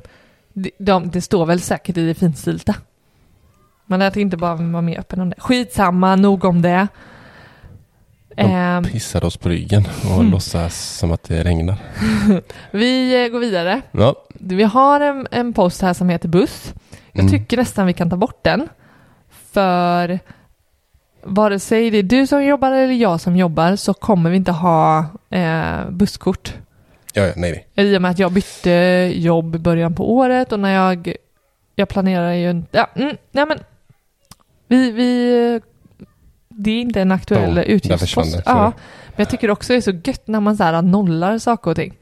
de, 0.52 0.70
de, 0.78 1.10
det 1.10 1.20
står 1.20 1.46
väl 1.46 1.60
säkert 1.60 1.96
i 1.96 2.06
det 2.06 2.14
finstilta. 2.14 2.74
Men 3.86 4.02
att 4.02 4.16
inte 4.16 4.36
bara 4.36 4.54
vara 4.54 4.82
mer 4.82 4.98
öppen 4.98 5.20
om 5.20 5.30
det. 5.30 5.36
Skitsamma, 5.38 6.16
nog 6.16 6.44
om 6.44 6.62
det. 6.62 6.88
Ehm, 8.36 8.84
Pissar 8.84 9.24
oss 9.24 9.36
på 9.36 9.48
ryggen 9.48 9.88
och 10.04 10.20
Mm. 10.20 10.30
låtsas 10.30 10.98
som 10.98 11.12
att 11.12 11.22
det 11.22 11.42
regnar. 11.44 11.76
vi 12.70 13.24
eh, 13.24 13.28
går 13.28 13.38
vidare. 13.40 13.80
Ja. 13.92 14.14
Vi 14.34 14.62
har 14.62 15.00
en, 15.00 15.26
en 15.30 15.52
post 15.52 15.82
här 15.82 15.92
som 15.94 16.08
heter 16.08 16.28
buss. 16.28 16.74
Jag 17.12 17.20
Mm. 17.24 17.32
tycker 17.32 17.56
nästan 17.56 17.86
vi 17.86 17.92
kan 17.92 18.10
ta 18.10 18.16
bort 18.16 18.38
den. 18.44 18.68
För 19.52 20.18
vare 21.22 21.58
sig 21.60 21.90
det 21.90 21.98
är 21.98 22.02
du 22.02 22.26
som 22.26 22.44
jobbar 22.44 22.72
eller 22.72 22.94
jag 22.94 23.20
som 23.20 23.36
jobbar 23.36 23.76
så 23.76 23.94
kommer 23.94 24.30
vi 24.30 24.36
inte 24.36 24.52
ha 24.52 25.04
eh, 25.30 25.90
busskort. 25.90 26.54
Ja, 27.12 27.22
ja, 27.26 27.32
nej, 27.36 27.64
nej. 27.74 27.86
I 27.86 27.96
och 27.96 28.02
med 28.02 28.10
att 28.10 28.18
jag 28.18 28.32
bytte 28.32 28.70
jobb 29.14 29.54
i 29.54 29.58
början 29.58 29.94
på 29.94 30.12
året 30.14 30.52
och 30.52 30.60
när 30.60 30.74
jag, 30.74 31.14
jag 31.74 31.88
planerar 31.88 32.32
ju 32.32 32.50
inte, 32.50 32.78
ja, 32.78 32.88
mm, 32.94 33.16
nej 33.32 33.46
men 33.46 33.58
vi, 34.68 34.90
vi, 34.90 35.60
det 36.58 36.70
är 36.70 36.80
inte 36.80 37.00
en 37.00 37.12
aktuell 37.12 37.56
Ja, 37.56 37.62
utgiftspost. 37.62 38.42
Ja, 38.46 38.72
men 39.08 39.16
jag 39.16 39.28
tycker 39.28 39.50
också 39.50 39.72
det 39.72 39.76
är 39.76 39.80
så 39.80 39.90
gött 40.04 40.26
när 40.26 40.40
man 40.40 40.56
så 40.56 40.64
här 40.64 40.82
nollar 40.82 41.38
saker 41.38 41.70
och 41.70 41.76
ting. 41.76 41.94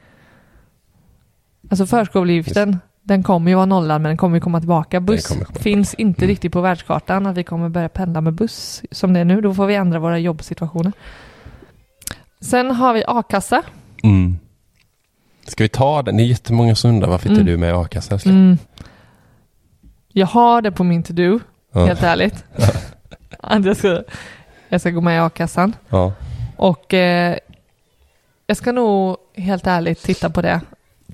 Alltså 1.70 1.86
förskoleavgiften, 1.86 2.78
den 3.02 3.22
kommer 3.22 3.50
ju 3.50 3.54
vara 3.54 3.66
nollad 3.66 4.00
men 4.00 4.10
den 4.10 4.16
kommer 4.16 4.36
ju 4.36 4.40
komma 4.40 4.60
tillbaka. 4.60 5.00
Buss 5.00 5.26
kommer 5.26 5.44
komma 5.44 5.58
finns 5.60 5.94
inte 5.94 6.20
Mm. 6.24 6.28
riktigt 6.28 6.52
på 6.52 6.60
världskartan 6.60 7.26
att 7.26 7.36
vi 7.36 7.44
kommer 7.44 7.68
börja 7.68 7.88
pendla 7.88 8.20
med 8.20 8.32
buss 8.32 8.82
som 8.90 9.12
det 9.12 9.20
är 9.20 9.24
nu. 9.24 9.40
Då 9.40 9.54
får 9.54 9.66
vi 9.66 9.74
ändra 9.74 9.98
våra 9.98 10.18
jobbsituationer. 10.18 10.92
Sen 12.40 12.70
har 12.70 12.94
vi 12.94 13.04
a-kassa. 13.08 13.62
Mm. 14.02 14.38
Ska 15.46 15.64
vi 15.64 15.68
ta 15.68 16.02
den? 16.02 16.16
Det 16.16 16.22
är 16.22 16.26
jättemånga 16.26 16.74
som 16.74 16.90
undrar 16.90 17.08
varför 17.08 17.28
inte 17.28 17.40
Mm. 17.40 17.46
du 17.46 17.52
är 17.54 17.58
med 17.58 17.68
i 17.68 17.72
a-kassa. 17.72 18.18
Mm. 18.30 18.58
Jag 20.08 20.26
har 20.26 20.62
det 20.62 20.72
på 20.72 20.84
min 20.84 21.02
to-do, 21.02 21.40
Ja. 21.72 21.86
helt 21.86 22.02
ärligt. 22.02 22.44
Jag, 23.64 23.76
ska, 23.76 24.02
jag 24.72 24.80
ska 24.80 24.90
gå 24.90 25.00
med 25.00 25.16
i 25.16 25.18
a-kassan. 25.18 25.76
Ja. 25.88 26.12
Och 26.56 26.94
eh, 26.94 27.38
jag 28.46 28.56
ska 28.56 28.72
nog 28.72 29.16
helt 29.34 29.66
ärligt 29.66 30.02
titta 30.02 30.30
på 30.30 30.42
det 30.42 30.60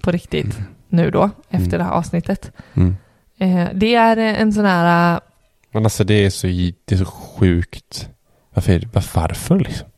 på 0.02 0.10
riktigt 0.10 0.58
nu 0.88 1.10
då, 1.10 1.30
efter 1.50 1.66
Mm. 1.66 1.78
det 1.78 1.84
här 1.84 1.90
avsnittet. 1.92 2.52
Mm. 2.74 2.96
Eh, 3.38 3.68
det 3.74 3.94
är 3.94 4.16
en 4.16 4.52
sån 4.52 4.64
här, 4.64 5.14
eh, 5.14 5.20
Men 5.70 5.84
alltså 5.84 6.04
det 6.04 6.14
är 6.24 6.30
så, 6.30 6.46
det 6.84 6.94
är 6.94 6.96
så 6.96 7.04
sjukt. 7.04 8.08
Varför, 8.54 8.88
varför, 8.92 9.58
liksom? 9.58 9.88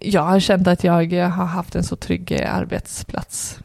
jag 0.00 0.22
har 0.22 0.40
känt 0.40 0.66
att 0.66 0.84
jag 0.84 1.12
har 1.28 1.44
haft 1.46 1.74
en 1.74 1.84
så 1.84 1.96
trygg 1.96 2.32
eh, 2.32 2.54
arbetsplats. 2.56 3.58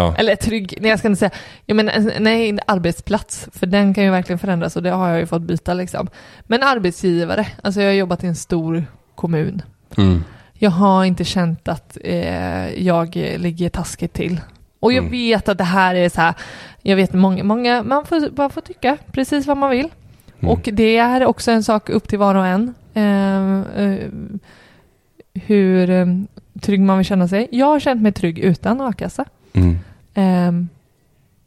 Ja. 0.00 0.14
Eller 0.18 0.36
trygg, 0.36 0.78
nej 0.80 0.90
jag 0.90 0.98
ska 0.98 1.08
inte 1.08 1.18
säga, 1.18 1.30
jag 1.66 1.74
menar, 1.76 1.92
en- 1.92 2.12
nej 2.22 2.58
arbetsplats, 2.66 3.48
för 3.52 3.66
den 3.66 3.94
kan 3.94 4.04
ju 4.04 4.10
verkligen 4.10 4.38
förändras 4.38 4.76
och 4.76 4.82
det 4.82 4.90
har 4.90 5.08
jag 5.08 5.18
ju 5.18 5.26
fått 5.26 5.42
byta 5.42 5.74
liksom. 5.74 6.08
Men 6.42 6.62
arbetsgivare, 6.62 7.46
alltså 7.62 7.80
jag 7.80 7.88
har 7.88 7.94
jobbat 7.94 8.24
i 8.24 8.26
en 8.26 8.34
stor 8.36 8.84
kommun. 9.14 9.62
Mm. 9.96 10.24
Jag 10.52 10.70
har 10.70 11.04
inte 11.04 11.24
känt 11.24 11.68
att 11.68 11.98
eh, 12.04 12.82
jag 12.86 13.16
ligger 13.16 13.68
taskigt 13.68 14.12
till. 14.12 14.40
Och 14.80 14.92
jag 14.92 14.98
Mm. 14.98 15.10
vet 15.10 15.48
att 15.48 15.58
det 15.58 15.64
här 15.64 15.94
är 15.94 16.08
så 16.08 16.20
här, 16.20 16.34
jag 16.82 16.96
vet 16.96 17.12
många, 17.12 17.44
många 17.44 17.82
man, 17.82 18.04
får, 18.06 18.36
man 18.36 18.50
får 18.50 18.60
tycka 18.60 18.96
precis 19.12 19.46
vad 19.46 19.56
man 19.56 19.70
vill. 19.70 19.88
Mm. 20.40 20.50
Och 20.52 20.68
det 20.72 20.96
är 20.96 21.26
också 21.26 21.50
en 21.50 21.62
sak 21.64 21.88
upp 21.90 22.08
till 22.08 22.18
var 22.18 22.34
och 22.34 22.46
en. 22.46 22.74
Eh, 22.94 23.60
eh, 23.84 23.98
hur 25.34 25.90
eh, 25.90 26.06
trygg 26.60 26.80
man 26.80 26.98
vill 26.98 27.06
känna 27.06 27.28
sig. 27.28 27.48
Jag 27.50 27.66
har 27.66 27.80
känt 27.80 28.02
mig 28.02 28.12
trygg 28.12 28.38
utan 28.38 28.80
a-kassa. 28.80 29.24
Mm. 29.52 29.78
Eh, 30.14 30.52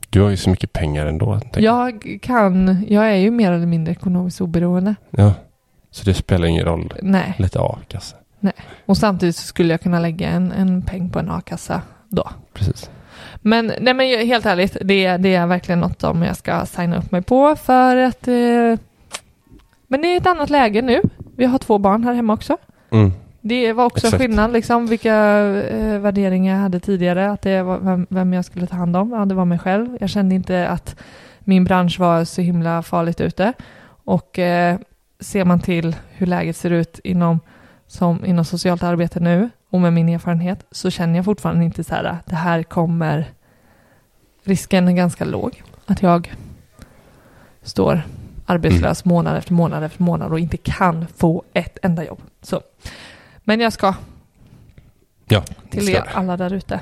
Du 0.10 0.22
har 0.22 0.30
ju 0.30 0.38
så 0.38 0.50
mycket 0.50 0.74
pengar 0.74 1.06
ändå. 1.06 1.40
tänker 1.40 1.62
jag 1.62 2.20
kan, 2.22 2.86
jag 2.90 3.12
är 3.12 3.16
ju 3.16 3.32
mer 3.32 3.52
eller 3.52 3.66
mindre 3.66 3.92
ekonomiskt 3.92 4.42
oberoende. 4.42 4.96
Ja. 5.10 5.34
Så 5.92 6.06
det 6.06 6.14
spelar 6.14 6.48
ingen 6.48 6.66
roll. 6.66 6.94
Nej, 7.02 7.34
Lite 7.38 7.60
a-kassa. 7.62 8.16
och 8.86 8.98
samtidigt 8.98 9.36
så 9.36 9.44
skulle 9.48 9.74
jag 9.74 9.82
kunna 9.82 10.00
lägga 10.00 10.30
en, 10.30 10.52
en 10.52 10.82
peng 10.82 11.10
på 11.10 11.20
en 11.20 11.30
a-kassa 11.32 11.82
då. 12.10 12.30
Precis. 12.54 12.90
Men, 13.42 13.72
nej 13.82 13.94
men 13.94 14.10
jag- 14.10 14.26
helt 14.26 14.46
ärligt, 14.46 14.78
det, 14.82 15.18
det 15.18 15.36
är 15.36 15.48
verkligen 15.48 15.80
något 15.80 16.02
som 16.02 16.22
jag 16.24 16.38
ska 16.38 16.66
signa 16.66 16.98
upp 16.98 17.12
mig 17.12 17.22
på 17.22 17.56
för 17.56 17.96
att... 17.98 18.28
Eh, 18.28 18.78
men 19.88 20.02
det 20.02 20.08
är 20.08 20.18
ett 20.18 20.28
annat 20.28 20.50
läge 20.50 20.82
nu. 20.82 21.02
Vi 21.36 21.46
har 21.46 21.58
två 21.58 21.78
barn 21.78 22.04
här 22.04 22.14
hemma 22.14 22.34
också. 22.34 22.58
Mm. 22.92 23.12
Det 23.46 23.74
var 23.74 23.86
också 23.86 24.08
Exakt. 24.08 24.22
skillnad, 24.22 24.54
liksom, 24.54 24.88
vilka 24.88 25.16
eh, 25.16 26.00
värderingar 26.00 26.54
jag 26.56 26.62
hade 26.62 26.80
tidigare. 26.80 27.32
Att 27.32 27.42
det 27.42 27.64
var 27.64 27.78
vem, 27.78 28.08
vem 28.10 28.34
jag 28.34 28.46
skulle 28.46 28.68
ta 28.68 28.76
hand 28.76 28.98
om. 28.98 29.12
Ja, 29.12 29.26
det 29.26 29.36
var 29.36 29.46
mig 29.46 29.60
själv. 29.60 29.98
Jag 30.00 30.10
kände 30.10 30.36
inte 30.36 30.68
att 30.68 30.96
min 31.40 31.64
bransch 31.64 32.00
var 32.00 32.26
så 32.26 32.42
himla 32.42 32.84
farligt 32.84 33.22
ute. 33.22 33.54
Och 33.86 34.40
eh, 34.40 34.78
ser 35.20 35.46
man 35.46 35.60
till 35.60 35.96
hur 36.12 36.28
läget 36.28 36.58
ser 36.58 36.72
ut 36.72 37.00
inom, 37.04 37.40
som, 37.88 38.26
inom 38.26 38.46
socialt 38.46 38.84
arbete 38.84 39.20
nu 39.20 39.50
och 39.70 39.82
med 39.82 39.94
min 39.94 40.10
erfarenhet 40.10 40.66
så 40.72 40.90
känner 40.90 41.16
jag 41.16 41.26
fortfarande 41.26 41.66
inte 41.66 41.84
så 41.84 41.96
här, 41.96 42.18
det 42.26 42.36
här 42.36 42.64
kommer, 42.64 43.26
risken 44.44 44.88
är 44.88 44.92
ganska 44.94 45.26
låg 45.26 45.64
att 45.86 46.02
jag 46.02 46.34
står 47.62 48.02
arbetslös 48.46 49.06
månad 49.06 49.38
efter 49.38 49.54
månad 49.54 49.84
efter 49.84 50.04
månad 50.04 50.32
och 50.32 50.40
inte 50.40 50.58
kan 50.58 51.08
få 51.18 51.44
ett 51.54 51.78
enda 51.82 52.06
jobb. 52.06 52.22
Så. 52.42 52.62
Men 53.44 53.60
jag 53.60 53.74
ska 53.74 53.94
Ja, 55.28 55.44
till 55.70 55.86
ska 55.86 55.96
er 55.98 56.10
alla 56.14 56.38
där 56.38 56.54
ute. 56.54 56.80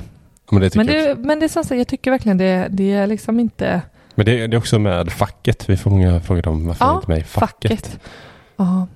Men 0.52 0.62
det, 0.62 0.70
tycker 0.70 0.86
Men 0.86 0.94
det, 0.96 1.12
också. 1.12 1.22
men 1.22 1.40
det 1.40 1.46
är 1.46 1.48
som 1.48 1.64
sagt, 1.64 1.78
jag 1.78 1.88
tycker 1.88 2.12
verkligen 2.12 2.38
det, 2.38 2.68
det 2.70 2.92
är 2.94 3.08
liksom 3.08 3.40
inte 3.40 3.82
Men 4.16 4.26
det, 4.26 4.48
det 4.48 4.56
är 4.56 4.58
också 4.58 4.80
med 4.80 5.12
facket. 5.12 5.70
Vi 5.70 5.78
får 5.78 5.92
många 5.92 6.20
frågor 6.20 6.48
om 6.48 6.68
varför 6.68 6.86
Ja, 6.86 6.92
jag 6.92 6.98
inte 6.98 7.06
är 7.12 7.16
med 7.16 7.20
i 7.20 7.24
facket. 7.24 7.72
facket. 7.72 8.00
Ja, 8.58 8.88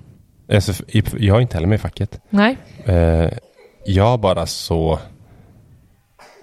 Alltså, 0.54 0.84
jag 1.18 1.38
är 1.38 1.42
inte 1.42 1.58
heller 1.58 1.68
med 1.68 1.76
i 1.76 1.80
facket. 1.80 2.20
nej. 2.30 2.58
Eh, 2.86 3.30
jag 3.86 4.20
bara 4.20 4.46
så... 4.46 5.00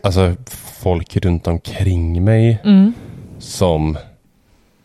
Alltså 0.03 0.35
folk 0.83 1.17
runt 1.17 1.47
omkring 1.47 2.25
mig 2.25 2.61
Mm. 2.65 2.93
som 3.39 3.99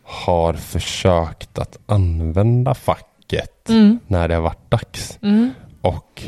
har 0.03 0.53
försökt 0.53 1.57
att 1.59 1.77
använda 1.85 2.73
facket 2.73 3.69
Mm. 3.69 3.99
när 4.07 4.27
det 4.27 4.33
har 4.35 4.41
varit 4.41 4.71
dags 4.71 5.19
Mm. 5.21 5.51
Och 5.87 6.23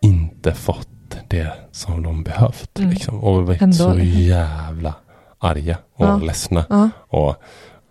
inte 0.00 0.52
fått 0.54 0.88
det 1.28 1.52
som 1.72 2.02
de 2.02 2.22
behövt. 2.22 2.78
Mm. 2.78 2.90
Liksom, 2.90 3.24
och 3.24 3.46
varit 3.46 3.62
Ändå. 3.62 3.74
så 3.76 3.98
jävla 3.98 4.94
arga 5.38 5.78
och 5.96 6.06
Ja. 6.06 6.16
ledsna. 6.16 6.64
Ja. 6.68 6.90
Och, 7.08 7.28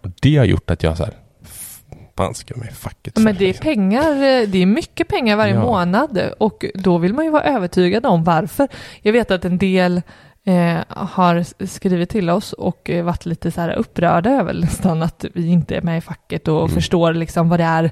och 0.04 0.10
det 0.22 0.38
har 0.38 0.46
gjort 0.46 0.70
att 0.70 0.84
jag 0.84 0.98
så 0.98 1.04
här, 1.04 1.14
"F- 1.44 1.82
fan 2.18 2.34
ska 2.34 2.54
jag 2.54 2.60
med 2.64 2.70
i 2.72 2.74
facket? 2.74 3.18
Men 3.18 3.34
för?" 3.36 3.40
det 3.40 3.46
är 3.46 3.48
Liksom. 3.48 3.64
pengar, 3.64 4.12
eh, 4.12 4.48
det 4.48 4.58
är 4.62 4.66
mycket 4.66 5.08
pengar 5.08 5.36
varje 5.36 5.54
Ja. 5.54 5.62
månad 5.62 6.20
och 6.40 6.66
då 6.76 6.98
vill 6.98 7.14
man 7.14 7.26
ju 7.26 7.32
vara 7.32 7.44
övertygad 7.44 8.06
om 8.06 8.24
varför. 8.24 8.68
Jag 9.02 9.14
vet 9.14 9.32
att 9.32 9.46
en 9.46 9.58
del 9.58 10.02
eh, 10.46 10.78
har 10.88 11.66
skrivit 11.66 12.10
till 12.10 12.30
oss 12.30 12.54
och 12.54 12.90
eh, 12.90 13.04
varit 13.06 13.26
lite 13.26 13.52
så 13.52 13.62
här 13.62 13.74
upprörda 13.76 14.30
över 14.30 14.54
nästan 14.54 15.04
att 15.04 15.26
vi 15.34 15.48
inte 15.48 15.76
är 15.76 15.82
med 15.82 15.98
i 15.98 16.02
facket 16.02 16.48
och 16.48 16.60
Mm. 16.60 16.70
förstår 16.70 17.14
liksom 17.14 17.50
vad 17.50 17.60
det 17.60 17.64
är 17.64 17.92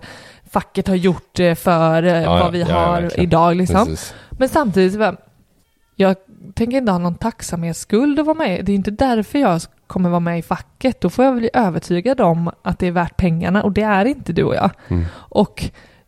facket 0.49 0.87
har 0.87 0.95
gjort 0.95 1.39
eh, 1.39 1.55
för 1.55 2.03
eh, 2.03 2.21
Ja, 2.21 2.29
vad 2.29 2.39
ja, 2.41 2.49
vi 2.49 2.59
ja, 2.61 2.67
ja, 2.69 2.75
har 2.85 3.01
verkligen. 3.01 3.23
idag 3.23 3.55
liksom. 3.55 3.85
Precis. 3.85 4.13
Men 4.29 4.49
samtidigt, 4.49 5.01
jag 5.95 6.15
tänker 6.53 6.77
inte 6.77 6.91
ha 6.91 6.99
någon 6.99 7.15
tacksamhetsskuld 7.15 8.19
att 8.19 8.25
vara 8.25 8.37
med. 8.37 8.65
Det 8.65 8.71
är 8.71 8.75
inte 8.75 8.91
därför 8.91 9.39
jag 9.39 9.61
kommer 9.87 10.09
vara 10.09 10.19
med 10.19 10.39
i 10.39 10.41
facket. 10.41 11.01
Då 11.01 11.09
får 11.09 11.25
jag 11.25 11.35
bli 11.35 11.49
övertygad 11.53 12.21
om 12.21 12.51
att 12.61 12.79
det 12.79 12.87
är 12.87 12.91
värt 12.91 13.17
pengarna 13.17 13.63
och 13.63 13.71
det 13.71 13.81
är 13.81 14.05
inte 14.05 14.33
du 14.33 14.43
och 14.43 14.55
jag. 14.55 14.69
Mm. 14.87 15.05
Och 15.13 15.63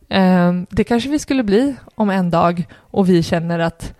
ehm, 0.08 0.66
det 0.70 0.84
kanske 0.84 1.08
vi 1.10 1.18
skulle 1.18 1.42
bli 1.42 1.74
om 1.94 2.10
en 2.10 2.30
dag 2.30 2.64
och 2.76 3.08
vi 3.08 3.22
känner 3.22 3.58
att 3.58 3.94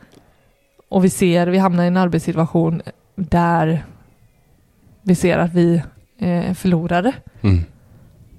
och 0.91 1.05
vi 1.05 1.11
ser, 1.11 1.47
vi 1.47 1.59
hamnar 1.59 1.85
i 1.85 1.87
en 1.87 1.97
arbetssituation 1.97 2.83
där 3.15 3.85
vi 5.03 5.15
ser 5.15 5.39
att 5.39 5.55
vi 5.55 5.83
eh, 6.19 6.55
förlorade 6.55 7.13
Mm. 7.41 7.65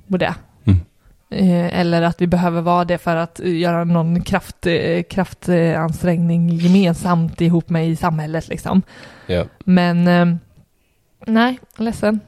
på 0.07 0.17
det. 0.17 0.35
Mm. 0.63 0.79
Eh, 1.29 1.79
eller 1.79 2.01
att 2.01 2.21
vi 2.21 2.27
behöver 2.27 2.61
vara 2.61 2.85
det 2.85 2.97
för 2.97 3.15
att 3.15 3.39
göra 3.39 3.83
någon 3.83 4.21
kraft, 4.21 4.67
eh, 4.67 5.03
kraftansträngning 5.03 6.49
gemensamt 6.49 7.41
ihop 7.41 7.69
med 7.69 7.89
i 7.89 7.95
samhället 7.95 8.47
liksom. 8.47 8.81
Ja. 9.27 9.45
Men 9.59 10.39
nej, 11.25 11.59
ledsen. 11.77 12.19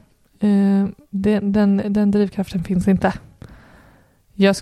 Den, 1.10 1.52
den, 1.52 1.82
den 1.86 2.10
drivkraften 2.10 2.64
finns 2.64 2.88
inte. 2.88 3.12
Jag, 4.34 4.56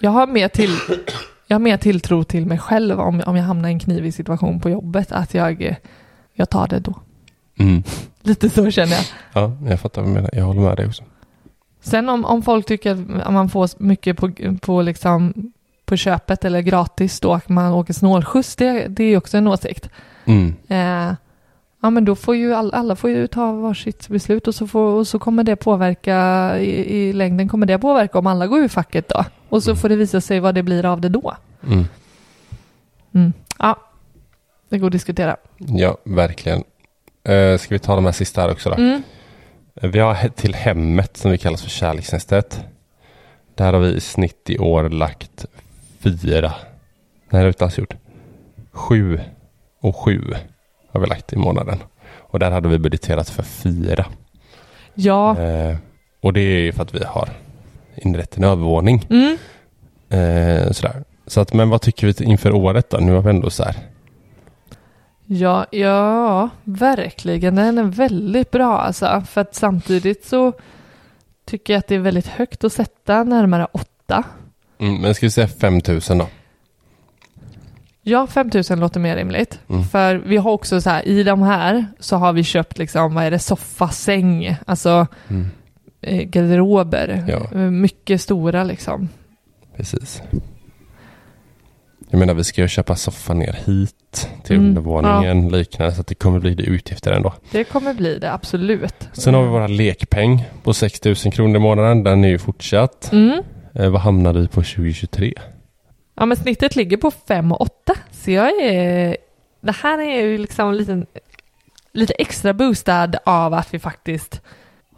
jag, 0.00 0.10
har 0.10 0.26
mer 0.26 0.48
till, 0.48 0.70
jag 1.54 1.58
har 1.58 1.64
mer 1.64 1.76
tilltro 1.76 2.24
till 2.24 2.46
mig 2.46 2.58
själv 2.58 3.00
om, 3.00 3.22
om 3.26 3.36
jag 3.36 3.44
hamnar 3.44 3.68
i 3.68 3.72
en 3.72 3.78
knivig 3.78 4.14
situation 4.14 4.60
på 4.60 4.70
jobbet. 4.70 5.12
Att 5.12 5.34
jag, 5.34 5.76
jag 6.32 6.50
tar 6.50 6.68
det 6.68 6.78
då. 6.78 6.94
Mm. 7.58 7.82
Lite 8.22 8.50
så 8.50 8.70
känner 8.70 8.92
jag. 8.92 9.04
ja, 9.32 9.56
jag 9.68 9.80
fattar 9.80 10.02
vad 10.02 10.10
du 10.10 10.14
menar. 10.14 10.30
Jag 10.32 10.44
håller 10.44 10.60
med 10.60 10.76
dig 10.76 10.86
också. 10.86 11.02
Sen 11.80 12.08
om, 12.08 12.24
om 12.24 12.42
folk 12.42 12.66
tycker 12.66 12.90
att 13.22 13.32
man 13.32 13.48
får 13.48 13.82
mycket 13.82 14.16
på, 14.16 14.32
på, 14.60 14.82
liksom, 14.82 15.52
på 15.84 15.96
köpet 15.96 16.44
eller 16.44 16.60
gratis 16.60 17.20
då 17.20 17.34
att 17.34 17.48
man 17.48 17.72
åker 17.72 17.94
snålskjuts, 17.94 18.56
det, 18.56 18.86
det 18.88 19.04
är 19.04 19.16
också 19.16 19.36
en 19.36 19.48
åsikt. 19.48 19.90
Mm. 20.24 20.54
Eh, 20.68 21.14
ja 21.82 21.90
men 21.90 22.04
då 22.04 22.14
får 22.14 22.36
ju 22.36 22.54
all, 22.54 22.74
alla 22.74 22.96
får 22.96 23.10
ju 23.10 23.26
ta 23.26 23.52
varsitt 23.52 24.08
beslut 24.08 24.48
och 24.48 24.54
så, 24.54 24.66
får, 24.66 24.94
och 24.94 25.06
så 25.06 25.18
kommer 25.18 25.44
det 25.44 25.56
påverka, 25.56 26.58
i, 26.58 26.96
i 26.96 27.12
längden 27.12 27.48
kommer 27.48 27.66
det 27.66 27.78
påverka 27.78 28.18
om 28.18 28.26
alla 28.26 28.46
går 28.46 28.58
ur 28.58 28.68
facket 28.68 29.08
då. 29.08 29.24
Och 29.54 29.62
så 29.62 29.76
får 29.76 29.88
det 29.88 29.96
visa 29.96 30.20
sig 30.20 30.40
vad 30.40 30.54
det 30.54 30.62
blir 30.62 30.84
av 30.84 31.00
det 31.00 31.08
då. 31.08 31.36
Mm. 31.66 31.84
Mm. 33.14 33.32
Ja, 33.58 33.76
det 34.68 34.78
går 34.78 34.86
att 34.86 34.92
diskutera. 34.92 35.36
Ja, 35.58 35.98
verkligen. 36.04 36.64
Uh, 37.28 37.58
ska 37.58 37.74
vi 37.74 37.78
ta 37.78 37.94
de 37.94 38.04
här 38.04 38.12
sista 38.12 38.40
här 38.40 38.50
också 38.50 38.70
då? 38.70 38.76
Mm. 38.76 39.02
Eh, 39.74 39.90
Vi 39.90 39.98
har 39.98 40.28
till 40.28 40.54
hemmet 40.54 41.16
som 41.16 41.30
vi 41.30 41.38
kallas 41.38 41.62
för 41.62 41.70
kärleksnästet. 41.70 42.60
Där 43.54 43.72
har 43.72 43.80
vi 43.80 43.88
i 43.88 44.00
snitt 44.00 44.50
i 44.50 44.58
år 44.58 44.88
lagt 44.88 45.46
fyra. 45.98 46.52
Nej, 47.30 47.30
det 47.30 47.36
har 47.36 47.44
vi 47.44 47.64
inte 47.64 47.80
gjort. 47.80 47.94
Sju 48.72 49.20
och 49.80 49.96
sju 49.96 50.34
har 50.92 51.00
vi 51.00 51.06
lagt 51.06 51.32
i 51.32 51.36
månaden. 51.36 51.78
Och 52.16 52.38
där 52.38 52.50
hade 52.50 52.68
vi 52.68 52.78
budgeterat 52.78 53.30
för 53.30 53.42
fyra. 53.42 54.06
Ja, 54.94 55.38
Eh, 55.40 55.76
och 56.20 56.32
det 56.32 56.40
är 56.40 56.60
ju 56.60 56.72
för 56.72 56.82
att 56.82 56.94
vi 56.94 57.04
har 57.04 57.28
inrett 57.96 58.36
en 58.36 58.44
övervåning. 58.44 59.06
mm. 59.10 59.36
Eh, 60.08 60.70
sådär. 60.70 61.04
Så 61.26 61.40
att, 61.40 61.52
men 61.52 61.70
vad 61.70 61.80
tycker 61.80 62.06
vi 62.06 62.24
inför 62.24 62.52
året 62.54 62.90
då? 62.90 62.96
Nu 62.96 63.12
har 63.12 63.22
vi 63.22 63.30
ändå 63.30 63.50
så 63.50 63.64
här. 63.64 63.76
Ja, 65.26 65.66
ja, 65.70 66.48
verkligen. 66.64 67.54
Den 67.54 67.78
är 67.78 67.82
väldigt 67.82 68.50
bra 68.50 68.78
alltså. 68.78 69.22
För 69.28 69.40
att 69.40 69.54
samtidigt 69.54 70.24
så 70.24 70.52
tycker 71.46 71.72
jag 71.72 71.78
att 71.78 71.86
det 71.86 71.94
är 71.94 71.98
väldigt 71.98 72.26
högt 72.26 72.64
att 72.64 72.72
sätta 72.72 73.24
närmare 73.24 73.66
åtta. 73.72 74.22
Mm, 74.78 75.02
men 75.02 75.14
ska 75.14 75.26
vi 75.26 75.30
säga 75.30 75.48
5000 75.48 76.18
då? 76.18 76.26
Ja, 78.02 78.26
5000 78.26 78.80
låter 78.80 79.00
mer 79.00 79.16
rimligt. 79.16 79.60
Mm. 79.68 79.84
För 79.84 80.14
vi 80.14 80.36
har 80.36 80.50
också 80.50 80.80
så 80.80 80.90
här, 80.90 81.08
i 81.08 81.22
de 81.22 81.42
här 81.42 81.86
så 82.00 82.16
har 82.16 82.32
vi 82.32 82.44
köpt 82.44 82.78
liksom, 82.78 83.14
vad 83.14 83.24
är 83.24 83.30
det, 83.30 83.38
soffa, 83.38 83.88
säng, 83.88 84.56
alltså 84.66 85.06
Mm, 85.28 85.50
garderober. 86.06 87.24
Ja. 87.28 87.58
Eh, 87.58 87.70
Mycket 87.70 88.20
stora 88.20 88.64
liksom. 88.64 89.08
precis. 89.76 90.22
Jag 92.10 92.18
menar 92.18 92.34
vi 92.34 92.44
ska 92.44 92.60
ju 92.62 92.68
köpa 92.68 92.96
soffan 92.96 93.38
ner 93.38 93.58
hit 93.66 94.28
till 94.44 94.56
Mm, 94.56 94.68
undervåningen 94.68 95.48
liknande 95.48 95.94
så 95.94 96.00
att 96.00 96.06
det 96.06 96.14
kommer 96.14 96.40
bli 96.40 96.54
det 96.54 96.62
utgifter 96.62 97.12
ändå. 97.12 97.32
Det 97.50 97.64
kommer 97.64 97.94
bli 97.94 98.18
det, 98.18 98.32
absolut. 98.32 99.08
Sen 99.12 99.34
har 99.34 99.42
vi 99.42 99.48
våra 99.48 99.66
lekpeng 99.66 100.44
på 100.62 100.74
6000 100.74 101.32
kronor 101.32 101.56
i 101.56 101.58
månaden. 101.58 102.02
Den 102.02 102.24
är 102.24 102.28
ju 102.28 102.38
fortsatt. 102.38 103.12
Mm. 103.12 103.42
Eh, 103.74 103.90
vad 103.90 104.00
hamnar 104.00 104.32
vi 104.32 104.48
på 104.48 104.62
2023? 104.62 105.34
Ja, 106.16 106.26
men 106.26 106.36
snittet 106.36 106.76
ligger 106.76 106.96
på 106.96 107.10
5 107.10 107.52
och 107.52 107.60
8. 107.60 107.94
Så 108.10 108.30
jag 108.30 108.62
är... 108.62 109.16
Det 109.60 109.72
här 109.82 109.98
är 109.98 110.22
ju 110.22 110.38
liksom 110.38 110.68
en 110.68 110.76
liten, 110.76 111.06
lite 111.92 112.12
extra 112.12 112.54
boostad 112.54 113.10
av 113.24 113.54
att 113.54 113.74
vi 113.74 113.78
faktiskt 113.78 114.40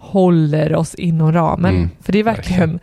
håller 0.07 0.75
oss 0.75 0.95
inom 0.95 1.33
ramen. 1.33 1.77
Mm, 1.77 1.91
För 2.01 2.13
det 2.13 2.19
är 2.19 2.25
verkligen... 2.25 2.61
verkligen. 2.61 2.81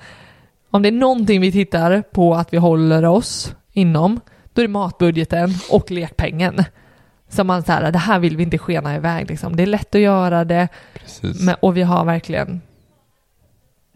Om 0.69 0.81
det 0.81 0.89
är 0.89 0.91
någonting 0.91 1.41
vi 1.41 1.51
tittar 1.51 2.01
på 2.01 2.35
att 2.35 2.53
vi 2.53 2.57
håller 2.57 3.05
oss 3.05 3.55
inom, 3.71 4.19
då 4.53 4.61
är 4.61 4.67
det 4.67 4.71
matbudgeten 4.73 5.49
och 5.71 5.91
lekpengen. 5.91 6.63
Som 7.29 7.47
man 7.47 7.63
säger, 7.63 7.91
det 7.91 7.99
här 7.99 8.19
vill 8.19 8.37
vi 8.37 8.43
inte 8.43 8.57
skena 8.57 8.95
iväg 8.95 9.29
liksom. 9.29 9.55
Det 9.55 9.63
är 9.63 9.67
lätt 9.67 9.95
att 9.95 10.01
göra 10.01 10.45
det, 10.45 10.67
men, 11.45 11.55
och 11.59 11.77
vi 11.77 11.81
har 11.81 12.05
verkligen 12.05 12.61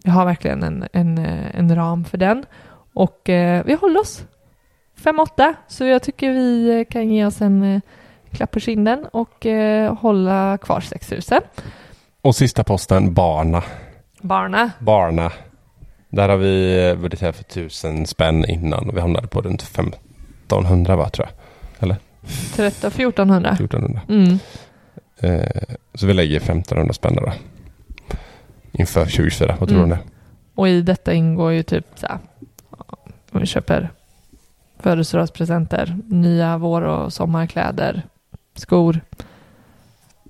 vi 0.04 0.12
har 0.12 0.26
verkligen 0.26 0.64
en, 0.64 0.88
en, 0.94 1.18
en 1.54 1.76
ram 1.76 2.06
för 2.06 2.18
den. 2.18 2.46
Och 2.94 3.30
eh, 3.30 3.66
vi 3.66 3.74
håller 3.74 4.00
oss 4.00 4.24
5-8, 5.02 5.54
så 5.68 5.86
jag 5.86 6.02
tycker 6.04 6.32
vi 6.32 6.86
kan 6.90 7.10
ge 7.10 7.26
oss 7.26 7.42
en 7.42 7.64
eh, 7.64 7.82
klapp 8.32 8.52
på 8.52 8.60
kinden 8.60 9.06
och 9.06 9.46
eh, 9.46 9.94
hålla 9.96 10.58
kvar 10.58 10.80
6000. 10.80 11.42
Och 12.28 12.36
sista 12.36 12.64
posten, 12.64 13.14
Barna. 13.14 13.64
Barna, 14.22 14.72
Barna. 14.80 15.32
Där 16.10 16.30
har 16.30 16.38
vi 16.38 16.96
budgeterat 17.02 17.36
för 17.36 17.44
1000 17.44 18.06
spänn 18.06 18.46
innan 18.50 18.90
och 18.90 18.98
vi 18.98 19.02
hamnade 19.02 19.28
på 19.28 19.42
runt 19.42 19.62
1500 19.62 20.96
va 20.96 21.10
tror 21.10 21.28
jag. 21.80 21.96
13 22.56 22.88
1400. 22.92 23.50
1400. 23.52 24.02
Mm. 24.10 24.40
Eh, 25.20 25.76
så 25.94 26.08
vi 26.08 26.14
lägger 26.14 26.38
1500 26.38 26.94
spänn 26.94 27.16
då. 27.16 27.32
Inför 28.72 29.02
2024. 29.06 29.56
Vad 29.60 29.70
tror 29.70 29.78
Mm. 29.80 29.90
du 29.90 29.96
om 29.96 30.00
det? 30.02 30.12
Och 30.56 30.70
i 30.70 30.82
detta 30.82 31.14
ingår 31.14 31.52
ju 31.52 31.64
typ 31.64 31.86
så 31.96 32.08
här, 32.08 32.18
om 33.32 33.40
vi 33.40 33.46
köper 33.46 33.90
födelsedagspresenter, 34.80 35.98
nya 36.08 36.58
vår 36.58 36.82
och 36.82 37.14
sommarkläder, 37.14 38.02
skor, 38.56 39.02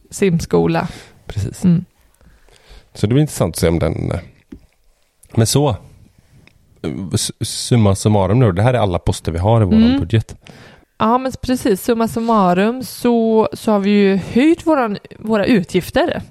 simskola. 0.09 0.87
Precis. 1.27 1.63
Mm. 1.63 1.85
Så 2.93 3.07
det 3.07 3.13
blir 3.13 3.21
intressant 3.21 3.55
att 3.55 3.59
se 3.59 3.67
om 3.67 3.79
den... 3.79 4.11
eh, 4.11 4.19
Men 5.35 5.47
så. 5.47 5.69
eh, 5.69 6.89
Summa 7.41 7.95
summarum 7.95 8.39
nu. 8.39 8.51
Det 8.51 8.61
här 8.61 8.73
är 8.73 8.77
alla 8.79 8.99
poster 8.99 9.31
vi 9.31 9.39
har 9.39 9.61
i 9.61 9.65
vår 9.65 9.73
Mm. 9.73 9.99
budget. 9.99 10.35
Ja, 10.97 11.17
men 11.17 11.31
precis. 11.41 11.83
Summa 11.83 12.07
summarum 12.07 12.83
så, 12.83 13.49
så 13.53 13.71
har 13.71 13.79
vi 13.79 13.89
ju 13.89 14.15
höjt 14.17 14.67
våran, 14.67 14.97
våra 15.19 15.45
utgifter. 15.45 16.21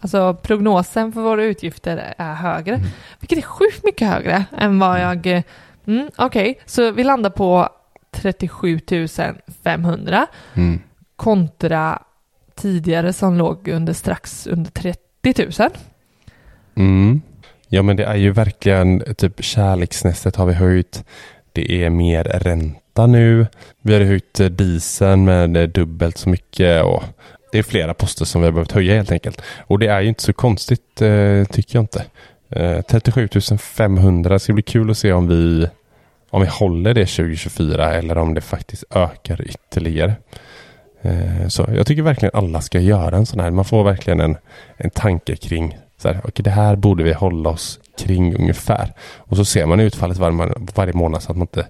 Alltså 0.00 0.34
prognosen 0.42 1.12
för 1.12 1.20
våra 1.20 1.44
utgifter 1.44 2.14
är 2.18 2.34
högre, 2.34 2.74
Mm. 2.74 2.86
vilket 3.20 3.38
är 3.38 3.42
sjukt 3.42 3.84
mycket 3.84 4.08
högre 4.08 4.44
än 4.58 4.78
vad 4.78 5.00
jag... 5.00 5.26
eh, 5.26 5.42
Mm, 5.88 6.10
Okej, 6.16 6.60
så 6.66 6.90
vi 6.90 7.04
landar 7.04 7.30
på 7.30 7.68
37 8.10 8.80
500 9.64 10.26
Mm. 10.54 10.80
kontra 11.16 12.02
tidigare 12.56 13.12
som 13.12 13.36
låg 13.36 13.68
under 13.68 13.92
strax 13.92 14.46
under 14.46 14.70
30 14.70 15.62
000. 15.62 15.70
Mm. 16.74 17.20
Ja 17.68 17.82
men 17.82 17.96
det 17.96 18.04
är 18.04 18.16
ju 18.16 18.32
verkligen 18.32 19.14
typ 19.16 19.44
kärleksnästet 19.44 20.36
har 20.36 20.46
vi 20.46 20.52
höjt. 20.52 21.04
Det 21.52 21.84
är 21.84 21.90
mer 21.90 22.24
ränta 22.24 23.06
nu. 23.06 23.46
Vi 23.82 23.94
har 23.94 24.00
höjt 24.00 24.40
eh, 24.40 24.46
dieseln 24.46 25.24
med 25.24 25.56
eh, 25.56 25.62
dubbelt 25.62 26.18
så 26.18 26.28
mycket 26.28 26.84
och 26.84 27.02
det 27.52 27.58
är 27.58 27.62
flera 27.62 27.94
poster 27.94 28.24
som 28.24 28.40
vi 28.40 28.46
har 28.46 28.52
behövt 28.52 28.72
höja 28.72 28.94
helt 28.94 29.12
enkelt. 29.12 29.42
Och 29.58 29.78
det 29.78 29.86
är 29.86 30.00
ju 30.00 30.08
inte 30.08 30.22
så 30.22 30.32
konstigt 30.32 31.02
eh, 31.02 31.44
tycker 31.44 31.76
jag 31.76 31.82
inte. 31.82 32.04
Eh, 32.50 32.80
37 32.82 33.28
500. 33.58 34.32
Det 34.32 34.38
ska 34.38 34.52
bli 34.52 34.62
kul 34.62 34.90
att 34.90 34.98
se 34.98 35.12
om 35.12 35.28
vi 35.28 35.68
om 36.30 36.42
vi 36.42 36.48
håller 36.48 36.94
det 36.94 37.06
2024 37.06 37.94
eller 37.94 38.18
om 38.18 38.34
det 38.34 38.40
faktiskt 38.40 38.84
ökar 38.90 39.42
ytterligare. 39.42 40.14
Eh, 41.06 41.48
Så 41.48 41.66
jag 41.76 41.86
tycker 41.86 42.02
verkligen 42.02 42.30
alla 42.34 42.60
ska 42.60 42.80
göra 42.80 43.16
en 43.16 43.26
sån 43.26 43.40
här. 43.40 43.50
Man 43.50 43.64
får 43.64 43.84
verkligen 43.84 44.20
en, 44.20 44.36
en 44.76 44.90
tanke 44.90 45.36
kring 45.36 45.78
så 45.98 46.08
här, 46.08 46.18
okay, 46.18 46.42
det 46.42 46.50
här 46.50 46.76
borde 46.76 47.04
vi 47.04 47.12
hålla 47.12 47.50
oss 47.50 47.80
kring 47.98 48.34
ungefär. 48.36 48.92
Och 49.16 49.36
så 49.36 49.44
ser 49.44 49.66
man 49.66 49.80
utfallet 49.80 50.18
varje, 50.18 50.52
varje 50.74 50.92
månad 50.92 51.22
så 51.22 51.30
att 51.32 51.36
man 51.36 51.42
inte 51.52 51.66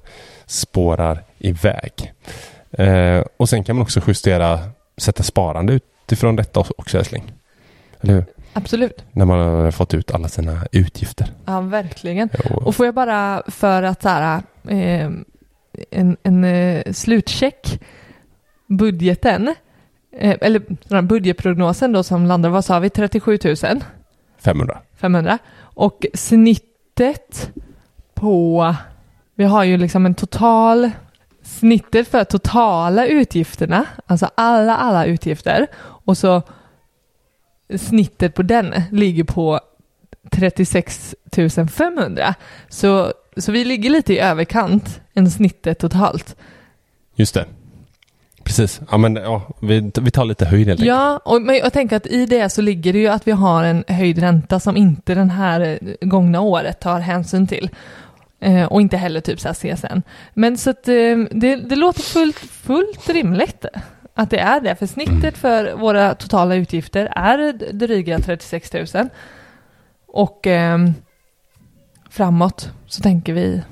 spårar 0.46 1.24
iväg. 1.38 2.12
Eh, 2.70 3.24
och 3.36 3.48
sen 3.48 3.64
kan 3.64 3.76
man 3.76 3.82
också 3.82 4.00
justera, 4.06 4.60
sätta 4.96 5.22
sparande 5.22 5.72
utifrån 6.04 6.36
detta 6.36 6.64
också 6.78 6.98
älskling. 6.98 7.32
Eller 8.00 8.14
hur? 8.14 8.24
Absolut. 8.52 9.04
När 9.12 9.24
man 9.24 9.38
har 9.38 9.70
fått 9.70 9.94
ut 9.94 10.10
alla 10.10 10.28
sina 10.28 10.66
utgifter. 10.72 11.26
Ja, 11.44 11.60
verkligen. 11.60 12.28
Och, 12.50 12.62
Och 12.66 12.74
får 12.76 12.86
jag 12.86 12.94
bara 12.94 13.42
för 13.46 13.82
att 13.82 14.02
så 14.02 14.08
här, 14.08 14.42
eh, 14.68 15.10
en, 15.90 16.16
en 16.22 16.44
eh, 16.44 16.92
slutcheck, 16.92 17.80
budgeten, 18.66 19.54
eh, 20.12 20.36
eller 20.40 20.62
den 20.88 21.06
budgetprognosen 21.06 21.92
då 21.92 22.02
som 22.02 22.26
landar, 22.26 22.50
vad 22.50 22.64
sa 22.64 22.78
vi, 22.78 22.90
37 22.90 23.38
000 23.44 23.56
500. 24.38 24.78
500 24.96 25.38
och 25.58 26.06
snittet 26.14 27.50
på, 28.14 28.74
vi 29.34 29.44
har 29.44 29.64
ju 29.64 29.76
liksom 29.76 30.06
en 30.06 30.14
total, 30.14 30.90
snittet 31.42 32.08
för 32.08 32.24
totala 32.24 33.06
utgifterna, 33.06 33.86
alltså 34.06 34.30
alla, 34.34 34.76
alla 34.76 35.04
utgifter 35.04 35.66
och 35.76 36.18
så 36.18 36.42
snittet 37.76 38.34
på 38.34 38.42
den 38.42 38.74
ligger 38.92 39.24
på 39.24 39.60
36 40.30 41.14
500. 41.70 42.34
Så, 42.68 43.12
så 43.36 43.52
vi 43.52 43.64
ligger 43.64 43.90
lite 43.90 44.12
i 44.12 44.18
överkant 44.18 45.00
än 45.14 45.30
snittet 45.30 45.78
totalt. 45.78 46.36
Just 47.14 47.34
det. 47.34 47.46
Precis. 48.46 48.80
Ja, 48.90 48.96
men 48.98 49.16
ja, 49.16 49.42
vi, 49.60 49.90
vi 50.00 50.10
tar 50.10 50.24
lite 50.24 50.44
höjd 50.44 50.68
helt 50.68 50.80
enkelt. 50.80 50.96
Ja, 50.96 51.20
och, 51.24 51.42
men 51.42 51.56
jag 51.56 51.72
tänker 51.72 51.96
att 51.96 52.06
i 52.06 52.26
det 52.26 52.48
så 52.48 52.62
ligger 52.62 52.92
det 52.92 52.98
ju 52.98 53.08
att 53.08 53.26
vi 53.26 53.32
har 53.32 53.64
en 53.64 53.84
höjd 53.88 54.18
ränta 54.18 54.60
som 54.60 54.76
inte 54.76 55.14
den 55.14 55.30
här 55.30 55.60
eh, 55.60 56.08
gångna 56.08 56.40
året 56.40 56.80
tar 56.80 57.00
hänsyn 57.00 57.46
till. 57.46 57.70
Eh, 58.40 58.64
och 58.64 58.80
inte 58.80 58.96
heller 58.96 59.20
typ 59.20 59.40
så 59.40 59.48
här 59.48 59.54
CSN. 59.54 60.02
Men 60.34 60.58
så 60.58 60.70
att 60.70 60.88
eh, 60.88 61.16
det, 61.30 61.56
det 61.56 61.76
låter 61.76 62.02
fullt, 62.02 62.38
fullt 62.38 63.08
rimligt 63.08 63.64
att 64.14 64.30
det 64.30 64.38
är 64.38 64.60
det. 64.60 64.76
För 64.76 64.86
snittet 64.86 65.38
för 65.38 65.72
våra 65.72 66.14
totala 66.14 66.54
utgifter 66.54 67.12
är 67.16 67.72
dryga 67.72 68.18
36 68.18 68.72
000. 68.72 68.86
Och 70.06 70.46
eh, 70.46 70.78
framåt 72.10 72.70
så 72.86 73.02
tänker 73.02 73.32
vi 73.32 73.62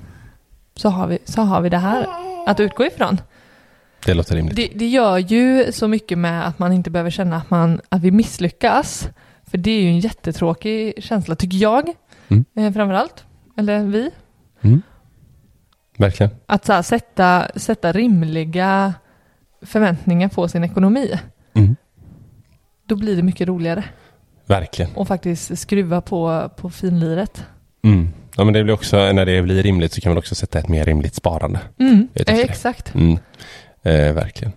så 0.76 0.88
har 0.88 1.06
vi, 1.06 1.18
så 1.24 1.42
har 1.42 1.60
vi 1.60 1.68
det 1.68 1.78
här 1.78 2.06
att 2.46 2.60
utgå 2.60 2.86
ifrån. 2.86 3.18
Det 4.06 4.14
låter 4.14 4.36
rimligt. 4.36 4.56
Det, 4.56 4.70
det 4.74 4.86
gör 4.86 5.18
ju 5.18 5.72
så 5.72 5.88
mycket 5.88 6.18
med 6.18 6.46
att 6.46 6.58
man 6.58 6.72
inte 6.72 6.90
behöver 6.90 7.10
känna 7.10 7.36
att, 7.36 7.50
man, 7.50 7.80
att 7.88 8.02
vi 8.02 8.10
misslyckas. 8.10 9.08
För 9.46 9.58
det 9.58 9.70
är 9.70 9.82
ju 9.82 9.88
en 9.88 10.00
jättetråkig 10.00 10.94
känsla, 11.04 11.36
tycker 11.36 11.56
jag. 11.56 11.92
Mm. 12.28 12.44
Eh, 12.56 12.72
framförallt. 12.72 13.24
Eller 13.56 13.84
vi. 13.84 14.10
Mm. 14.60 14.82
Verkligen. 15.98 16.32
Att 16.46 16.64
så 16.64 16.72
här, 16.72 16.82
sätta, 16.82 17.48
sätta 17.56 17.92
rimliga 17.92 18.94
förväntningar 19.62 20.28
på 20.28 20.48
sin 20.48 20.64
ekonomi. 20.64 21.20
Mm. 21.54 21.76
Då 22.86 22.96
blir 22.96 23.16
det 23.16 23.22
mycket 23.22 23.48
roligare. 23.48 23.84
Verkligen. 24.46 24.90
Och 24.94 25.08
faktiskt 25.08 25.58
skruva 25.58 26.00
på, 26.00 26.50
på 26.56 26.70
finliret. 26.70 27.44
Mm. 27.82 28.08
Ja, 28.36 28.44
men 28.44 28.54
det 28.54 28.64
blir 28.64 28.74
också, 28.74 28.96
när 28.96 29.26
det 29.26 29.42
blir 29.42 29.62
rimligt 29.62 29.92
så 29.92 30.00
kan 30.00 30.10
man 30.10 30.18
också 30.18 30.34
sätta 30.34 30.58
ett 30.58 30.68
mer 30.68 30.84
rimligt 30.84 31.14
sparande. 31.14 31.60
Mm. 31.78 32.08
Eh, 32.14 32.38
exakt. 32.38 32.94
Mm. 32.94 33.18
Eh, 33.84 34.12
verkligen. 34.14 34.52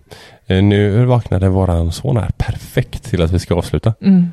Eh, 0.46 0.62
nu 0.62 1.04
vaknade 1.04 1.48
våran 1.48 1.92
son 1.92 2.16
här 2.16 2.30
perfekt 2.36 3.04
till 3.04 3.22
att 3.22 3.30
vi 3.30 3.38
ska 3.38 3.54
avsluta 3.54 3.94
Mm. 4.00 4.32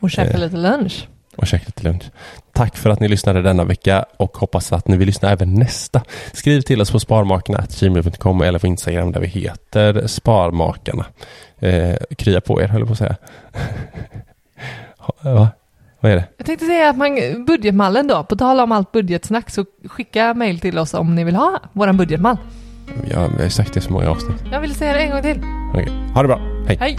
Och 0.00 0.10
käka 0.10 0.30
Eh. 0.34 0.40
lite 0.40 0.56
lunch. 0.56 1.08
och 1.36 1.46
käka 1.46 1.64
lite 1.66 1.82
lunch. 1.82 2.02
Tack 2.52 2.76
för 2.76 2.90
att 2.90 3.00
ni 3.00 3.08
lyssnade 3.08 3.42
denna 3.42 3.64
vecka 3.64 4.04
och 4.16 4.36
hoppas 4.36 4.72
att 4.72 4.88
ni 4.88 4.96
vill 4.96 5.06
lyssna 5.06 5.30
även 5.30 5.54
nästa. 5.54 6.02
Skriv 6.32 6.60
till 6.60 6.80
oss 6.80 6.90
på 6.90 7.00
sparmakarna.gmail.com 7.00 8.40
eller 8.42 8.58
på 8.58 8.66
Instagram 8.66 9.12
där 9.12 9.20
vi 9.20 9.26
heter 9.26 10.06
Sparmakarna. 10.06 11.04
Eh, 11.58 11.96
krya 12.18 12.40
på 12.40 12.62
er 12.62 12.68
höll 12.68 12.80
jag 12.80 12.88
på 12.88 12.92
att 12.92 12.98
säga. 12.98 13.16
Va? 15.22 15.48
Vad 16.00 16.12
är 16.12 16.16
det? 16.16 16.24
Jag 16.36 16.46
tänkte 16.46 16.66
säga 16.66 16.90
att 16.90 16.96
man, 16.96 17.44
budgetmallen 17.46 18.06
då, 18.06 18.24
på 18.24 18.36
tal 18.36 18.60
om 18.60 18.72
allt 18.72 18.92
budgetsnack 18.92 19.50
så 19.50 19.64
skicka 19.84 20.34
mejl 20.34 20.60
till 20.60 20.78
oss 20.78 20.94
om 20.94 21.14
ni 21.14 21.24
vill 21.24 21.36
ha 21.36 21.60
våran 21.72 21.96
budgetmall. 21.96 22.36
Ja, 23.10 23.28
jag 23.36 23.42
har 23.42 23.48
sagt 23.48 23.72
det 23.74 23.80
så 23.80 23.92
många 23.92 24.10
avsnitt. 24.10 24.36
Jag 24.52 24.60
vill 24.60 24.74
säga 24.74 24.92
det 24.92 24.98
en 24.98 25.10
gång 25.10 25.22
till. 25.22 25.40
Okej. 25.74 25.88
Ha 26.14 26.22
det 26.22 26.28
bra. 26.28 26.40
Hej. 26.66 26.76
Hej! 26.80 26.98